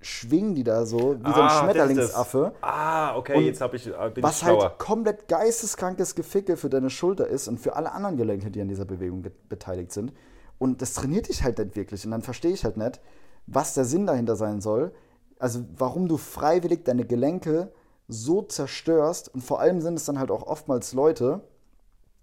schwingen 0.00 0.54
die 0.54 0.64
da 0.64 0.86
so 0.86 0.98
wie 1.20 1.28
so 1.32 1.40
ein 1.40 1.48
Ah, 1.48 1.62
Schmetterlingsaffe. 1.62 2.52
Ah, 2.62 3.16
okay, 3.16 3.36
Und 3.36 3.44
jetzt 3.44 3.60
hab 3.60 3.74
ich, 3.74 3.86
äh, 3.86 4.10
bin 4.14 4.24
Was 4.24 4.36
ich 4.36 4.38
schlauer. 4.48 4.62
halt 4.62 4.78
komplett 4.78 5.28
geisteskrankes 5.28 6.14
Gefickel 6.14 6.56
für 6.56 6.70
deine 6.70 6.88
Schulter 6.90 7.26
ist 7.28 7.48
und 7.48 7.58
für 7.60 7.76
alle 7.76 7.92
anderen 7.92 8.16
Gelenke, 8.16 8.50
die 8.50 8.60
an 8.62 8.68
dieser 8.68 8.86
Bewegung 8.86 9.24
beteiligt 9.48 9.92
sind. 9.92 10.12
Und 10.58 10.80
das 10.80 10.94
trainiert 10.94 11.28
dich 11.28 11.44
halt 11.44 11.58
nicht 11.58 11.76
wirklich. 11.76 12.04
Und 12.06 12.12
dann 12.12 12.22
verstehe 12.22 12.52
ich 12.52 12.64
halt 12.64 12.78
nicht, 12.78 12.98
was 13.46 13.74
der 13.74 13.84
Sinn 13.84 14.06
dahinter 14.06 14.36
sein 14.36 14.62
soll. 14.62 14.92
Also 15.38 15.64
warum 15.76 16.08
du 16.08 16.16
freiwillig 16.16 16.84
deine 16.84 17.04
Gelenke 17.04 17.72
so 18.08 18.40
zerstörst. 18.42 19.32
Und 19.34 19.42
vor 19.42 19.60
allem 19.60 19.82
sind 19.82 19.94
es 19.96 20.06
dann 20.06 20.18
halt 20.18 20.30
auch 20.30 20.46
oftmals 20.46 20.94
Leute, 20.94 21.42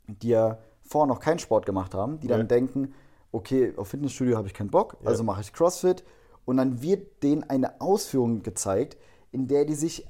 die 0.07 0.29
ja 0.29 0.57
vorher 0.81 1.07
noch 1.07 1.19
keinen 1.19 1.39
Sport 1.39 1.65
gemacht 1.65 1.93
haben, 1.93 2.19
die 2.19 2.27
dann 2.27 2.41
Ja. 2.41 2.45
denken, 2.45 2.93
okay, 3.31 3.73
auf 3.77 3.87
Fitnessstudio 3.89 4.37
habe 4.37 4.47
ich 4.47 4.53
keinen 4.53 4.69
Bock, 4.69 4.97
also 5.05 5.23
mache 5.23 5.41
ich 5.41 5.53
CrossFit. 5.53 6.03
Und 6.45 6.57
dann 6.57 6.81
wird 6.81 7.23
denen 7.23 7.43
eine 7.49 7.79
Ausführung 7.79 8.43
gezeigt, 8.43 8.97
in 9.31 9.47
der 9.47 9.65
die 9.65 9.75
sich, 9.75 10.05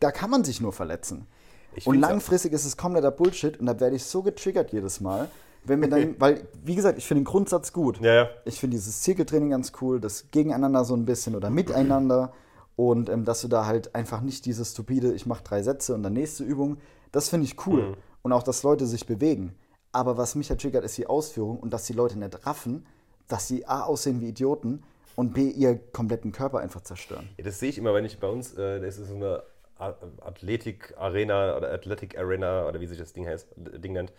da 0.00 0.10
kann 0.10 0.30
man 0.30 0.44
sich 0.44 0.60
nur 0.60 0.72
verletzen. 0.72 1.26
Ich 1.74 1.86
und 1.86 2.00
langfristig 2.00 2.52
ist 2.52 2.64
es 2.64 2.76
kompletter 2.76 3.12
Bullshit 3.12 3.58
und 3.60 3.66
da 3.66 3.78
werde 3.78 3.94
ich 3.96 4.04
so 4.04 4.22
getriggert 4.22 4.72
jedes 4.72 5.00
Mal, 5.00 5.28
wenn 5.64 5.80
wir 5.80 5.88
dann, 5.88 6.16
weil, 6.18 6.46
wie 6.64 6.74
gesagt, 6.74 6.98
ich 6.98 7.06
finde 7.06 7.20
den 7.22 7.26
Grundsatz 7.26 7.72
gut. 7.72 8.00
Ja, 8.00 8.14
ja. 8.14 8.28
Ich 8.44 8.58
finde 8.58 8.76
dieses 8.76 9.02
Zirkeltraining 9.02 9.50
ganz 9.50 9.72
cool, 9.80 10.00
das 10.00 10.30
Gegeneinander 10.32 10.84
so 10.84 10.94
ein 10.94 11.04
bisschen 11.04 11.36
oder 11.36 11.50
miteinander 11.50 12.32
und 12.74 13.08
ähm, 13.08 13.24
dass 13.24 13.42
du 13.42 13.48
da 13.48 13.64
halt 13.66 13.94
einfach 13.94 14.20
nicht 14.22 14.44
dieses 14.44 14.72
stupide, 14.72 15.12
ich 15.12 15.24
mache 15.26 15.44
drei 15.44 15.62
Sätze 15.62 15.94
und 15.94 16.02
dann 16.02 16.14
nächste 16.14 16.42
Übung, 16.42 16.78
das 17.12 17.28
finde 17.28 17.46
ich 17.46 17.64
cool. 17.66 17.96
Und 18.22 18.32
auch, 18.32 18.42
dass 18.42 18.62
Leute 18.62 18.86
sich 18.86 19.06
bewegen. 19.06 19.54
Aber 19.92 20.16
was 20.16 20.34
mich 20.34 20.50
halt 20.50 20.60
triggert, 20.60 20.84
ist 20.84 20.98
die 20.98 21.06
Ausführung 21.06 21.58
und 21.58 21.72
dass 21.72 21.84
die 21.84 21.92
Leute 21.92 22.18
nicht 22.18 22.46
raffen, 22.46 22.86
dass 23.26 23.48
sie 23.48 23.66
A 23.66 23.82
aussehen 23.82 24.20
wie 24.20 24.28
Idioten 24.28 24.82
und 25.16 25.34
B 25.34 25.48
ihr 25.48 25.78
kompletten 25.92 26.32
Körper 26.32 26.60
einfach 26.60 26.82
zerstören. 26.82 27.28
Ja, 27.36 27.44
das 27.44 27.58
sehe 27.58 27.70
ich 27.70 27.78
immer, 27.78 27.94
wenn 27.94 28.04
ich 28.04 28.18
bei 28.18 28.28
uns, 28.28 28.54
äh, 28.54 28.80
das 28.80 28.98
ist 28.98 29.08
so 29.08 29.16
eine 29.16 29.42
Athletik-Arena 29.78 31.56
oder 31.56 31.72
Athletic-Arena 31.72 32.66
oder 32.66 32.80
wie 32.80 32.86
sich 32.86 32.98
das 32.98 33.12
Ding 33.12 33.26
heißt, 33.26 33.48
Ding 33.56 33.92
nennt, 33.92 34.12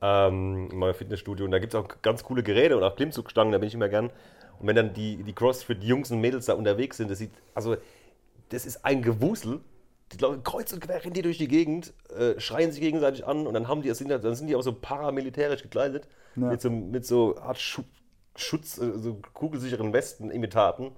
ähm, 0.00 0.68
in 0.70 0.78
meinem 0.78 0.94
Fitnessstudio. 0.94 1.44
Und 1.44 1.50
da 1.50 1.58
gibt 1.58 1.74
es 1.74 1.80
auch 1.80 1.88
ganz 2.02 2.24
coole 2.24 2.42
Geräte 2.42 2.76
und 2.76 2.82
auch 2.82 2.96
Klimmzugstangen, 2.96 3.52
da 3.52 3.58
bin 3.58 3.68
ich 3.68 3.74
immer 3.74 3.88
gern. 3.88 4.10
Und 4.58 4.66
wenn 4.66 4.76
dann 4.76 4.94
die, 4.94 5.22
die 5.22 5.32
CrossFit-Jungs 5.32 6.10
und 6.10 6.20
Mädels 6.20 6.46
da 6.46 6.54
unterwegs 6.54 6.96
sind, 6.96 7.10
das 7.10 7.18
sieht, 7.18 7.32
also 7.54 7.76
das 8.50 8.66
ist 8.66 8.84
ein 8.84 9.02
Gewusel. 9.02 9.60
Die 10.16 10.22
Leute 10.22 10.42
kreuz 10.42 10.72
und 10.72 10.80
quer 10.80 11.02
rennen 11.02 11.14
die 11.14 11.22
durch 11.22 11.38
die 11.38 11.48
Gegend, 11.48 11.92
äh, 12.16 12.38
schreien 12.40 12.72
sich 12.72 12.80
gegenseitig 12.80 13.26
an 13.26 13.46
und 13.46 13.54
dann 13.54 13.68
haben 13.68 13.82
die, 13.82 13.92
sind, 13.94 14.08
dann 14.10 14.34
sind 14.34 14.46
die 14.48 14.56
auch 14.56 14.62
so 14.62 14.72
paramilitärisch 14.72 15.62
gekleidet, 15.62 16.08
Ja. 16.36 16.48
mit, 16.48 16.60
so, 16.60 16.70
mit 16.70 17.06
so 17.06 17.36
Art 17.36 17.58
Schu 17.58 17.82
Schutz, 18.36 18.78
äh, 18.78 18.98
so 18.98 19.20
kugelsicheren 19.32 19.92
Westen-Imitaten. 19.92 20.90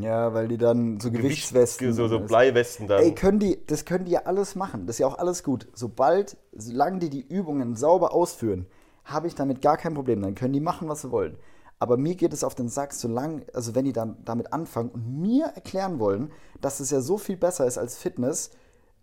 Ja, 0.00 0.32
weil 0.34 0.46
die 0.48 0.58
dann 0.58 1.00
so 1.00 1.10
Gewichtswesten. 1.10 1.92
So, 1.92 2.06
so 2.06 2.18
ist. 2.18 2.26
Bleiwesten 2.28 2.86
dann. 2.86 3.02
Ey, 3.02 3.14
können 3.14 3.38
die, 3.38 3.58
das 3.66 3.84
können 3.84 4.04
die 4.04 4.12
ja 4.12 4.22
alles 4.26 4.54
machen. 4.54 4.86
Das 4.86 4.96
ist 4.96 5.00
ja 5.00 5.06
auch 5.06 5.18
alles 5.18 5.42
gut. 5.42 5.68
Sobald, 5.74 6.36
solange 6.52 6.98
die 7.00 7.10
die 7.10 7.26
Übungen 7.26 7.74
sauber 7.74 8.12
ausführen, 8.12 8.66
habe 9.04 9.26
ich 9.26 9.34
damit 9.34 9.60
gar 9.62 9.76
kein 9.76 9.94
Problem. 9.94 10.22
Dann 10.22 10.34
können 10.34 10.52
die 10.52 10.60
machen, 10.60 10.88
was 10.88 11.02
sie 11.02 11.10
wollen. 11.10 11.36
Aber 11.80 11.96
mir 11.96 12.14
geht 12.14 12.32
es 12.32 12.44
auf 12.44 12.54
den 12.54 12.68
Sack, 12.68 12.92
solange, 12.92 13.44
also 13.54 13.74
wenn 13.74 13.84
die 13.84 13.92
dann 13.92 14.16
damit 14.24 14.52
anfangen 14.52 14.90
und 14.90 15.20
mir 15.20 15.46
erklären 15.46 15.98
wollen, 15.98 16.30
dass 16.60 16.78
es 16.78 16.92
ja 16.92 17.00
so 17.00 17.18
viel 17.18 17.36
besser 17.36 17.66
ist 17.66 17.76
als 17.76 17.96
Fitness, 17.98 18.50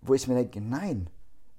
wo 0.01 0.13
ich 0.13 0.27
mir 0.27 0.35
denke, 0.35 0.61
nein. 0.61 1.09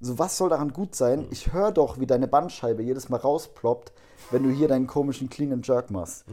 So, 0.01 0.19
was 0.19 0.37
soll 0.37 0.49
daran 0.49 0.73
gut 0.73 0.95
sein? 0.95 1.27
Ich 1.31 1.53
höre 1.53 1.73
doch, 1.73 2.01
wie 2.01 2.07
deine 2.07 2.27
Bandscheibe 2.27 2.83
jedes 2.83 3.09
Mal 3.11 3.19
rausploppt, 3.19 3.93
wenn 4.31 4.43
du 4.43 4.51
hier 4.51 4.67
deinen 4.69 4.87
komischen 4.87 5.29
Clean 5.29 5.53
and 5.53 5.67
Jerk 5.67 5.91
machst. 5.91 6.25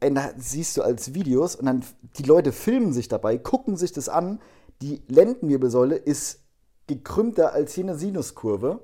Ey, 0.00 0.14
da 0.14 0.30
siehst 0.38 0.76
du 0.76 0.82
als 0.82 1.12
Videos 1.12 1.54
und 1.54 1.66
dann 1.66 1.84
die 2.16 2.22
Leute 2.22 2.52
filmen 2.52 2.92
sich 2.92 3.08
dabei, 3.08 3.36
gucken 3.36 3.76
sich 3.76 3.92
das 3.92 4.08
an. 4.08 4.40
Die 4.80 5.02
Lendenwirbelsäule 5.08 5.96
ist 5.96 6.40
gekrümmter 6.86 7.52
als 7.52 7.74
hier 7.74 7.84
eine 7.84 7.96
Sinuskurve. 7.96 8.80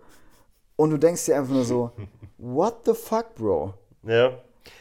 Und 0.76 0.90
du 0.90 0.98
denkst 0.98 1.26
dir 1.26 1.36
einfach 1.36 1.52
nur 1.52 1.64
so, 1.64 1.92
what 2.38 2.84
the 2.84 2.94
fuck, 2.94 3.34
Bro? 3.34 3.74
Ja. 4.02 4.38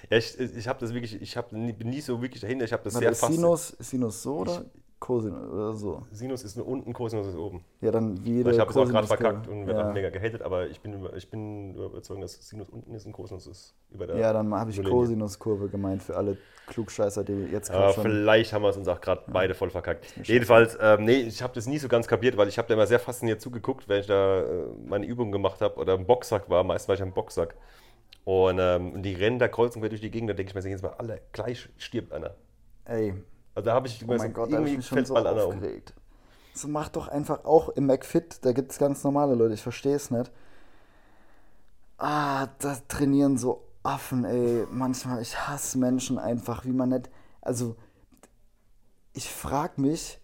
Ja, 0.10 0.18
ich, 0.18 0.38
ich 0.40 0.68
habe 0.68 0.80
das 0.80 0.94
wirklich, 0.94 1.22
ich 1.22 1.38
hab, 1.38 1.52
bin 1.52 1.76
nie 1.78 2.02
so 2.02 2.22
wirklich 2.22 2.42
dahinter. 2.42 2.66
Ich 2.66 2.74
habe 2.74 2.84
das 2.84 2.94
Warte, 2.94 3.06
sehr 3.06 3.12
ist 3.12 3.20
fast. 3.20 3.34
Sinus, 3.34 3.70
ist 3.72 3.90
Sinus 3.90 4.22
so 4.22 4.38
oder 4.38 4.66
Cosinus 5.00 5.50
oder 5.50 5.74
so? 5.74 6.06
Sinus 6.12 6.44
ist 6.44 6.58
nur 6.58 6.68
unten, 6.68 6.92
Cosinus 6.94 7.28
ist 7.28 7.36
oben. 7.36 7.64
Ja, 7.82 7.92
dann 7.92 8.24
wie 8.26 8.38
jede 8.38 8.52
ich 8.52 8.60
habe 8.60 8.70
es 8.70 8.78
auch 8.78 8.88
gerade 8.88 9.08
verkackt 9.08 9.48
und 9.48 9.66
werde 9.66 9.80
ja. 9.80 9.90
auch 9.90 9.94
mega 9.94 10.10
gehatet, 10.10 10.42
aber 10.42 10.68
ich 10.68 10.82
bin, 10.82 11.08
ich 11.16 11.30
bin 11.30 11.76
überzeugt, 11.76 12.22
dass 12.22 12.34
Sinus 12.48 12.70
unten 12.70 12.94
ist 12.94 13.06
und 13.06 13.14
Cosinus 13.14 13.48
ist 13.48 13.76
über 13.92 14.08
der. 14.08 14.18
ja, 14.18 14.34
dann 14.34 14.54
habe 14.54 14.72
ich. 14.72 14.84
Cosinuskurve 14.84 15.70
gemeint 15.70 16.04
für 16.04 16.18
alle 16.18 16.38
Klugscheißer, 16.68 17.24
die 17.24 17.34
jetzt 17.52 17.72
Aber 17.72 17.80
gerade 17.80 17.94
schon... 17.94 18.04
vielleicht 18.04 18.54
haben 18.54 18.62
wir 18.62 18.70
es 18.70 18.78
uns 18.78 18.88
auch 18.88 19.02
gerade 19.02 19.24
beide 19.28 19.54
voll 19.56 19.70
verkackt. 19.70 20.06
Jedenfalls, 20.24 20.78
ähm, 20.82 21.06
nee, 21.06 21.22
ich 21.22 21.42
habe 21.42 21.54
das 21.54 21.68
nie 21.68 21.78
so 21.78 21.88
ganz 21.88 22.08
kapiert, 22.08 22.38
weil 22.38 22.48
ich 22.48 22.58
habe 22.58 22.68
da 22.68 22.74
immer 22.74 22.88
sehr 22.88 23.00
fasziniert 23.00 23.42
zugeguckt, 23.42 23.88
wenn 23.90 24.02
ich 24.02 24.08
da 24.08 24.42
äh, 24.42 24.46
meine 24.86 25.06
Übungen 25.06 25.32
gemacht 25.32 25.62
habe 25.62 25.76
oder 25.80 25.96
im 25.96 26.06
Boxsack 26.06 26.50
war. 26.50 26.64
Meist 26.64 26.88
war 26.88 26.96
ich 26.96 27.02
am 27.02 27.14
Boxsack. 27.14 27.56
Und 28.26 28.60
ähm, 28.60 29.02
die 29.02 29.14
rennen 29.14 29.40
da 29.40 29.48
kreuz 29.48 29.76
und 29.76 29.82
quer 29.82 29.90
durch 29.90 30.02
die 30.02 30.12
Gegend, 30.12 30.30
da 30.30 30.34
denke 30.34 30.52
ich 30.52 30.56
mir 30.56 30.68
jedes 30.68 30.84
Mal, 30.84 30.94
alle, 30.98 31.22
gleich 31.32 31.70
stirbt 31.78 32.14
einer. 32.14 32.36
Ey, 32.86 33.14
Also 33.56 33.66
da 33.66 33.74
habe 33.74 33.88
ich 33.88 34.02
oh 34.02 34.06
immer 34.06 34.18
mein 34.18 34.30
so, 34.30 34.34
Gott, 34.34 34.54
da 34.54 34.64
ich 34.64 34.78
mich 34.78 34.86
schon 34.86 35.06
so 35.06 35.16
um. 35.16 35.26
aufgeregt. 35.26 35.94
So 36.54 36.68
mach 36.68 36.90
doch 36.90 37.08
einfach 37.08 37.46
auch 37.46 37.70
im 37.70 37.86
McFit, 37.86 38.44
da 38.44 38.52
gibt 38.52 38.72
es 38.72 38.80
ganz 38.80 39.04
normale 39.04 39.36
Leute, 39.36 39.54
ich 39.54 39.62
verstehe 39.62 39.96
es 39.96 40.12
nicht. 40.12 40.32
Ah, 41.98 42.48
da 42.60 42.78
trainieren 42.88 43.38
so 43.38 43.64
Affen, 43.84 44.26
ey. 44.26 44.66
Manchmal, 44.72 45.22
ich 45.22 45.38
hasse 45.48 45.78
Menschen 45.78 46.18
einfach, 46.18 46.66
wie 46.66 46.72
man 46.72 46.90
nicht. 46.90 47.10
Also, 47.42 47.76
ich 49.14 49.30
frage 49.30 49.82
mich, 49.82 50.20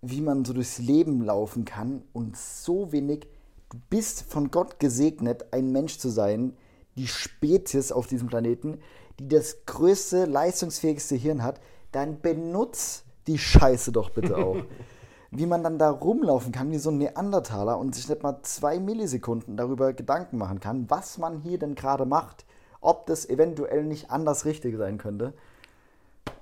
wie 0.00 0.20
man 0.20 0.44
so 0.44 0.52
durchs 0.52 0.78
Leben 0.78 1.22
laufen 1.22 1.64
kann 1.64 2.02
und 2.12 2.36
so 2.36 2.92
wenig. 2.92 3.26
Du 3.70 3.78
bist 3.88 4.22
von 4.22 4.50
Gott 4.50 4.78
gesegnet, 4.78 5.52
ein 5.52 5.72
Mensch 5.72 5.98
zu 5.98 6.08
sein, 6.08 6.56
die 6.96 7.06
Spezies 7.06 7.92
auf 7.92 8.06
diesem 8.06 8.28
Planeten, 8.28 8.80
die 9.18 9.28
das 9.28 9.64
größte, 9.66 10.26
leistungsfähigste 10.26 11.16
Hirn 11.16 11.42
hat. 11.42 11.60
Dann 11.92 12.20
benutz 12.20 13.04
die 13.26 13.38
Scheiße 13.38 13.92
doch 13.92 14.10
bitte 14.10 14.36
auch. 14.36 14.56
wie 15.32 15.46
man 15.46 15.64
dann 15.64 15.78
da 15.78 15.90
rumlaufen 15.90 16.52
kann 16.52 16.70
wie 16.70 16.78
so 16.78 16.90
ein 16.90 16.98
Neandertaler 16.98 17.78
und 17.78 17.94
sich 17.94 18.06
nicht 18.08 18.22
mal 18.22 18.42
zwei 18.42 18.78
Millisekunden 18.78 19.56
darüber 19.56 19.94
Gedanken 19.94 20.36
machen 20.36 20.60
kann, 20.60 20.90
was 20.90 21.16
man 21.16 21.40
hier 21.40 21.58
denn 21.58 21.74
gerade 21.74 22.04
macht, 22.04 22.44
ob 22.82 23.06
das 23.06 23.28
eventuell 23.28 23.84
nicht 23.84 24.10
anders 24.10 24.44
richtig 24.44 24.76
sein 24.76 24.98
könnte. 24.98 25.32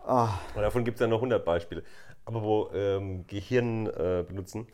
Ah, 0.04 0.40
Und 0.56 0.62
davon 0.62 0.84
gibt 0.84 0.96
es 0.96 1.00
ja 1.00 1.06
noch 1.06 1.18
100 1.18 1.44
Beispiele. 1.44 1.84
Aber 2.24 2.42
wo 2.42 2.70
ähm, 2.74 3.26
Gehirn 3.28 3.86
äh, 3.86 4.24
benutzen. 4.26 4.66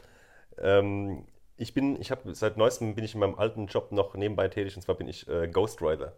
Ähm, 0.59 1.25
ich 1.59 1.75
bin, 1.75 2.01
ich 2.01 2.11
habe 2.11 2.35
seit 2.35 2.57
neuestem 2.57 2.95
bin 2.95 3.05
ich 3.05 3.15
in 3.15 3.21
meinem 3.21 3.35
alten 3.35 3.67
Job 3.67 3.93
noch 3.93 4.15
nebenbei 4.15 4.49
tätig 4.49 4.77
und 4.77 4.83
zwar 4.83 4.95
bin 4.95 5.09
ich 5.09 5.29
äh, 5.29 5.47
Ghostwriter. 5.47 6.15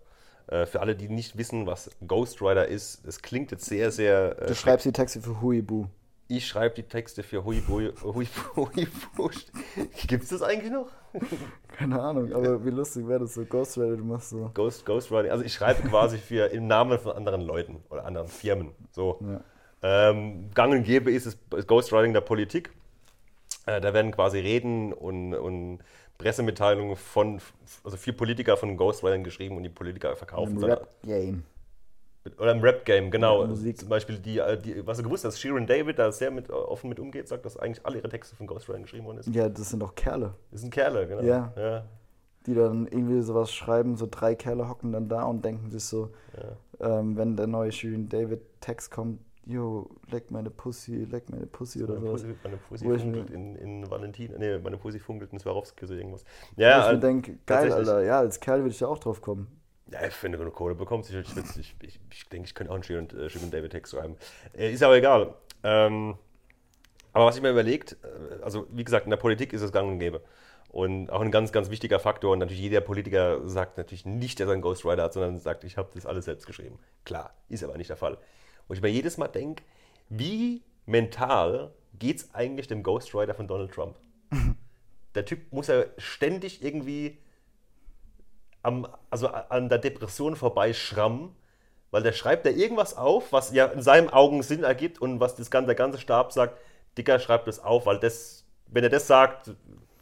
Äh, 0.48 0.66
für 0.66 0.80
alle, 0.80 0.96
die 0.96 1.08
nicht 1.08 1.37
wissen, 1.37 1.66
was 1.66 1.90
Ghostwriter 2.06 2.66
ist, 2.66 3.06
das 3.06 3.20
klingt 3.20 3.50
jetzt 3.50 3.66
sehr, 3.66 3.90
sehr. 3.90 4.40
Äh, 4.40 4.46
du 4.46 4.54
schreibst 4.54 4.87
die 4.87 4.92
Texte 4.92 5.20
für 5.20 5.42
Huibu. 5.42 5.87
ich 6.28 6.46
schreibe 6.46 6.74
die 6.74 6.84
Texte 6.84 7.22
für 7.22 7.44
Huibu. 7.44 7.80
Huibu, 8.02 8.26
Huibu. 8.56 9.30
Gibt 10.06 10.24
es 10.24 10.30
das 10.30 10.42
eigentlich 10.42 10.72
noch? 10.72 10.88
Keine 11.76 12.00
Ahnung, 12.00 12.32
aber 12.32 12.64
wie 12.64 12.70
lustig 12.70 13.06
wäre 13.06 13.20
das 13.20 13.34
so 13.34 13.44
Ghostwriter, 13.44 13.96
du 13.96 14.04
machst 14.04 14.30
so. 14.30 14.50
Ghost, 14.54 14.87
Ghostwriting. 14.87 15.30
Also 15.30 15.44
ich 15.44 15.52
schreibe 15.52 15.87
quasi 15.87 16.16
für 16.16 16.46
im 16.46 16.66
Namen 16.66 16.98
von 16.98 17.12
anderen 17.12 17.42
Leuten 17.42 17.82
oder 17.90 18.06
anderen 18.06 18.28
Firmen. 18.28 18.70
So. 18.90 19.20
Ja. 19.20 20.11
Ähm, 20.11 20.50
gang 20.54 20.72
und 20.72 20.84
gäbe 20.84 21.12
ist 21.12 21.26
es 21.26 21.66
Ghostwriting 21.66 22.14
der 22.14 22.22
Politik. 22.22 22.70
Äh, 23.66 23.82
da 23.82 23.92
werden 23.92 24.12
quasi 24.12 24.38
Reden 24.38 24.94
und, 24.94 25.34
und 25.34 25.80
Pressemitteilungen 26.18 26.96
von, 26.96 27.40
also 27.85 27.96
für 27.96 28.12
Politiker 28.12 28.57
von 28.57 28.76
Ghostwritern 28.76 29.22
geschrieben 29.22 29.57
und 29.57 29.62
die 29.62 29.68
Politiker 29.68 30.16
verkaufen 30.16 30.57
Im. 30.57 30.64
Rap-Game. 30.64 31.44
Oder 32.38 32.52
im 32.52 32.61
Rap-Game, 32.61 33.11
genau. 33.11 33.42
Ja, 33.42 33.46
Musik. 33.46 33.78
Zum 33.78 33.88
Beispiel, 33.88 34.18
die, 34.18 34.38
äh, 34.38 34.59
die, 34.61 34.87
was 34.87 34.98
du 34.98 35.04
gewusst 35.04 35.24
hast, 35.24 35.40
Sharon 35.40 35.66
David, 35.66 35.98
da 35.98 36.12
sehr 36.12 36.31
mit, 36.31 36.50
äh, 36.50 36.52
offen 36.52 36.90
mit 36.90 36.98
umgeht, 36.98 37.28
sagt, 37.28 37.46
dass 37.46 37.57
eigentlich 37.57 37.87
alle 37.87 37.98
ihre 37.98 38.09
Texte 38.09 38.37
von 38.37 38.46
Ghostwritern 38.46 38.83
geschrieben 38.83 39.07
worden 39.07 39.18
ist. 39.18 39.28
Ja, 39.28 39.48
das 39.48 39.70
sind 39.70 39.81
doch 39.81 39.94
Kerle, 39.94 40.35
Das 40.50 40.61
sind 40.61 40.74
Kerle, 40.74 41.07
genau. 41.07 41.22
Ja. 41.22 41.52
ja. 41.57 41.85
die 42.46 42.54
dann 42.54 42.87
irgendwie 42.88 43.22
sowas 43.22 43.52
schreiben. 43.52 43.96
So 43.96 44.07
drei 44.11 44.35
Kerle 44.35 44.68
hocken 44.68 44.92
dann 44.92 45.09
da 45.09 45.22
und 45.22 45.44
denken 45.44 45.70
sich 45.70 45.85
so, 45.85 46.11
ähm, 46.81 47.16
wenn 47.16 47.37
der 47.37 47.46
neue 47.46 47.72
Shirin 47.72 48.09
David 48.09 48.40
Text 48.61 48.90
kommt, 48.90 49.20
yo, 49.48 49.90
leck 50.11 50.30
meine 50.30 50.50
Pussy, 50.50 51.04
leck 51.04 51.30
meine 51.30 51.46
Pussy 51.46 51.82
oder. 51.82 51.94
Pussy, 51.96 52.34
meine 52.44 52.58
Pussy 52.58 52.84
funkelt 52.84 53.30
in, 53.30 53.56
in 53.56 53.90
Valentin, 53.90 54.34
nee, 54.38 54.58
meine 54.58 54.76
Pussy 54.76 54.98
funkelt 55.00 55.32
in 55.32 55.38
Swarovski, 55.38 55.87
so 55.87 55.94
irgendwas. 55.94 56.24
Wo 56.54 56.62
Ja, 56.62 56.80
ich 56.87 56.92
mir 56.92 56.98
äh, 56.98 57.00
denke, 57.00 57.38
geil. 57.46 57.72
Alter, 57.72 58.02
ja, 58.02 58.18
als 58.18 58.38
Kerl 58.38 58.61
würde 58.61 58.70
ich 58.70 58.78
da 58.78 58.87
auch 58.87 58.98
drauf 58.98 59.20
kommen. 59.20 59.48
Ja, 59.90 60.00
wenn 60.20 60.32
du 60.32 60.38
genug 60.38 60.54
Kohle 60.54 60.74
bekommst, 60.74 61.11
ich, 61.11 61.16
ich, 61.16 61.56
ich, 61.56 61.76
ich, 61.80 62.00
ich 62.12 62.28
denke, 62.28 62.46
ich 62.46 62.54
könnte 62.54 62.70
auch 62.70 62.74
einen 62.74 62.84
Sharon, 62.84 63.08
äh, 63.11 63.50
David 63.50 63.72
Text 63.72 63.94
schreiben. 63.94 64.16
Äh, 64.56 64.72
ist 64.72 64.82
aber 64.82 64.96
egal. 64.96 65.34
Ähm, 65.64 66.16
aber 67.14 67.24
was 67.24 67.37
ich 67.37 67.42
mir 67.42 67.50
überlegt, 67.50 67.96
äh, 68.04 68.42
also 68.42 68.66
wie 68.70 68.84
gesagt, 68.84 69.06
in 69.06 69.11
der 69.11 69.16
Politik 69.16 69.54
ist 69.54 69.62
es 69.62 69.72
gang 69.72 69.90
und 69.90 69.98
gäbe. 69.98 70.20
Und 70.70 71.11
auch 71.11 71.22
ein 71.22 71.30
ganz, 71.30 71.50
ganz 71.52 71.70
wichtiger 71.70 71.98
Faktor. 71.98 72.32
Und 72.34 72.40
natürlich 72.40 72.61
jeder 72.61 72.82
Politiker 72.82 73.48
sagt 73.48 73.78
natürlich 73.78 74.04
nicht, 74.04 74.38
dass 74.38 74.48
er 74.48 74.52
einen 74.52 74.61
Ghostwriter 74.62 75.04
hat, 75.04 75.14
sondern 75.14 75.38
sagt, 75.38 75.64
ich 75.64 75.78
habe 75.78 75.88
das 75.94 76.04
alles 76.04 76.26
selbst 76.26 76.46
geschrieben. 76.46 76.78
Klar, 77.06 77.32
ist 77.48 77.64
aber 77.64 77.78
nicht 77.78 77.88
der 77.88 77.96
Fall. 77.96 78.18
Und 78.68 78.76
ich 78.76 78.83
mir 78.83 78.88
jedes 78.88 79.16
Mal 79.16 79.28
denke, 79.28 79.64
wie 80.09 80.62
mental 80.87 81.72
geht 81.98 82.18
es 82.18 82.35
eigentlich 82.35 82.68
dem 82.68 82.83
Ghostwriter 82.83 83.35
von 83.35 83.48
Donald 83.48 83.72
Trump? 83.72 83.96
Der 85.14 85.24
Typ 85.24 85.52
muss 85.52 85.66
ja 85.66 85.85
ständig 85.96 86.62
irgendwie 86.62 87.18
am, 88.62 88.87
also 89.11 89.28
an 89.28 89.68
der 89.68 89.78
Depression 89.78 90.37
vorbeischrammen, 90.37 91.35
weil 91.90 92.02
der 92.02 92.12
schreibt 92.12 92.44
da 92.44 92.50
irgendwas 92.50 92.96
auf, 92.96 93.33
was 93.33 93.52
ja 93.52 93.66
in 93.66 93.83
seinen 93.83 94.11
Augen 94.11 94.42
Sinn 94.42 94.62
ergibt 94.62 95.00
und 95.00 95.18
was 95.20 95.35
das, 95.35 95.48
der 95.48 95.74
ganze 95.74 95.98
Stab 95.98 96.33
sagt, 96.33 96.59
Dicker, 96.98 97.18
schreibt 97.18 97.48
das 97.48 97.61
auf, 97.61 97.87
weil 97.87 97.98
das, 97.98 98.44
wenn 98.66 98.85
er 98.85 98.90
das 98.90 99.07
sagt, 99.07 99.52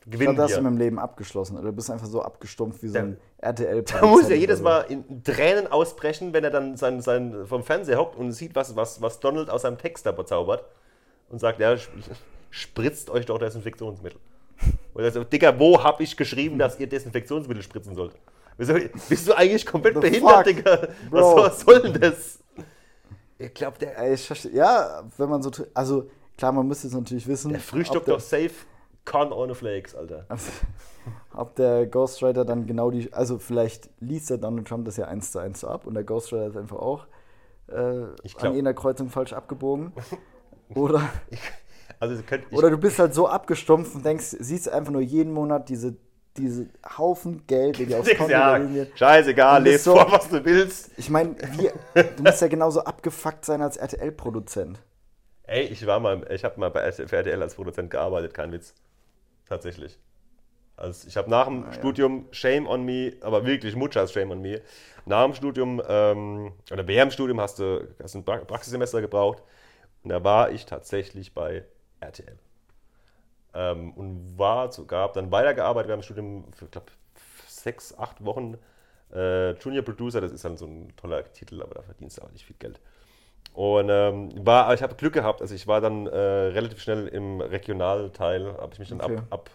Ich 0.07 0.13
gewinnen 0.13 0.35
glaube, 0.37 0.49
das 0.49 0.53
hast 0.53 0.59
du 0.59 0.63
mit 0.63 0.73
dem 0.73 0.79
Leben 0.79 0.99
abgeschlossen. 1.01 1.57
Oder 1.59 1.67
du 1.67 1.73
bist 1.73 1.91
einfach 1.91 2.07
so 2.07 2.23
abgestumpft 2.23 2.81
wie 2.83 2.89
so 2.89 2.99
ein 2.99 3.17
RTL. 3.39 3.83
Da 4.01 4.07
muss 4.07 4.29
er 4.31 4.37
jedes 4.37 4.63
Mal 4.63 4.83
in 4.83 5.25
Tränen 5.25 5.67
ausbrechen, 5.67 6.33
wenn 6.33 6.45
er 6.45 6.51
dann 6.51 6.77
sein, 6.77 7.01
sein, 7.01 7.45
vom 7.47 7.65
Fernseher 7.65 7.99
hockt 7.99 8.17
und 8.17 8.31
sieht, 8.33 8.55
was, 8.55 8.77
was, 8.77 9.03
was 9.03 9.19
Donald 9.21 9.51
aus 9.51 9.63
seinem 9.63 9.79
Text 9.79 10.07
da 10.07 10.13
bezaubert 10.13 10.65
und 11.29 11.41
sagt, 11.41 11.59
ja, 11.59 11.73
sp- 11.75 11.99
spritzt 12.51 13.11
euch 13.11 13.27
doch 13.27 13.39
Desinfektionsmittel. 13.39 14.21
Und 14.95 15.03
er 15.03 15.11
sagt, 15.11 15.33
Dicker, 15.33 15.59
wo 15.59 15.83
habe 15.83 16.03
ich 16.05 16.17
geschrieben, 16.17 16.59
dass 16.59 16.79
ihr 16.79 16.87
Desinfektionsmittel 16.87 17.63
spritzen 17.63 17.95
sollt? 17.97 18.13
Wieso, 18.59 18.75
bist 19.09 19.29
du 19.29 19.35
eigentlich 19.37 19.67
komplett 19.67 19.95
The 19.97 20.01
behindert, 20.01 20.33
fuck, 20.37 20.45
Digga? 20.45 20.89
Was, 21.11 21.21
bro. 21.21 21.37
was 21.37 21.61
soll 21.61 21.83
denn 21.83 22.01
das? 22.01 22.39
Ich 23.39 23.53
glaube, 23.53 23.77
der, 23.79 24.13
ich 24.13 24.27
verstehe. 24.27 24.53
Ja, 24.53 25.03
wenn 25.19 25.29
man 25.29 25.43
so. 25.43 25.51
Also, 25.75 26.09
klar, 26.39 26.53
man 26.53 26.67
müsste 26.67 26.87
es 26.87 26.95
natürlich 26.95 27.27
wissen. 27.27 27.51
der 27.51 27.61
frühstückt 27.61 28.09
doch 28.09 28.21
safe 28.21 28.53
Corn 29.07 29.33
ohne 29.33 29.55
Flakes, 29.55 29.95
Alter. 29.95 30.27
Also, 30.37 30.51
ob 31.35 31.55
der 31.55 31.87
Ghostwriter 31.87 32.45
dann 32.45 32.67
genau 32.67 32.91
die. 32.91 33.13
Also, 33.13 33.39
vielleicht 33.39 33.89
liest 34.01 34.29
der 34.31 34.39
Donald 34.39 34.67
Trump 34.67 34.85
das 34.87 34.97
ja 34.97 35.07
eins 35.07 35.31
zu 35.33 35.39
eins 35.39 35.65
ab 35.65 35.87
und 35.87 35.95
der 35.95 36.03
Ghostwriter 36.05 36.49
ist 36.49 36.57
einfach 36.57 36.79
auch 36.79 37.07
äh, 37.69 38.07
Ich 38.25 38.37
an 38.43 38.57
einer 38.59 38.75
Kreuzung 38.75 39.09
falsch 39.09 39.33
abgebogen. 39.33 39.93
Oder, 40.75 41.01
Also, 42.01 42.21
könnt, 42.25 42.45
ich, 42.51 42.59
oder 42.59 42.71
du 42.71 42.77
bist 42.79 42.99
halt 42.99 43.15
so 43.15 43.29
abgestumpft 43.29 43.95
und 43.95 44.05
denkst, 44.05 44.37
siehst 44.41 44.69
einfach 44.69 44.91
nur 44.93 45.01
jeden 45.01 45.33
Monat 45.33 45.69
diese, 45.69 45.95
diese 46.37 46.67
Haufen 46.99 47.47
Geld, 47.47 47.79
die 47.79 47.87
dir 47.87 48.01
aufs 48.01 48.09
Konto 48.17 48.33
ja, 48.33 48.59
scheißegal, 48.97 49.63
lest 49.63 49.85
so- 49.85 49.95
vor, 49.95 50.11
was 50.11 50.29
du 50.29 50.45
willst. 50.45 50.91
Ich 50.97 51.09
meine, 51.09 51.37
du 51.95 52.23
musst 52.25 52.43
ja 52.43 52.49
genauso 52.49 52.81
abgefuckt 52.83 53.45
sein 53.45 53.63
als 53.63 53.77
RTL-Produzent. 53.77 54.81
Ey, 55.45 55.67
ich 55.67 55.87
war 55.87 56.01
mal, 56.01 56.27
ich 56.33 56.45
habe 56.45 56.59
mal 56.59 56.71
bei 56.71 56.81
RTL 56.81 57.41
als 57.41 57.55
Produzent 57.55 57.91
gearbeitet, 57.91 58.35
kein 58.35 58.51
Witz. 58.51 58.75
Tatsächlich. 59.49 59.99
Also 60.77 61.09
ich 61.09 61.17
habe 61.17 61.31
nach 61.31 61.47
dem 61.47 61.65
Ah, 61.65 61.67
ja. 61.69 61.73
Studium 61.73 62.27
Shame 62.33 62.67
on 62.69 62.85
me, 62.85 63.15
aber 63.23 63.47
wirklich 63.47 63.77
muchas 63.77 64.13
Shame 64.13 64.33
on 64.33 64.43
me. 64.43 64.63
Nach 65.07 65.25
dem 65.25 65.35
Studium 65.35 65.83
ähm, 65.89 66.53
oder 66.73 66.87
während 66.89 67.13
dem 67.13 67.15
Studium 67.15 67.41
hast 67.41 67.59
du, 67.61 67.89
hast 68.03 68.15
ein 68.17 68.25
Pra- 68.25 68.45
Praxissemester 68.45 69.01
gebraucht 69.01 69.43
und 70.05 70.11
da 70.11 70.25
war 70.25 70.51
ich 70.53 70.67
tatsächlich 70.67 71.35
bei 71.35 71.65
RTL. 72.01 72.39
Ähm, 73.55 73.93
und 73.95 74.39
war 74.39 74.73
sogar, 74.73 75.13
dann 75.13 75.33
weitergearbeitet 75.33 75.89
während 75.89 76.03
dem 76.03 76.07
Studium 76.07 76.53
für, 76.55 76.67
glaube 76.67 76.87
sechs, 77.49 77.97
acht 77.99 78.25
Wochen 78.25 78.59
äh, 79.15 79.53
Junior 79.55 79.85
Producer. 79.85 80.21
Das 80.21 80.33
ist 80.33 80.45
dann 80.45 80.57
so 80.57 80.67
ein 80.67 80.95
toller 80.97 81.25
Titel, 81.33 81.63
aber 81.63 81.75
da 81.77 81.83
verdienst 81.83 82.19
du 82.19 82.23
auch 82.23 82.33
nicht 82.33 82.45
viel 82.47 82.57
Geld. 82.59 82.81
Und 83.57 83.89
ähm, 83.91 84.31
war, 84.47 84.67
aber 84.67 84.75
ich 84.75 84.83
habe 84.83 84.97
Glück 84.97 85.15
gehabt. 85.15 85.43
Also 85.43 85.55
ich 85.57 85.67
war 85.67 85.81
dann 85.83 86.07
äh, 86.09 86.17
relativ 86.19 86.81
schnell 86.83 87.09
im 87.09 87.41
Regionalteil, 87.43 88.55
habe 88.59 88.75
ich 88.75 88.81
mich 88.81 88.91
dann 88.91 89.01
Okay. 89.01 89.19
ab, 89.19 89.25
ab, 89.31 89.51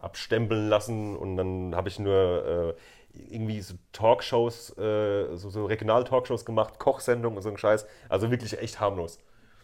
abstempeln 0.00 0.68
lassen 0.68 1.16
und 1.16 1.36
dann 1.36 1.74
habe 1.76 1.88
ich 1.88 1.98
nur 1.98 2.76
äh, 3.14 3.24
irgendwie 3.34 3.60
so 3.62 3.74
Talkshows, 3.92 4.76
äh, 4.78 5.36
so, 5.36 5.50
so 5.50 5.66
Regional-Talkshows 5.66 6.44
gemacht, 6.44 6.78
Kochsendungen 6.78 7.36
und 7.38 7.42
so 7.42 7.50
ein 7.50 7.58
Scheiß. 7.58 7.86
Also 8.08 8.30
wirklich 8.30 8.58
echt 8.60 8.80
harmlos. 8.80 9.18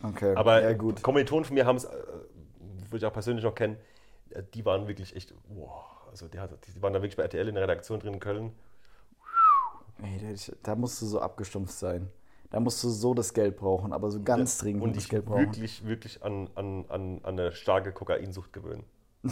Okay, 0.04 0.34
Aber 0.34 0.62
ja 0.62 0.72
gut. 0.72 1.02
Kommilitonen 1.02 1.44
von 1.44 1.54
mir 1.54 1.66
haben 1.66 1.76
es, 1.76 1.84
äh, 1.84 1.90
würde 2.90 2.98
ich 2.98 3.06
auch 3.06 3.12
persönlich 3.12 3.44
noch 3.44 3.54
kennen, 3.54 3.76
äh, 4.30 4.42
die 4.54 4.64
waren 4.64 4.88
wirklich 4.88 5.16
echt, 5.16 5.34
wow. 5.48 5.84
Also 6.11 6.28
die, 6.28 6.38
die 6.74 6.82
waren 6.82 6.92
da 6.92 7.00
wirklich 7.02 7.16
bei 7.16 7.24
RTL 7.24 7.48
in 7.48 7.54
der 7.56 7.64
Redaktion 7.64 8.00
drin 8.00 8.14
in 8.14 8.20
Köln. 8.20 8.52
Ey, 10.02 10.36
da 10.62 10.74
musst 10.74 11.00
du 11.02 11.06
so 11.06 11.20
abgestumpft 11.20 11.74
sein. 11.78 12.11
Da 12.51 12.61
musst 12.61 12.82
du 12.82 12.88
so 12.88 13.14
das 13.14 13.32
Geld 13.32 13.57
brauchen, 13.57 13.92
aber 13.92 14.11
so 14.11 14.20
ganz 14.22 14.59
dringend 14.59 14.82
und 14.82 14.96
das 14.96 15.09
Geld 15.09 15.24
brauchen. 15.24 15.40
wirklich, 15.40 15.86
wirklich 15.86 16.22
an, 16.22 16.51
an, 16.57 16.84
an, 16.88 17.20
an 17.22 17.38
eine 17.38 17.53
starke 17.53 17.92
Kokainsucht 17.92 18.53
gewöhnen. 18.53 18.84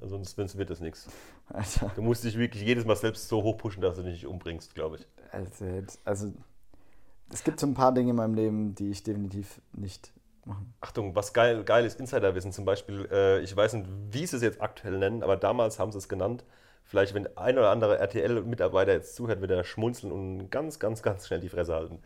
Also 0.00 0.16
Sonst 0.16 0.56
wird 0.56 0.70
das 0.70 0.78
nichts. 0.78 1.08
Alter, 1.48 1.90
Du 1.96 2.02
musst 2.02 2.22
dich 2.22 2.38
wirklich 2.38 2.62
jedes 2.62 2.84
Mal 2.84 2.94
selbst 2.94 3.26
so 3.28 3.42
hochpushen, 3.42 3.82
dass 3.82 3.96
du 3.96 4.04
dich 4.04 4.12
nicht 4.12 4.26
umbringst, 4.28 4.76
glaube 4.76 4.96
ich. 4.98 5.06
Alter, 5.32 5.82
also 6.04 6.32
es 7.32 7.42
gibt 7.42 7.58
so 7.58 7.66
ein 7.66 7.74
paar 7.74 7.92
Dinge 7.92 8.10
in 8.10 8.16
meinem 8.16 8.34
Leben, 8.34 8.74
die 8.76 8.90
ich 8.90 9.02
definitiv 9.02 9.60
nicht 9.72 10.12
mache. 10.44 10.62
Achtung, 10.80 11.16
was 11.16 11.32
geil, 11.32 11.64
geil 11.64 11.84
ist, 11.84 11.98
Insiderwissen 11.98 12.52
zum 12.52 12.64
Beispiel. 12.64 13.08
Äh, 13.10 13.40
ich 13.40 13.56
weiß 13.56 13.72
nicht, 13.74 13.88
wie 14.10 14.24
sie 14.24 14.36
es 14.36 14.42
jetzt 14.42 14.60
aktuell 14.60 14.98
nennen, 14.98 15.24
aber 15.24 15.36
damals 15.36 15.80
haben 15.80 15.90
sie 15.90 15.98
es 15.98 16.08
genannt. 16.08 16.44
Vielleicht, 16.88 17.12
wenn 17.12 17.36
ein 17.36 17.58
oder 17.58 17.68
andere 17.68 17.98
RTL-Mitarbeiter 17.98 18.92
jetzt 18.92 19.14
zuhört, 19.14 19.42
wird 19.42 19.50
er 19.50 19.62
schmunzeln 19.62 20.10
und 20.10 20.50
ganz, 20.50 20.78
ganz, 20.78 21.02
ganz 21.02 21.26
schnell 21.26 21.38
die 21.38 21.50
Fresse 21.50 21.74
halten. 21.74 21.98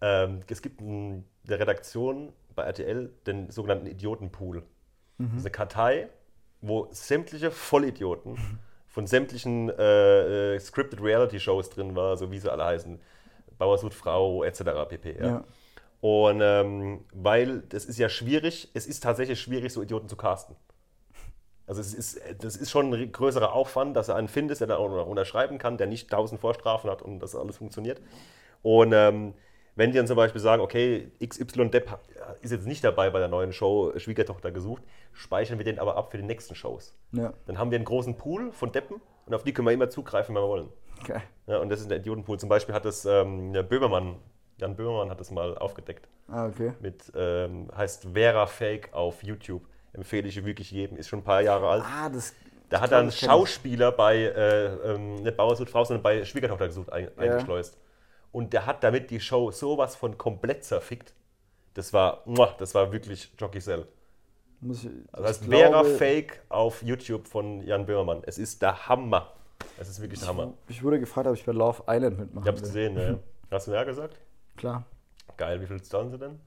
Ähm, 0.00 0.40
es 0.48 0.62
gibt 0.62 0.80
in 0.80 1.24
der 1.44 1.60
Redaktion 1.60 2.32
bei 2.54 2.62
RTL 2.62 3.10
den 3.26 3.50
sogenannten 3.50 3.86
Idiotenpool. 3.86 4.62
Das 5.18 5.28
ist 5.36 5.40
eine 5.42 5.50
Kartei, 5.50 6.08
wo 6.62 6.88
sämtliche 6.92 7.50
Vollidioten 7.50 8.38
von 8.88 9.06
sämtlichen 9.06 9.68
äh, 9.68 10.54
äh, 10.54 10.60
Scripted 10.60 11.02
Reality 11.02 11.38
Shows 11.38 11.68
drin 11.68 11.94
war, 11.94 12.16
so 12.16 12.30
wie 12.32 12.38
sie 12.38 12.50
alle 12.50 12.64
heißen. 12.64 12.98
Bauerswut 13.58 13.92
Frau 13.92 14.44
etc. 14.44 14.62
pp. 14.88 15.18
Ja. 15.18 15.26
Ja. 15.26 15.44
Und 16.00 16.40
ähm, 16.42 17.04
weil 17.12 17.60
das 17.68 17.84
ist 17.84 17.98
ja 17.98 18.08
schwierig, 18.08 18.70
es 18.72 18.86
ist 18.86 19.02
tatsächlich 19.02 19.40
schwierig, 19.40 19.74
so 19.74 19.82
Idioten 19.82 20.08
zu 20.08 20.16
casten. 20.16 20.56
Also 21.72 21.80
es 21.80 21.94
ist, 21.94 22.20
das 22.42 22.56
ist 22.56 22.70
schon 22.70 22.92
ein 22.92 23.12
größerer 23.12 23.54
Aufwand, 23.54 23.96
dass 23.96 24.10
er 24.10 24.16
einen 24.16 24.28
findet, 24.28 24.60
der 24.60 24.66
dann 24.66 24.76
auch 24.76 24.90
noch 24.90 25.06
unterschreiben 25.06 25.56
kann, 25.56 25.78
der 25.78 25.86
nicht 25.86 26.10
tausend 26.10 26.38
Vorstrafen 26.38 26.90
hat 26.90 27.00
und 27.00 27.18
das 27.20 27.34
alles 27.34 27.56
funktioniert. 27.56 27.98
Und 28.60 28.92
ähm, 28.92 29.32
wenn 29.74 29.90
die 29.90 29.96
dann 29.96 30.06
zum 30.06 30.16
Beispiel 30.16 30.42
sagen, 30.42 30.60
okay, 30.60 31.10
XY 31.26 31.70
Depp 31.70 31.98
ist 32.42 32.50
jetzt 32.50 32.66
nicht 32.66 32.84
dabei 32.84 33.08
bei 33.08 33.20
der 33.20 33.28
neuen 33.28 33.54
Show 33.54 33.90
Schwiegertochter 33.96 34.50
gesucht, 34.50 34.82
speichern 35.14 35.56
wir 35.56 35.64
den 35.64 35.78
aber 35.78 35.96
ab 35.96 36.10
für 36.10 36.18
die 36.18 36.24
nächsten 36.24 36.54
Shows. 36.54 36.94
Ja, 37.12 37.32
Dann 37.46 37.56
haben 37.56 37.70
wir 37.70 37.76
einen 37.76 37.86
großen 37.86 38.18
Pool 38.18 38.52
von 38.52 38.70
Deppen 38.70 39.00
und 39.24 39.32
auf 39.32 39.42
die 39.42 39.54
können 39.54 39.66
wir 39.66 39.72
immer 39.72 39.88
zugreifen, 39.88 40.34
wenn 40.34 40.42
wir 40.42 40.48
wollen. 40.48 40.68
geil. 41.06 41.22
Ja, 41.46 41.56
und 41.56 41.70
das 41.70 41.80
ist 41.80 41.90
der 41.90 42.00
Idiotenpool. 42.00 42.38
Zum 42.38 42.50
Beispiel 42.50 42.74
hat 42.74 42.84
das 42.84 43.06
ähm, 43.06 43.52
Böhmermann, 43.66 44.16
Jan 44.58 44.76
Böhmermann 44.76 45.08
hat 45.08 45.20
das 45.20 45.30
mal 45.30 45.56
aufgedeckt. 45.56 46.06
Ah, 46.28 46.48
okay. 46.48 46.74
Mit, 46.80 47.10
ähm, 47.16 47.68
heißt 47.74 48.08
Vera 48.12 48.44
Fake 48.44 48.92
auf 48.92 49.22
YouTube. 49.22 49.62
Empfehle 49.92 50.28
ich 50.28 50.44
wirklich 50.44 50.70
jedem, 50.70 50.96
ist 50.96 51.08
schon 51.08 51.20
ein 51.20 51.24
paar 51.24 51.42
Jahre 51.42 51.68
alt. 51.68 51.84
Ah, 51.86 52.08
das. 52.08 52.34
Da 52.70 52.80
hat 52.80 52.92
er 52.92 53.06
ich. 53.06 53.18
Schauspieler 53.18 53.92
bei, 53.92 54.16
äh, 54.16 54.92
ähm, 54.94 55.16
nicht 55.16 55.36
Bauerswut 55.36 55.68
Frau, 55.68 55.84
sondern 55.84 56.02
bei 56.02 56.24
Schwiegertochter 56.24 56.66
gesucht, 56.68 56.90
ein, 56.92 57.04
Ja. 57.04 57.10
eingeschleust. 57.22 57.76
Und 58.30 58.54
der 58.54 58.64
hat 58.64 58.82
damit 58.82 59.10
die 59.10 59.20
Show 59.20 59.50
sowas 59.50 59.94
von 59.94 60.16
komplett 60.16 60.64
zerfickt. 60.64 61.12
Das 61.74 61.92
war, 61.92 62.24
das 62.58 62.74
war 62.74 62.90
wirklich 62.92 63.30
Jockey 63.38 63.60
Cell. 63.60 63.86
Muss 64.60 64.84
ich, 64.84 64.90
Also 65.12 65.28
das 65.28 65.38
Vera 65.38 65.68
glaube, 65.68 65.88
Fake 65.96 66.40
auf 66.48 66.82
YouTube 66.82 67.26
von 67.28 67.60
Jan 67.62 67.84
Böhmermann. 67.84 68.22
Es 68.24 68.38
ist 68.38 68.62
der 68.62 68.88
Hammer. 68.88 69.32
Es 69.78 69.88
ist 69.88 70.00
wirklich 70.00 70.20
der 70.20 70.28
Hammer. 70.28 70.54
Ich 70.68 70.82
wurde 70.82 70.98
gefragt, 71.00 71.26
ob 71.26 71.34
ich 71.34 71.44
bei 71.44 71.52
Love 71.52 71.82
Island 71.88 72.18
mitmachen 72.18 72.44
Ich 72.44 72.48
hab's 72.48 72.62
gesehen, 72.62 72.94
ne? 72.94 73.18
Hast 73.50 73.66
du 73.66 73.72
ja 73.72 73.84
gesagt? 73.84 74.18
Klar. 74.56 74.84
Geil, 75.36 75.60
wie 75.60 75.66
viel 75.66 75.82
zahlen 75.82 76.10
sie 76.10 76.18
denn? 76.18 76.40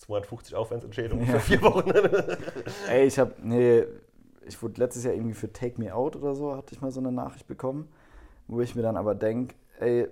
250 0.00 0.54
Aufwandsentschädigung 0.54 1.20
Ja. 1.20 1.32
für 1.34 1.40
vier 1.40 1.62
Wochen. 1.62 1.90
Ey, 2.88 3.06
ich 3.06 3.18
hab. 3.18 3.38
Nee, 3.42 3.84
ich 4.46 4.60
wurde 4.62 4.80
letztes 4.80 5.04
Jahr 5.04 5.14
irgendwie 5.14 5.34
für 5.34 5.52
Take 5.52 5.80
Me 5.80 5.94
Out 5.94 6.16
oder 6.16 6.34
so, 6.34 6.56
hatte 6.56 6.74
ich 6.74 6.80
mal 6.80 6.90
so 6.90 7.00
eine 7.00 7.12
Nachricht 7.12 7.46
bekommen, 7.46 7.88
wo 8.48 8.60
ich 8.60 8.74
mir 8.74 8.82
dann 8.82 8.96
aber 8.96 9.14
denke, 9.14 9.54
ey, 9.78 10.08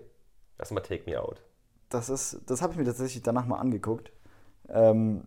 Lass 0.59 0.70
mal 0.72 0.80
Take 0.80 1.09
Me 1.11 1.20
Out. 1.20 1.43
das 1.89 2.09
ist, 2.11 2.41
das 2.47 2.62
habe 2.62 2.72
ich 2.72 2.78
mir 2.78 2.84
tatsächlich 2.84 3.22
danach 3.22 3.47
mal 3.47 3.59
angeguckt. 3.59 4.12
Ähm, 4.68 5.22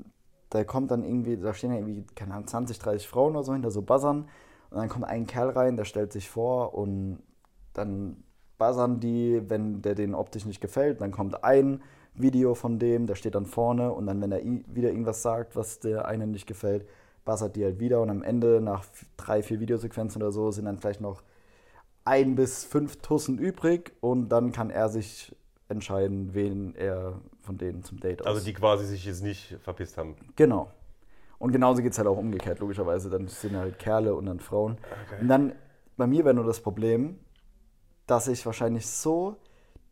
da 0.49 0.64
kommt 0.66 0.91
dann 0.91 1.03
irgendwie, 1.03 1.38
da 1.38 1.53
stehen 1.53 1.72
ja 1.72 1.78
irgendwie, 1.80 2.05
keine 2.16 2.34
Ahnung, 2.34 2.47
20, 2.47 2.78
30 2.80 3.07
Frauen 3.07 3.36
oder 3.36 3.43
so 3.43 3.53
hinter 3.53 3.72
so 3.72 3.82
Buzzern. 3.82 4.28
Und 4.70 4.78
dann 4.78 4.89
kommt 4.89 5.05
ein 5.05 5.26
Kerl 5.26 5.49
rein, 5.49 5.78
der 5.78 5.86
stellt 5.86 6.12
sich 6.14 6.30
vor 6.30 6.74
und 6.76 7.24
dann 7.74 8.24
buzzern 8.57 8.99
die, 8.99 9.41
wenn 9.49 9.82
der 9.82 9.95
denen 9.95 10.14
optisch 10.14 10.45
nicht 10.45 10.62
gefällt. 10.62 10.99
Dann 11.01 11.12
kommt 11.12 11.43
ein 11.43 11.82
Video 12.14 12.55
von 12.55 12.80
dem, 12.80 13.07
der 13.07 13.16
steht 13.16 13.36
dann 13.36 13.45
vorne 13.45 13.91
und 13.91 14.05
dann, 14.05 14.22
wenn 14.22 14.32
er 14.32 14.41
wieder 14.43 14.89
irgendwas 14.89 15.22
sagt, 15.22 15.55
was 15.55 15.80
der 15.80 16.05
einen 16.05 16.32
nicht 16.32 16.45
gefällt, 16.45 16.86
buzzert 17.26 17.55
die 17.55 17.64
halt 17.64 17.80
wieder. 17.80 18.01
Und 18.01 18.09
am 18.09 18.24
Ende, 18.24 18.62
nach 18.62 18.86
drei, 19.18 19.43
vier 19.43 19.59
Videosequenzen 19.59 20.22
oder 20.22 20.32
so, 20.32 20.51
sind 20.51 20.66
dann 20.66 20.78
vielleicht 20.78 21.01
noch 21.01 21.24
ein 22.03 22.36
bis 22.36 22.64
fünf 22.64 22.97
Tussen 22.97 23.38
übrig 23.38 23.93
und 24.01 24.30
dann 24.30 24.51
kann 24.51 24.70
er 24.70 24.89
sich 24.89 25.36
entscheiden, 25.70 26.34
wen 26.34 26.76
er 26.76 27.22
von 27.41 27.57
denen 27.57 27.84
zum 27.84 27.99
Date 27.99 28.22
aus. 28.22 28.28
Also 28.28 28.45
die 28.45 28.53
quasi 28.53 28.86
sich 28.86 29.05
jetzt 29.05 29.24
nicht 29.24 29.57
verpisst 29.64 29.97
haben. 29.97 30.16
Genau. 30.36 30.72
Und 31.39 31.51
genauso 31.51 31.82
geht 31.82 31.93
es 31.93 31.97
halt 31.97 32.07
auch 32.07 32.18
umgekehrt, 32.18 32.59
logischerweise. 32.59 33.09
Dann 33.09 33.28
sind 33.28 33.55
halt 33.55 33.80
Kerle 33.80 34.14
und 34.14 34.26
dann 34.26 34.39
Frauen. 34.39 34.78
Und 35.20 35.28
dann, 35.28 35.53
bei 35.97 36.05
mir 36.05 36.24
wäre 36.24 36.36
nur 36.36 36.45
das 36.45 36.59
Problem, 36.59 37.18
dass 38.05 38.28
ich 38.28 38.45
wahrscheinlich 38.45 38.86
so 38.86 39.38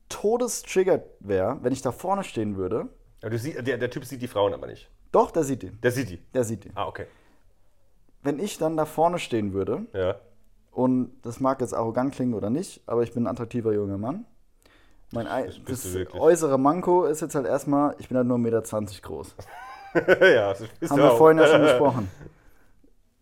todestriggert 0.10 1.06
wäre, 1.20 1.58
wenn 1.62 1.72
ich 1.74 1.82
da 1.82 1.92
vorne 1.92 2.24
stehen 2.24 2.58
würde. 2.58 2.88
Aber 3.22 3.30
du 3.32 3.38
sie, 3.40 3.54
der, 3.62 3.78
der 3.78 3.90
Typ 3.90 4.06
sieht 4.06 4.22
die 4.22 4.28
Frauen 4.28 4.54
aber 4.54 4.68
nicht. 4.68 4.90
Doch, 5.12 5.32
der 5.32 5.44
sieht 5.44 5.64
ihn. 5.64 5.80
Der 5.82 5.92
sieht 5.92 6.10
die. 6.10 6.18
Der 6.34 6.44
sieht 6.44 6.66
ihn. 6.66 6.72
Ah, 6.76 6.88
okay. 6.88 7.06
Wenn 8.22 8.40
ich 8.40 8.58
dann 8.58 8.76
da 8.78 8.86
vorne 8.86 9.18
stehen 9.20 9.54
würde, 9.54 9.86
Ja. 9.94 10.16
und 10.72 11.12
das 11.24 11.40
mag 11.40 11.62
jetzt 11.62 11.74
arrogant 11.74 12.14
klingen 12.14 12.34
oder 12.34 12.50
nicht, 12.50 12.82
aber 12.86 13.04
ich 13.04 13.14
bin 13.14 13.24
ein 13.24 13.28
attraktiver 13.28 13.74
junger 13.74 13.98
Mann. 13.98 14.26
Mein 15.12 15.26
Ei- 15.28 15.50
Das 15.66 15.82
das 15.84 15.96
äußere 16.14 16.60
Manko 16.60 17.06
ist 17.06 17.22
jetzt 17.22 17.34
halt 17.36 17.48
erstmal, 17.48 17.96
ich 17.98 18.08
bin 18.10 18.18
halt 18.18 18.28
nur 18.28 18.38
1,20 18.38 18.82
Meter 18.82 19.02
groß. 19.02 19.36
ja, 19.96 20.50
das 20.54 20.64
bist 20.80 20.92
Haben 20.92 21.00
wir 21.02 21.12
auch. 21.14 21.18
vorhin 21.18 21.40
ja 21.40 21.48
schon 21.48 21.62
besprochen. 21.70 22.12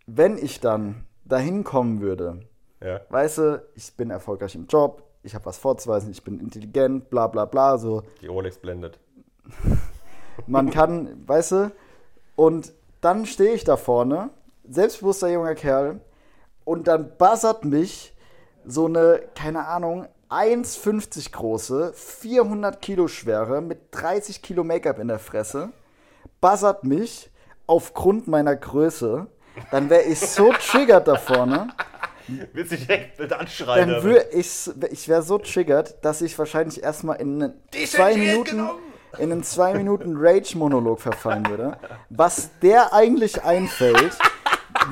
Wenn 0.05 0.37
ich 0.37 0.59
dann 0.59 1.05
dahin 1.25 1.63
kommen 1.63 2.01
würde, 2.01 2.41
Ja. 2.81 3.01
weißt 3.09 3.37
du, 3.37 3.63
ich 3.75 3.95
bin 3.95 4.09
erfolgreich 4.09 4.55
im 4.55 4.67
Job, 4.67 5.03
ich 5.23 5.35
habe 5.35 5.45
was 5.45 5.57
vorzuweisen, 5.57 6.11
ich 6.11 6.23
bin 6.23 6.39
intelligent, 6.39 7.09
bla 7.09 7.27
bla 7.27 7.45
bla, 7.45 7.77
so. 7.77 8.03
Die 8.21 8.27
Rolex 8.27 8.57
blendet. 8.57 8.99
Man 10.47 10.69
kann, 10.69 11.27
weißt 11.27 11.51
du, 11.51 11.71
und 12.35 12.73
dann 13.01 13.25
stehe 13.25 13.53
ich 13.53 13.63
da 13.63 13.77
vorne, 13.77 14.29
selbstbewusster 14.67 15.29
junger 15.29 15.55
Kerl, 15.55 15.99
und 16.63 16.87
dann 16.87 17.17
buzzert 17.17 17.65
mich 17.65 18.13
so 18.65 18.85
eine, 18.85 19.21
keine 19.35 19.67
Ahnung, 19.67 20.07
1,50 20.29 21.31
große, 21.31 21.93
400 21.93 22.81
Kilo 22.81 23.07
schwere, 23.07 23.61
mit 23.61 23.79
30 23.91 24.41
Kilo 24.41 24.63
Make-up 24.63 24.99
in 24.99 25.07
der 25.07 25.19
Fresse, 25.19 25.69
buzzert 26.41 26.83
mich 26.83 27.31
aufgrund 27.65 28.27
meiner 28.27 28.55
Größe, 28.55 29.27
dann 29.71 29.89
wäre 29.89 30.03
ich 30.03 30.19
so 30.19 30.51
triggert 30.59 31.07
da 31.07 31.15
vorne, 31.15 31.69
Willst 32.53 32.71
dich 32.71 32.85
direkt 32.87 33.19
mit 33.19 33.33
anschreien? 33.33 33.89
dann 33.89 34.03
würde 34.03 34.25
ich, 34.31 34.69
ich 34.91 35.07
wäre 35.07 35.21
so 35.21 35.37
triggert, 35.37 36.03
dass 36.03 36.21
ich 36.21 36.37
wahrscheinlich 36.37 36.83
erstmal 36.83 37.19
in 37.21 37.41
einen 37.43 37.53
zwei 37.71 38.13
T-Shirt 38.13 38.17
Minuten, 38.17 38.51
genommen. 38.51 38.79
in 39.19 39.31
einen 39.31 39.43
zwei 39.43 39.73
Minuten 39.73 40.15
Rage-Monolog 40.17 40.99
verfallen 40.99 41.47
würde, 41.49 41.77
was 42.09 42.49
der 42.61 42.93
eigentlich 42.93 43.43
einfällt, 43.43 44.17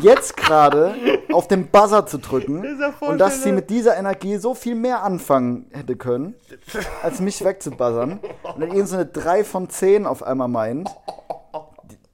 jetzt 0.02 0.36
gerade 0.36 0.96
auf 1.32 1.48
den 1.48 1.68
Buzzer 1.68 2.06
zu 2.06 2.18
drücken 2.18 2.66
und 3.02 3.18
dass 3.18 3.38
sie 3.38 3.50
schön. 3.50 3.56
mit 3.56 3.70
dieser 3.70 3.96
Energie 3.98 4.38
so 4.38 4.54
viel 4.54 4.76
mehr 4.76 5.04
anfangen 5.04 5.68
hätte 5.72 5.96
können, 5.96 6.36
als 7.04 7.20
mich 7.20 7.44
wegzubuzzern 7.44 8.20
und 8.44 8.62
dann 8.62 8.72
irgend 8.72 8.90
so 8.90 8.96
eine 8.96 9.06
3 9.06 9.44
von 9.44 9.70
10 9.70 10.06
auf 10.06 10.24
einmal 10.24 10.48
meint. 10.48 10.90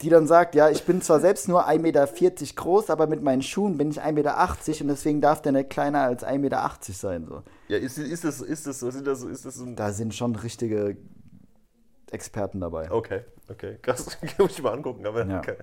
Die 0.02 0.10
dann 0.10 0.28
sagt, 0.28 0.56
ja, 0.56 0.70
ich 0.70 0.84
bin 0.84 1.02
zwar 1.02 1.20
selbst 1.20 1.48
nur 1.48 1.68
1,40 1.68 1.80
Meter 1.80 2.08
groß, 2.56 2.90
aber 2.90 3.08
mit 3.08 3.22
meinen 3.22 3.42
Schuhen 3.42 3.78
bin 3.78 3.92
ich 3.92 4.02
1,80 4.02 4.12
Meter 4.14 4.82
und 4.82 4.88
deswegen 4.88 5.22
darf 5.22 5.42
der 5.42 5.52
nicht 5.52 5.70
kleiner 5.70 6.02
als 6.02 6.26
1,80 6.26 6.38
Meter 6.40 6.78
sein. 6.82 7.26
So. 7.28 7.44
Ja, 7.68 7.78
ist, 7.78 7.98
ist, 7.98 8.24
das, 8.24 8.42
ist 8.42 8.68
das 8.68 8.80
so? 8.80 8.90
Sind 8.92 9.06
das, 9.06 9.24
ist 9.24 9.46
das 9.46 9.56
so 9.56 9.66
ein 9.66 9.76
Da 9.76 9.92
sind 9.92 10.14
schon 10.14 10.36
richtige 10.36 10.98
Experten 12.12 12.60
dabei. 12.60 12.92
Okay, 12.92 13.22
okay. 13.50 13.78
Krass, 13.82 14.18
muss 14.38 14.52
ich 14.52 14.62
mal 14.62 14.74
angucken. 14.74 15.06
Aber 15.06 15.26
Ja. 15.26 15.40
okay. 15.40 15.56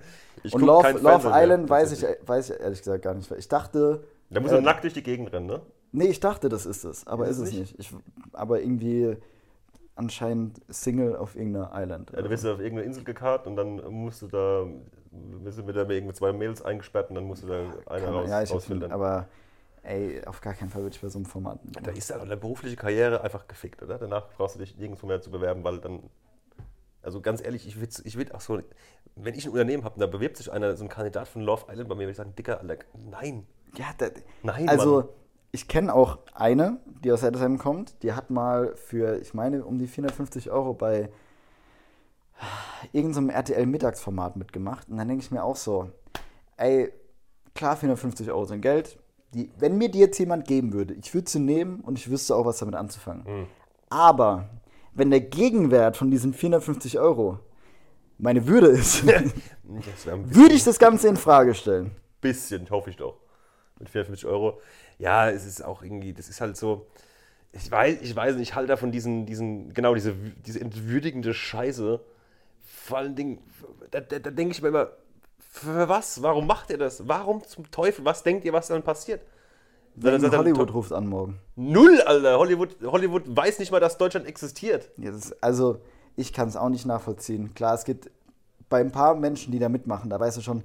ich 0.43 0.53
und 0.53 0.61
Love, 0.61 0.89
Love 0.91 1.01
Fernsehen 1.01 1.31
mehr, 1.31 1.43
Island 1.43 1.69
weiß 1.69 1.91
ich, 1.91 2.05
weiß 2.25 2.49
ich 2.49 2.59
ehrlich 2.59 2.79
gesagt 2.79 3.03
gar 3.03 3.13
nicht. 3.13 3.31
Ich 3.31 3.47
dachte, 3.47 4.03
Da 4.29 4.39
muss 4.39 4.51
er 4.51 4.59
äh, 4.59 4.61
nackt 4.61 4.83
durch 4.83 4.93
die 4.93 5.03
Gegend 5.03 5.31
rennen, 5.31 5.47
ne? 5.47 5.61
nee, 5.91 6.05
ich 6.07 6.19
dachte, 6.19 6.49
das 6.49 6.65
ist 6.65 6.83
es, 6.85 7.05
aber 7.07 7.27
Ist 7.27 7.37
ist, 7.37 7.43
es 7.43 7.49
es 7.49 7.59
nicht. 7.59 7.79
Ich, 7.79 7.93
aber 8.33 8.61
irgendwie 8.61 9.17
anscheinend 9.99 10.61
Single 10.69 11.15
auf 11.17 11.35
irgendeiner 11.35 11.71
Island. 11.73 12.11
Ja, 12.15 12.21
du 12.21 12.29
ja 12.33 12.53
auf 12.53 12.59
irgendeine 12.59 12.83
Insel 12.83 13.03
gekarrt 13.03 13.45
und 13.45 13.55
dann 13.57 13.75
musst 13.91 14.21
du 14.21 14.27
da, 14.27 14.65
wirst 15.43 15.57
du 15.59 15.63
mit, 15.63 15.75
mit 15.75 15.89
irgendwie 15.91 16.13
zwei 16.13 16.31
Mails 16.31 16.61
eingesperrt 16.61 17.09
und 17.09 17.15
dann 17.15 17.25
musst 17.25 17.43
du 17.43 17.47
da 17.47 17.59
eine 17.85 18.05
Kann- 18.05 18.13
raus, 18.13 18.29
ja, 18.29 18.41
ich 18.41 18.51
rausfiltern. 18.51 18.91
aber 18.91 19.27
ey, 19.83 20.25
auf 20.25 20.39
gar 20.41 20.53
keinen 20.53 20.69
Fall 20.69 20.81
würde 20.83 20.95
ich 20.95 21.01
bei 21.01 21.09
so 21.09 21.19
einem 21.19 21.25
Format 21.25 21.63
mitmachen. 21.65 21.83
Da 21.85 21.91
ist 21.91 22.11
aber 22.11 22.23
deine 22.23 22.37
berufliche 22.37 22.77
Karriere 22.77 23.21
einfach 23.21 23.47
gefickt, 23.47 23.83
oder? 23.83 23.97
Danach 23.97 24.29
brauchst 24.37 24.55
du 24.55 24.59
dich 24.59 24.77
nirgendwo 24.77 25.05
mehr 25.05 25.21
zu 25.21 25.29
bewerben, 25.29 25.63
weil 25.63 25.79
dann. 25.79 26.03
Also 27.01 27.21
ganz 27.21 27.41
ehrlich, 27.41 27.65
ich 27.67 27.79
würde 27.79 27.93
ich 28.03 28.17
würd 28.17 28.33
auch 28.33 28.41
so, 28.41 28.59
wenn 29.15 29.33
ich 29.33 29.45
ein 29.45 29.51
Unternehmen 29.51 29.83
habe 29.85 29.95
und 29.95 30.01
da 30.01 30.07
bewirbt 30.07 30.35
sich 30.37 30.51
einer, 30.51 30.75
so 30.75 30.83
ein 30.83 30.89
Kandidat 30.89 31.27
von 31.29 31.41
Love 31.41 31.65
Island 31.71 31.87
bei 31.87 31.95
mir, 31.95 32.01
würde 32.01 32.11
ich 32.11 32.17
sagen, 32.17 32.35
Dicker, 32.35 32.59
Alter, 32.59 32.85
nein, 33.09 33.45
Ja, 33.75 33.85
da, 33.97 34.07
nein, 34.43 34.67
also 34.67 34.95
Mann. 34.97 35.09
Ich 35.51 35.67
kenne 35.67 35.93
auch 35.93 36.19
eine, 36.33 36.77
die 37.03 37.11
aus 37.11 37.21
Heddesheim 37.21 37.57
kommt, 37.57 38.03
die 38.03 38.13
hat 38.13 38.29
mal 38.29 38.75
für, 38.75 39.19
ich 39.19 39.33
meine, 39.33 39.63
um 39.65 39.77
die 39.77 39.87
450 39.87 40.51
Euro 40.51 40.73
bei 40.73 41.09
irgendeinem 42.91 43.29
RTL-Mittagsformat 43.29 44.35
mitgemacht. 44.35 44.89
Und 44.89 44.97
dann 44.97 45.07
denke 45.07 45.23
ich 45.23 45.31
mir 45.31 45.43
auch 45.43 45.55
so, 45.55 45.89
ey, 46.57 46.91
klar, 47.53 47.75
450 47.75 48.29
Euro 48.31 48.45
sind 48.45 48.61
Geld. 48.61 48.99
Die, 49.33 49.51
wenn 49.59 49.77
mir 49.77 49.89
die 49.89 49.99
jetzt 49.99 50.17
jemand 50.17 50.47
geben 50.47 50.73
würde, 50.73 50.93
ich 50.95 51.13
würde 51.13 51.29
sie 51.29 51.39
nehmen 51.39 51.81
und 51.81 51.99
ich 51.99 52.09
wüsste 52.09 52.35
auch, 52.35 52.45
was 52.45 52.59
damit 52.59 52.75
anzufangen. 52.75 53.25
Hm. 53.25 53.47
Aber 53.89 54.49
wenn 54.93 55.11
der 55.11 55.21
Gegenwert 55.21 55.97
von 55.97 56.09
diesen 56.09 56.33
450 56.33 56.99
Euro 56.99 57.39
meine 58.17 58.47
Würde 58.47 58.67
ist, 58.67 59.05
würde 59.63 60.53
ich 60.53 60.63
das 60.63 60.79
Ganze 60.79 61.07
in 61.07 61.17
Frage 61.17 61.53
stellen. 61.53 61.91
bisschen, 62.21 62.69
hoffe 62.69 62.89
ich 62.89 62.97
doch. 62.97 63.17
Mit 63.79 63.89
54 63.89 64.27
Euro. 64.27 64.59
Ja, 64.99 65.29
es 65.29 65.45
ist 65.45 65.63
auch 65.63 65.81
irgendwie, 65.81 66.13
das 66.13 66.29
ist 66.29 66.41
halt 66.41 66.55
so. 66.57 66.85
Ich 67.51 67.71
weiß, 67.71 68.01
ich 68.01 68.15
weiß 68.15 68.35
nicht, 68.35 68.49
ich 68.49 68.55
halte 68.55 68.67
da 68.67 68.77
von 68.77 68.91
diesen, 68.91 69.25
diesen, 69.25 69.73
genau, 69.73 69.95
diese, 69.95 70.13
diese 70.45 70.61
entwürdigende 70.61 71.33
Scheiße. 71.33 71.99
Vor 72.61 72.97
allen 72.99 73.15
Dingen, 73.15 73.39
da, 73.89 74.01
da, 74.01 74.19
da 74.19 74.29
denke 74.29 74.51
ich 74.53 74.61
mir 74.61 74.67
immer, 74.67 74.89
für 75.39 75.89
was? 75.89 76.21
Warum 76.21 76.45
macht 76.45 76.69
ihr 76.69 76.77
das? 76.77 77.07
Warum 77.07 77.43
zum 77.43 77.71
Teufel? 77.71 78.05
Was 78.05 78.21
denkt 78.21 78.45
ihr, 78.45 78.53
was 78.53 78.67
dann 78.67 78.83
passiert? 78.83 79.21
Dann- 79.95 80.21
dann- 80.21 80.29
dann- 80.31 80.39
Hollywood 80.41 80.73
ruft 80.73 80.93
an 80.93 81.07
morgen. 81.07 81.39
Null, 81.55 81.99
Alter. 82.01 82.37
Hollywood, 82.37 82.75
Hollywood 82.83 83.23
weiß 83.25 83.57
nicht 83.59 83.71
mal, 83.71 83.79
dass 83.79 83.97
Deutschland 83.97 84.27
existiert. 84.27 84.89
Ja, 84.97 85.09
ist, 85.11 85.41
also, 85.41 85.81
ich 86.15 86.31
kann 86.33 86.47
es 86.49 86.55
auch 86.55 86.69
nicht 86.69 86.85
nachvollziehen. 86.85 87.55
Klar, 87.55 87.73
es 87.73 87.83
gibt 87.83 88.11
bei 88.69 88.79
ein 88.79 88.91
paar 88.91 89.15
Menschen, 89.15 89.51
die 89.51 89.59
da 89.59 89.69
mitmachen, 89.69 90.09
da 90.11 90.19
weißt 90.19 90.37
du 90.37 90.41
schon, 90.41 90.63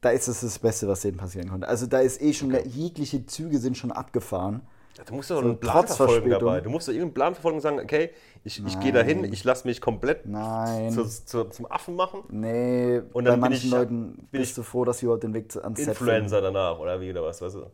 da 0.00 0.10
ist 0.10 0.28
es 0.28 0.40
das 0.40 0.58
Beste, 0.58 0.88
was 0.88 1.00
denen 1.02 1.16
passieren 1.18 1.48
konnte. 1.48 1.68
Also, 1.68 1.86
da 1.86 1.98
ist 2.00 2.20
eh 2.22 2.32
schon, 2.32 2.52
jegliche 2.66 3.26
Züge 3.26 3.58
sind 3.58 3.76
schon 3.76 3.92
abgefahren. 3.92 4.62
Du 5.06 5.14
musst 5.14 5.30
doch 5.30 5.36
So 5.40 5.42
einen 5.42 5.58
Plan 5.58 5.86
verfolgen 5.86 6.30
dabei. 6.30 6.60
Du 6.60 6.68
musst 6.68 6.86
doch 6.88 6.92
irgendeinen 6.92 7.14
Plan 7.14 7.34
verfolgen 7.34 7.56
und 7.56 7.62
sagen, 7.62 7.78
okay, 7.80 8.10
ich, 8.44 8.64
ich 8.66 8.80
gehe 8.80 8.92
da 8.92 9.00
hin, 9.00 9.24
ich 9.24 9.44
lasse 9.44 9.66
mich 9.66 9.80
komplett 9.80 10.24
zu, 10.24 11.04
zu, 11.04 11.44
zum 11.44 11.66
Affen 11.70 11.96
machen. 11.96 12.22
Nee, 12.28 13.00
Und 13.12 13.24
bei 13.24 13.30
dann 13.30 13.40
bin 13.40 13.50
manchen 13.50 13.66
ich- 13.66 13.70
Leuten 13.70 14.12
bin 14.30 14.40
bist 14.40 14.50
ich 14.50 14.54
du 14.56 14.62
froh, 14.62 14.84
dass 14.84 14.98
sie 14.98 15.06
überhaupt 15.06 15.22
den 15.22 15.32
Weg 15.32 15.56
ans 15.56 15.78
Set 15.78 15.88
Influencer 15.88 16.40
danach 16.42 16.78
oder 16.78 17.00
wie 17.00 17.10
oder 17.10 17.22
was, 17.22 17.40
weißt 17.40 17.54
du? 17.56 17.66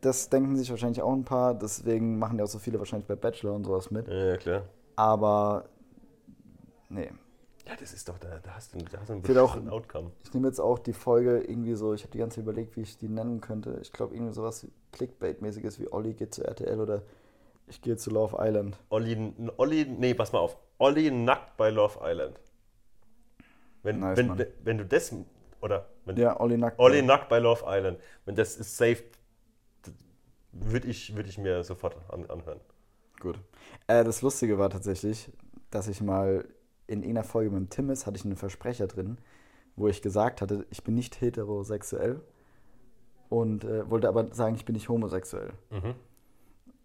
Das 0.00 0.28
denken 0.28 0.56
sich 0.56 0.70
wahrscheinlich 0.70 1.02
auch 1.02 1.12
ein 1.12 1.24
paar, 1.24 1.54
deswegen 1.54 2.18
machen 2.18 2.38
ja 2.38 2.44
auch 2.44 2.48
so 2.48 2.58
viele 2.58 2.78
wahrscheinlich 2.78 3.06
bei 3.06 3.14
Bachelor 3.16 3.54
und 3.54 3.64
sowas 3.64 3.90
mit. 3.92 4.08
Ja, 4.08 4.36
klar. 4.36 4.62
Aber, 4.96 5.64
nee. 6.88 7.10
Ja, 7.72 7.78
das 7.80 7.94
ist 7.94 8.06
doch, 8.08 8.18
da, 8.18 8.38
da 8.42 8.54
hast 8.54 8.74
du, 8.74 8.78
da 8.78 8.98
hast 9.00 9.08
du 9.08 9.14
einen 9.14 9.38
auch- 9.38 9.72
Outcome. 9.72 10.12
Ich 10.24 10.34
nehme 10.34 10.46
jetzt 10.48 10.60
auch 10.60 10.78
die 10.78 10.92
Folge 10.92 11.38
irgendwie 11.40 11.74
so, 11.74 11.94
ich 11.94 12.02
habe 12.02 12.12
die 12.12 12.18
ganze 12.18 12.36
Zeit 12.36 12.42
überlegt, 12.44 12.76
wie 12.76 12.82
ich 12.82 12.98
die 12.98 13.08
nennen 13.08 13.40
könnte. 13.40 13.78
Ich 13.80 13.92
glaube, 13.92 14.14
irgendwie 14.14 14.34
sowas 14.34 14.66
Clickbait-mäßiges 14.92 15.78
wie 15.80 15.90
Olli 15.90 16.12
geht 16.12 16.34
zu 16.34 16.44
RTL 16.44 16.78
oder 16.80 17.02
ich 17.68 17.80
gehe 17.80 17.96
zu 17.96 18.10
Love 18.10 18.36
Island. 18.38 18.78
Olli, 18.90 19.32
Olli, 19.56 19.86
nee, 19.86 20.12
pass 20.12 20.32
mal 20.32 20.40
auf. 20.40 20.58
Olli 20.78 21.10
nackt 21.10 21.56
bei 21.56 21.70
Love 21.70 21.98
Island. 22.02 22.38
Wenn, 23.82 24.00
Nice, 24.00 24.18
wenn, 24.18 24.36
wenn, 24.38 24.46
wenn 24.64 24.78
du 24.78 24.84
das, 24.84 25.14
oder? 25.62 25.88
Wenn, 26.04 26.16
Ja, 26.18 26.38
Olli 26.40 26.58
nackt. 26.58 26.78
Olli 26.78 27.00
nackt 27.00 27.30
bei 27.30 27.38
Love 27.38 27.64
Island. 27.66 27.98
Wenn 28.26 28.34
das 28.34 28.56
ist 28.56 28.76
safe, 28.76 29.02
würde 30.52 30.88
ich, 30.88 31.16
würd 31.16 31.26
ich 31.26 31.38
mir 31.38 31.64
sofort 31.64 31.96
an, 32.10 32.26
anhören. 32.28 32.60
Gut. 33.18 33.38
Äh, 33.86 34.04
das 34.04 34.20
Lustige 34.20 34.58
war 34.58 34.68
tatsächlich, 34.68 35.32
dass 35.70 35.88
ich 35.88 36.02
mal 36.02 36.44
in 36.92 37.00
irgendeiner 37.02 37.24
Folge 37.24 37.50
mit 37.50 37.58
dem 37.58 37.70
Timmis 37.70 38.06
hatte 38.06 38.16
ich 38.18 38.24
einen 38.24 38.36
Versprecher 38.36 38.86
drin, 38.86 39.18
wo 39.76 39.88
ich 39.88 40.02
gesagt 40.02 40.40
hatte, 40.42 40.66
ich 40.70 40.84
bin 40.84 40.94
nicht 40.94 41.20
heterosexuell 41.20 42.20
und 43.28 43.64
äh, 43.64 43.88
wollte 43.90 44.08
aber 44.08 44.32
sagen, 44.34 44.54
ich 44.54 44.64
bin 44.64 44.74
nicht 44.74 44.88
homosexuell. 44.88 45.52
Mhm. 45.70 45.94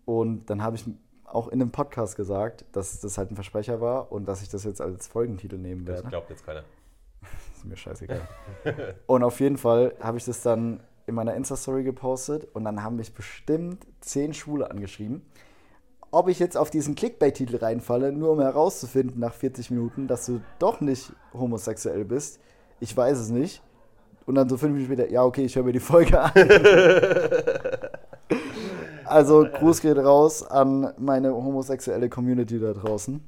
Und 0.05 0.49
dann 0.49 0.63
habe 0.63 0.77
ich 0.77 0.85
auch 1.25 1.49
in 1.49 1.61
einem 1.61 1.71
Podcast 1.71 2.15
gesagt, 2.15 2.63
dass 2.71 3.01
das 3.01 3.17
halt 3.17 3.31
ein 3.31 3.35
Versprecher 3.35 3.81
war 3.81 4.11
und 4.13 4.25
dass 4.27 4.41
ich 4.41 4.47
das 4.47 4.63
jetzt 4.63 4.79
als 4.79 5.07
Folgentitel 5.07 5.57
nehmen 5.57 5.83
Das 5.85 5.97
werde. 5.97 6.09
glaubt 6.09 6.29
jetzt 6.29 6.45
keiner. 6.45 6.63
Ist 7.55 7.65
mir 7.65 7.75
scheißegal. 7.75 8.25
und 9.07 9.23
auf 9.23 9.41
jeden 9.41 9.57
Fall 9.57 9.93
habe 9.99 10.17
ich 10.17 10.23
das 10.23 10.41
dann 10.41 10.79
in 11.05 11.15
meiner 11.15 11.35
Insta-Story 11.35 11.83
gepostet 11.83 12.47
und 12.53 12.63
dann 12.63 12.81
haben 12.81 12.95
mich 12.95 13.13
bestimmt 13.13 13.85
zehn 13.99 14.33
Schwule 14.33 14.71
angeschrieben. 14.71 15.21
Ob 16.11 16.29
ich 16.29 16.39
jetzt 16.39 16.55
auf 16.55 16.69
diesen 16.69 16.95
Clickbait-Titel 16.95 17.57
reinfalle, 17.57 18.11
nur 18.11 18.31
um 18.31 18.39
herauszufinden 18.39 19.19
nach 19.19 19.33
40 19.33 19.71
Minuten, 19.71 20.07
dass 20.07 20.25
du 20.25 20.41
doch 20.57 20.79
nicht 20.79 21.11
homosexuell 21.33 22.05
bist, 22.05 22.39
ich 22.79 22.95
weiß 22.95 23.17
es 23.17 23.29
nicht. 23.29 23.61
Und 24.25 24.35
dann 24.35 24.49
so 24.49 24.57
fünf 24.57 24.73
Minuten 24.73 24.93
später, 24.93 25.11
ja, 25.11 25.23
okay, 25.23 25.45
ich 25.45 25.55
höre 25.55 25.63
mir 25.63 25.71
die 25.71 25.79
Folge 25.79 26.19
an. 26.19 26.31
also, 29.05 29.45
Gruß 29.45 29.81
geht 29.81 29.97
raus 29.97 30.43
an 30.43 30.93
meine 30.97 31.33
homosexuelle 31.33 32.09
Community 32.09 32.59
da 32.59 32.73
draußen. 32.73 33.21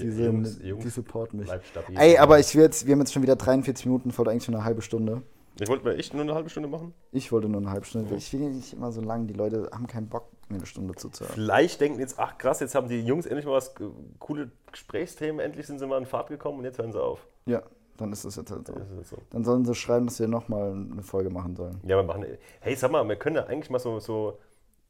Die, 0.00 0.10
sind, 0.10 0.24
Jungs, 0.24 0.58
Jungs, 0.62 0.84
die 0.84 0.90
supporten 0.90 1.40
mich. 1.40 1.50
Ey, 1.94 2.18
aber 2.18 2.38
ich 2.38 2.54
will 2.54 2.62
jetzt, 2.62 2.86
wir 2.86 2.92
haben 2.92 3.00
jetzt 3.00 3.12
schon 3.12 3.22
wieder 3.22 3.36
43 3.36 3.86
Minuten, 3.86 4.10
voll 4.10 4.28
eigentlich 4.28 4.44
schon 4.44 4.54
eine 4.54 4.64
halbe 4.64 4.82
Stunde. 4.82 5.22
Ich 5.58 5.68
wollte 5.68 5.84
mir 5.84 5.96
echt 5.96 6.12
nur 6.12 6.22
eine 6.22 6.34
halbe 6.34 6.50
Stunde 6.50 6.68
machen. 6.68 6.92
Ich 7.12 7.32
wollte 7.32 7.48
nur 7.48 7.60
eine 7.60 7.70
halbe 7.70 7.86
Stunde. 7.86 8.14
Ich 8.14 8.32
will 8.32 8.50
nicht 8.50 8.74
immer 8.74 8.92
so 8.92 9.00
lang. 9.00 9.26
Die 9.26 9.32
Leute 9.32 9.70
haben 9.72 9.86
keinen 9.86 10.08
Bock, 10.08 10.28
mir 10.48 10.56
eine 10.56 10.66
Stunde 10.66 10.94
zuzuhören. 10.94 11.34
Vielleicht 11.34 11.80
denken 11.80 11.98
jetzt, 11.98 12.18
ach 12.18 12.36
krass, 12.36 12.60
jetzt 12.60 12.74
haben 12.74 12.88
die 12.88 13.00
Jungs 13.00 13.24
endlich 13.24 13.46
mal 13.46 13.52
was 13.52 13.74
coole 14.18 14.50
Gesprächsthemen, 14.70 15.40
endlich 15.40 15.66
sind 15.66 15.78
sie 15.78 15.86
mal 15.86 15.98
in 15.98 16.06
Fahrt 16.06 16.28
gekommen 16.28 16.58
und 16.58 16.64
jetzt 16.64 16.78
hören 16.78 16.92
sie 16.92 17.02
auf. 17.02 17.26
Ja, 17.46 17.62
dann 17.96 18.12
ist 18.12 18.26
das 18.26 18.36
jetzt 18.36 18.50
halt 18.50 18.66
so. 18.66 18.74
Ist 19.00 19.10
so. 19.10 19.16
Dann 19.30 19.44
sollen 19.44 19.64
sie 19.64 19.74
schreiben, 19.74 20.06
dass 20.06 20.20
wir 20.20 20.28
nochmal 20.28 20.72
eine 20.72 21.02
Folge 21.02 21.30
machen 21.30 21.56
sollen. 21.56 21.80
Ja, 21.84 21.96
wir 21.96 22.02
machen. 22.02 22.26
Hey, 22.60 22.74
sag 22.76 22.90
mal, 22.90 23.08
wir 23.08 23.16
können 23.16 23.36
ja 23.36 23.44
eigentlich 23.44 23.70
mal 23.70 23.78
so. 23.78 23.98
so, 23.98 24.38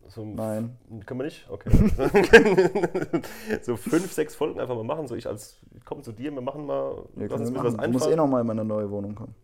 so 0.08 0.24
Nein. 0.24 0.76
Können 1.06 1.20
wir 1.20 1.24
nicht? 1.24 1.48
Okay. 1.48 1.70
so 3.62 3.76
fünf, 3.76 4.12
sechs 4.12 4.34
Folgen 4.34 4.58
einfach 4.58 4.74
mal 4.74 4.82
machen. 4.82 5.06
So, 5.06 5.14
ich 5.14 5.28
als 5.28 5.60
ich 5.76 5.84
komme 5.84 6.02
zu 6.02 6.10
dir, 6.10 6.32
wir 6.32 6.40
machen 6.40 6.66
mal. 6.66 7.04
Wir 7.14 7.28
lass 7.28 7.40
uns 7.40 7.52
wir 7.52 7.60
ein 7.60 7.62
bisschen 7.62 7.76
machen. 7.76 7.84
Du 7.84 7.92
musst 7.92 8.06
eh 8.06 8.10
einfallen. 8.10 8.16
nochmal 8.16 8.40
in 8.40 8.46
meine 8.48 8.64
neue 8.64 8.90
Wohnung 8.90 9.14
kommen. 9.14 9.34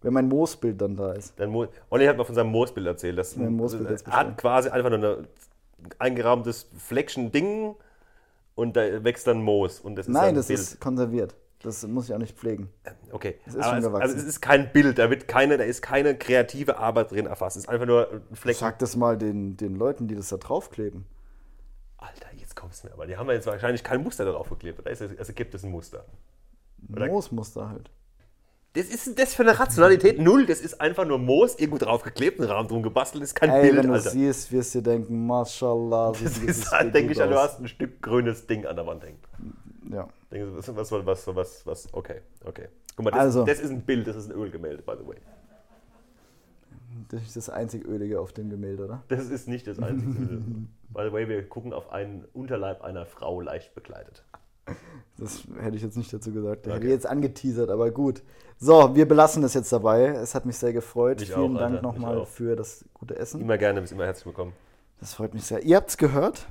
Wenn 0.00 0.12
mein 0.12 0.28
Moosbild 0.28 0.80
dann 0.80 0.96
da 0.96 1.12
ist. 1.12 1.38
Dann 1.40 1.50
Mo 1.50 1.66
Olli 1.90 2.06
hat 2.06 2.16
mal 2.16 2.24
von 2.24 2.34
seinem 2.34 2.50
Moosbild 2.50 2.86
erzählt. 2.86 3.18
Das 3.18 3.36
Mein 3.36 3.52
Moosbild 3.54 4.02
er 4.06 4.12
hat 4.12 4.38
quasi 4.38 4.68
einfach 4.68 4.90
nur 4.90 5.18
ein 5.18 5.26
eingerahmtes 5.98 6.68
Fleckchen 6.78 7.32
Ding 7.32 7.74
und 8.54 8.76
da 8.76 9.02
wächst 9.04 9.26
dann 9.26 9.42
Moos. 9.42 9.80
Und 9.80 9.96
das 9.96 10.06
ist 10.06 10.12
Nein, 10.12 10.34
das 10.36 10.46
Bild. 10.48 10.60
ist 10.60 10.80
konserviert. 10.80 11.34
Das 11.62 11.84
muss 11.88 12.08
ich 12.08 12.14
auch 12.14 12.18
nicht 12.18 12.38
pflegen. 12.38 12.68
Okay, 13.10 13.40
Es 13.44 13.54
ist 13.54 13.64
aber 13.64 13.72
schon 13.74 13.80
gewachsen. 13.82 14.02
also 14.02 14.16
es 14.16 14.22
ist 14.22 14.40
kein 14.40 14.70
Bild, 14.72 14.96
da, 14.98 15.10
wird 15.10 15.26
keine, 15.26 15.58
da 15.58 15.64
ist 15.64 15.82
keine 15.82 16.16
kreative 16.16 16.78
Arbeit 16.78 17.10
drin 17.10 17.26
erfasst. 17.26 17.56
Es 17.56 17.64
ist 17.64 17.68
einfach 17.68 17.86
nur 17.86 18.08
ein 18.30 18.36
Flecken. 18.36 18.60
Sag 18.60 18.78
das 18.78 18.94
mal 18.94 19.18
den, 19.18 19.56
den 19.56 19.74
Leuten, 19.74 20.06
die 20.06 20.14
das 20.14 20.28
da 20.28 20.36
draufkleben. 20.36 21.04
Alter, 21.96 22.28
jetzt 22.36 22.54
kommst 22.54 22.84
du 22.84 22.86
mir. 22.86 22.94
Aber 22.94 23.06
die 23.06 23.16
haben 23.16 23.26
ja 23.26 23.32
jetzt 23.34 23.48
wahrscheinlich 23.48 23.82
kein 23.82 24.04
Muster 24.04 24.24
darauf 24.24 24.48
geklebt. 24.50 24.78
Oder 24.78 24.92
es, 24.92 25.00
also 25.02 25.32
gibt 25.32 25.52
es 25.52 25.64
ein 25.64 25.72
Muster? 25.72 26.04
Oder- 26.92 27.08
Moosmuster 27.08 27.68
halt. 27.68 27.90
Das 28.78 28.86
ist 28.86 29.08
denn 29.08 29.16
das 29.16 29.34
für 29.34 29.42
eine 29.42 29.58
Rationalität? 29.58 30.20
Null, 30.20 30.46
das 30.46 30.60
ist 30.60 30.80
einfach 30.80 31.04
nur 31.04 31.18
Moos, 31.18 31.58
irgendwo 31.58 31.78
drauf 31.84 32.02
geklebt, 32.02 32.38
einen 32.38 32.48
Rahmen 32.48 32.68
drum 32.68 32.80
gebastelt, 32.84 33.22
das 33.22 33.30
ist 33.30 33.34
kein 33.34 33.50
Ey, 33.50 33.62
Bild, 33.62 33.76
wenn 33.78 33.88
du 33.88 33.94
Alter. 33.94 34.10
siehst, 34.10 34.52
wirst 34.52 34.72
du 34.76 34.80
denken, 34.82 35.26
Mashallah. 35.26 36.12
Das 36.12 36.18
dieses 36.20 36.38
ist 36.38 36.70
halt, 36.70 36.94
denke 36.94 37.10
ich, 37.10 37.18
ja, 37.18 37.26
du 37.26 37.34
aus. 37.34 37.48
hast 37.48 37.60
ein 37.60 37.66
Stück 37.66 38.00
grünes 38.00 38.46
Ding 38.46 38.66
an 38.66 38.76
der 38.76 38.86
Wand 38.86 39.02
hängen. 39.02 39.18
Ja. 39.90 40.08
Was, 40.30 40.76
was, 40.76 40.92
was, 40.92 41.26
was, 41.34 41.66
was, 41.66 41.88
okay, 41.92 42.20
okay. 42.44 42.68
Guck 42.94 43.04
mal, 43.04 43.10
das, 43.10 43.20
Also. 43.20 43.44
das 43.44 43.58
ist 43.58 43.70
ein 43.70 43.80
Bild, 43.80 44.06
das 44.06 44.14
ist 44.14 44.30
ein 44.30 44.36
Ölgemälde, 44.36 44.80
by 44.82 44.92
the 44.96 45.08
way. 45.08 45.16
Das 47.08 47.22
ist 47.22 47.36
das 47.36 47.50
einzig 47.50 47.84
Ölige 47.84 48.20
auf 48.20 48.32
dem 48.32 48.48
Gemälde, 48.48 48.84
oder? 48.84 49.02
Das 49.08 49.28
ist 49.28 49.48
nicht 49.48 49.66
das 49.66 49.80
einzige. 49.80 50.10
By 50.90 51.02
the 51.06 51.12
way, 51.12 51.28
wir 51.28 51.46
gucken 51.48 51.72
auf 51.72 51.90
einen 51.92 52.24
Unterleib 52.32 52.82
einer 52.82 53.06
Frau 53.06 53.40
leicht 53.40 53.74
bekleidet. 53.74 54.24
Das 55.16 55.42
hätte 55.60 55.76
ich 55.76 55.82
jetzt 55.82 55.96
nicht 55.96 56.12
dazu 56.12 56.32
gesagt. 56.32 56.66
Ich 56.66 56.72
Okay. 56.72 56.80
hätte 56.82 56.92
jetzt 56.92 57.06
angeteasert, 57.06 57.70
aber 57.70 57.90
gut. 57.90 58.22
So, 58.58 58.94
wir 58.94 59.06
belassen 59.08 59.42
es 59.42 59.54
jetzt 59.54 59.72
dabei. 59.72 60.06
Es 60.06 60.34
hat 60.34 60.46
mich 60.46 60.56
sehr 60.58 60.72
gefreut. 60.72 61.20
Mich 61.20 61.32
Vielen 61.32 61.56
auch, 61.56 61.60
Dank 61.60 61.82
nochmal 61.82 62.24
für 62.26 62.54
das 62.56 62.84
gute 62.94 63.16
Essen. 63.16 63.40
Immer 63.40 63.58
gerne, 63.58 63.80
bist 63.80 63.92
immer 63.92 64.04
herzlich 64.04 64.26
willkommen. 64.26 64.52
Das 65.00 65.14
freut 65.14 65.34
mich 65.34 65.44
sehr. 65.44 65.62
Ihr 65.64 65.76
habt's 65.76 65.96
gehört? 65.96 66.46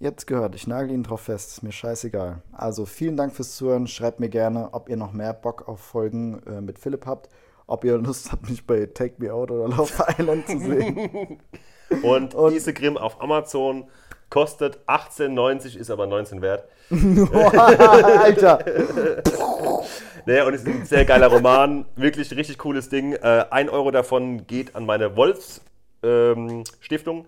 Ihr 0.00 0.08
habt's 0.08 0.26
gehört. 0.26 0.54
Ich 0.54 0.66
nagel 0.68 0.92
ihn 0.92 1.02
drauf 1.02 1.22
fest. 1.22 1.50
Ist 1.50 1.62
mir 1.62 1.72
scheißegal. 1.72 2.42
Also 2.52 2.86
vielen 2.86 3.16
Dank 3.16 3.34
fürs 3.34 3.56
Zuhören. 3.56 3.86
Schreibt 3.88 4.20
mir 4.20 4.28
gerne, 4.28 4.68
ob 4.72 4.88
ihr 4.88 4.96
noch 4.96 5.12
mehr 5.12 5.32
Bock 5.32 5.66
auf 5.68 5.80
Folgen 5.80 6.40
äh, 6.46 6.60
mit 6.60 6.78
Philipp 6.78 7.06
habt. 7.06 7.28
Ob 7.66 7.84
ihr 7.84 7.98
Lust 7.98 8.32
habt, 8.32 8.48
mich 8.48 8.66
bei 8.66 8.86
Take 8.86 9.14
Me 9.18 9.32
Out 9.32 9.50
oder 9.50 9.68
Love 9.68 9.92
Island 10.18 10.46
zu 10.46 10.58
sehen. 10.58 11.38
Und, 12.02 12.34
Und- 12.34 12.52
diese 12.52 12.72
Grimm 12.72 12.96
auf 12.96 13.20
Amazon 13.20 13.84
kostet 14.30 14.78
18,90, 14.86 15.76
ist 15.76 15.90
aber 15.90 16.06
19 16.06 16.42
wert. 16.42 16.64
Alter. 16.90 18.64
Naja, 20.26 20.44
und 20.44 20.52
es 20.52 20.60
ist 20.60 20.68
ein 20.68 20.84
sehr 20.84 21.06
geiler 21.06 21.28
Roman. 21.28 21.86
Wirklich 21.96 22.36
richtig 22.36 22.58
cooles 22.58 22.90
Ding. 22.90 23.14
Äh, 23.14 23.46
ein 23.48 23.70
Euro 23.70 23.90
davon 23.90 24.46
geht 24.46 24.76
an 24.76 24.84
meine 24.84 25.16
Wolfs 25.16 25.62
ähm, 26.02 26.64
Stiftung, 26.80 27.26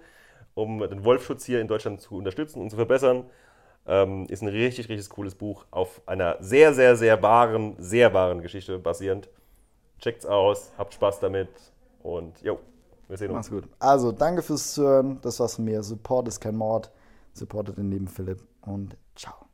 um 0.53 0.81
den 0.81 1.03
Wolfschutz 1.03 1.47
hier 1.47 1.63
in 1.63 1.67
Deutschland 1.67 2.03
zu 2.03 2.19
unterstützen 2.19 2.61
und 2.61 2.69
zu 2.69 2.77
verbessern. 2.77 3.25
Ähm, 3.87 4.27
ist 4.29 4.43
ein 4.43 4.49
richtig, 4.49 4.91
richtig 4.91 5.09
cooles 5.09 5.35
Buch 5.35 5.65
auf 5.71 6.03
einer 6.05 6.37
sehr, 6.41 6.75
sehr, 6.75 6.95
sehr 6.95 7.23
wahren, 7.23 7.75
sehr 7.79 8.13
wahren 8.13 8.43
Geschichte 8.43 8.79
basierend. 8.79 9.31
Checkt's 9.99 10.27
aus, 10.27 10.71
habt 10.77 10.93
Spaß 10.93 11.21
damit 11.21 11.49
und 12.03 12.43
jo, 12.43 12.59
wir 13.11 13.19
sehen 13.19 13.31
uns. 13.31 13.51
Mach's 13.51 13.51
gut. 13.51 13.71
Also, 13.79 14.13
danke 14.13 14.43
fürs 14.43 14.75
Zuhören. 14.75 15.19
Das 15.23 15.41
war's 15.41 15.57
von 15.57 15.65
mir. 15.65 15.83
Support 15.83 16.29
ist 16.29 16.41
kein 16.41 16.57
Mord. 16.57 16.91
Supportet 17.33 17.77
den 17.79 17.91
lieben 17.91 18.09
Philipp 18.09 18.41
und 18.63 18.97
ciao. 19.15 19.50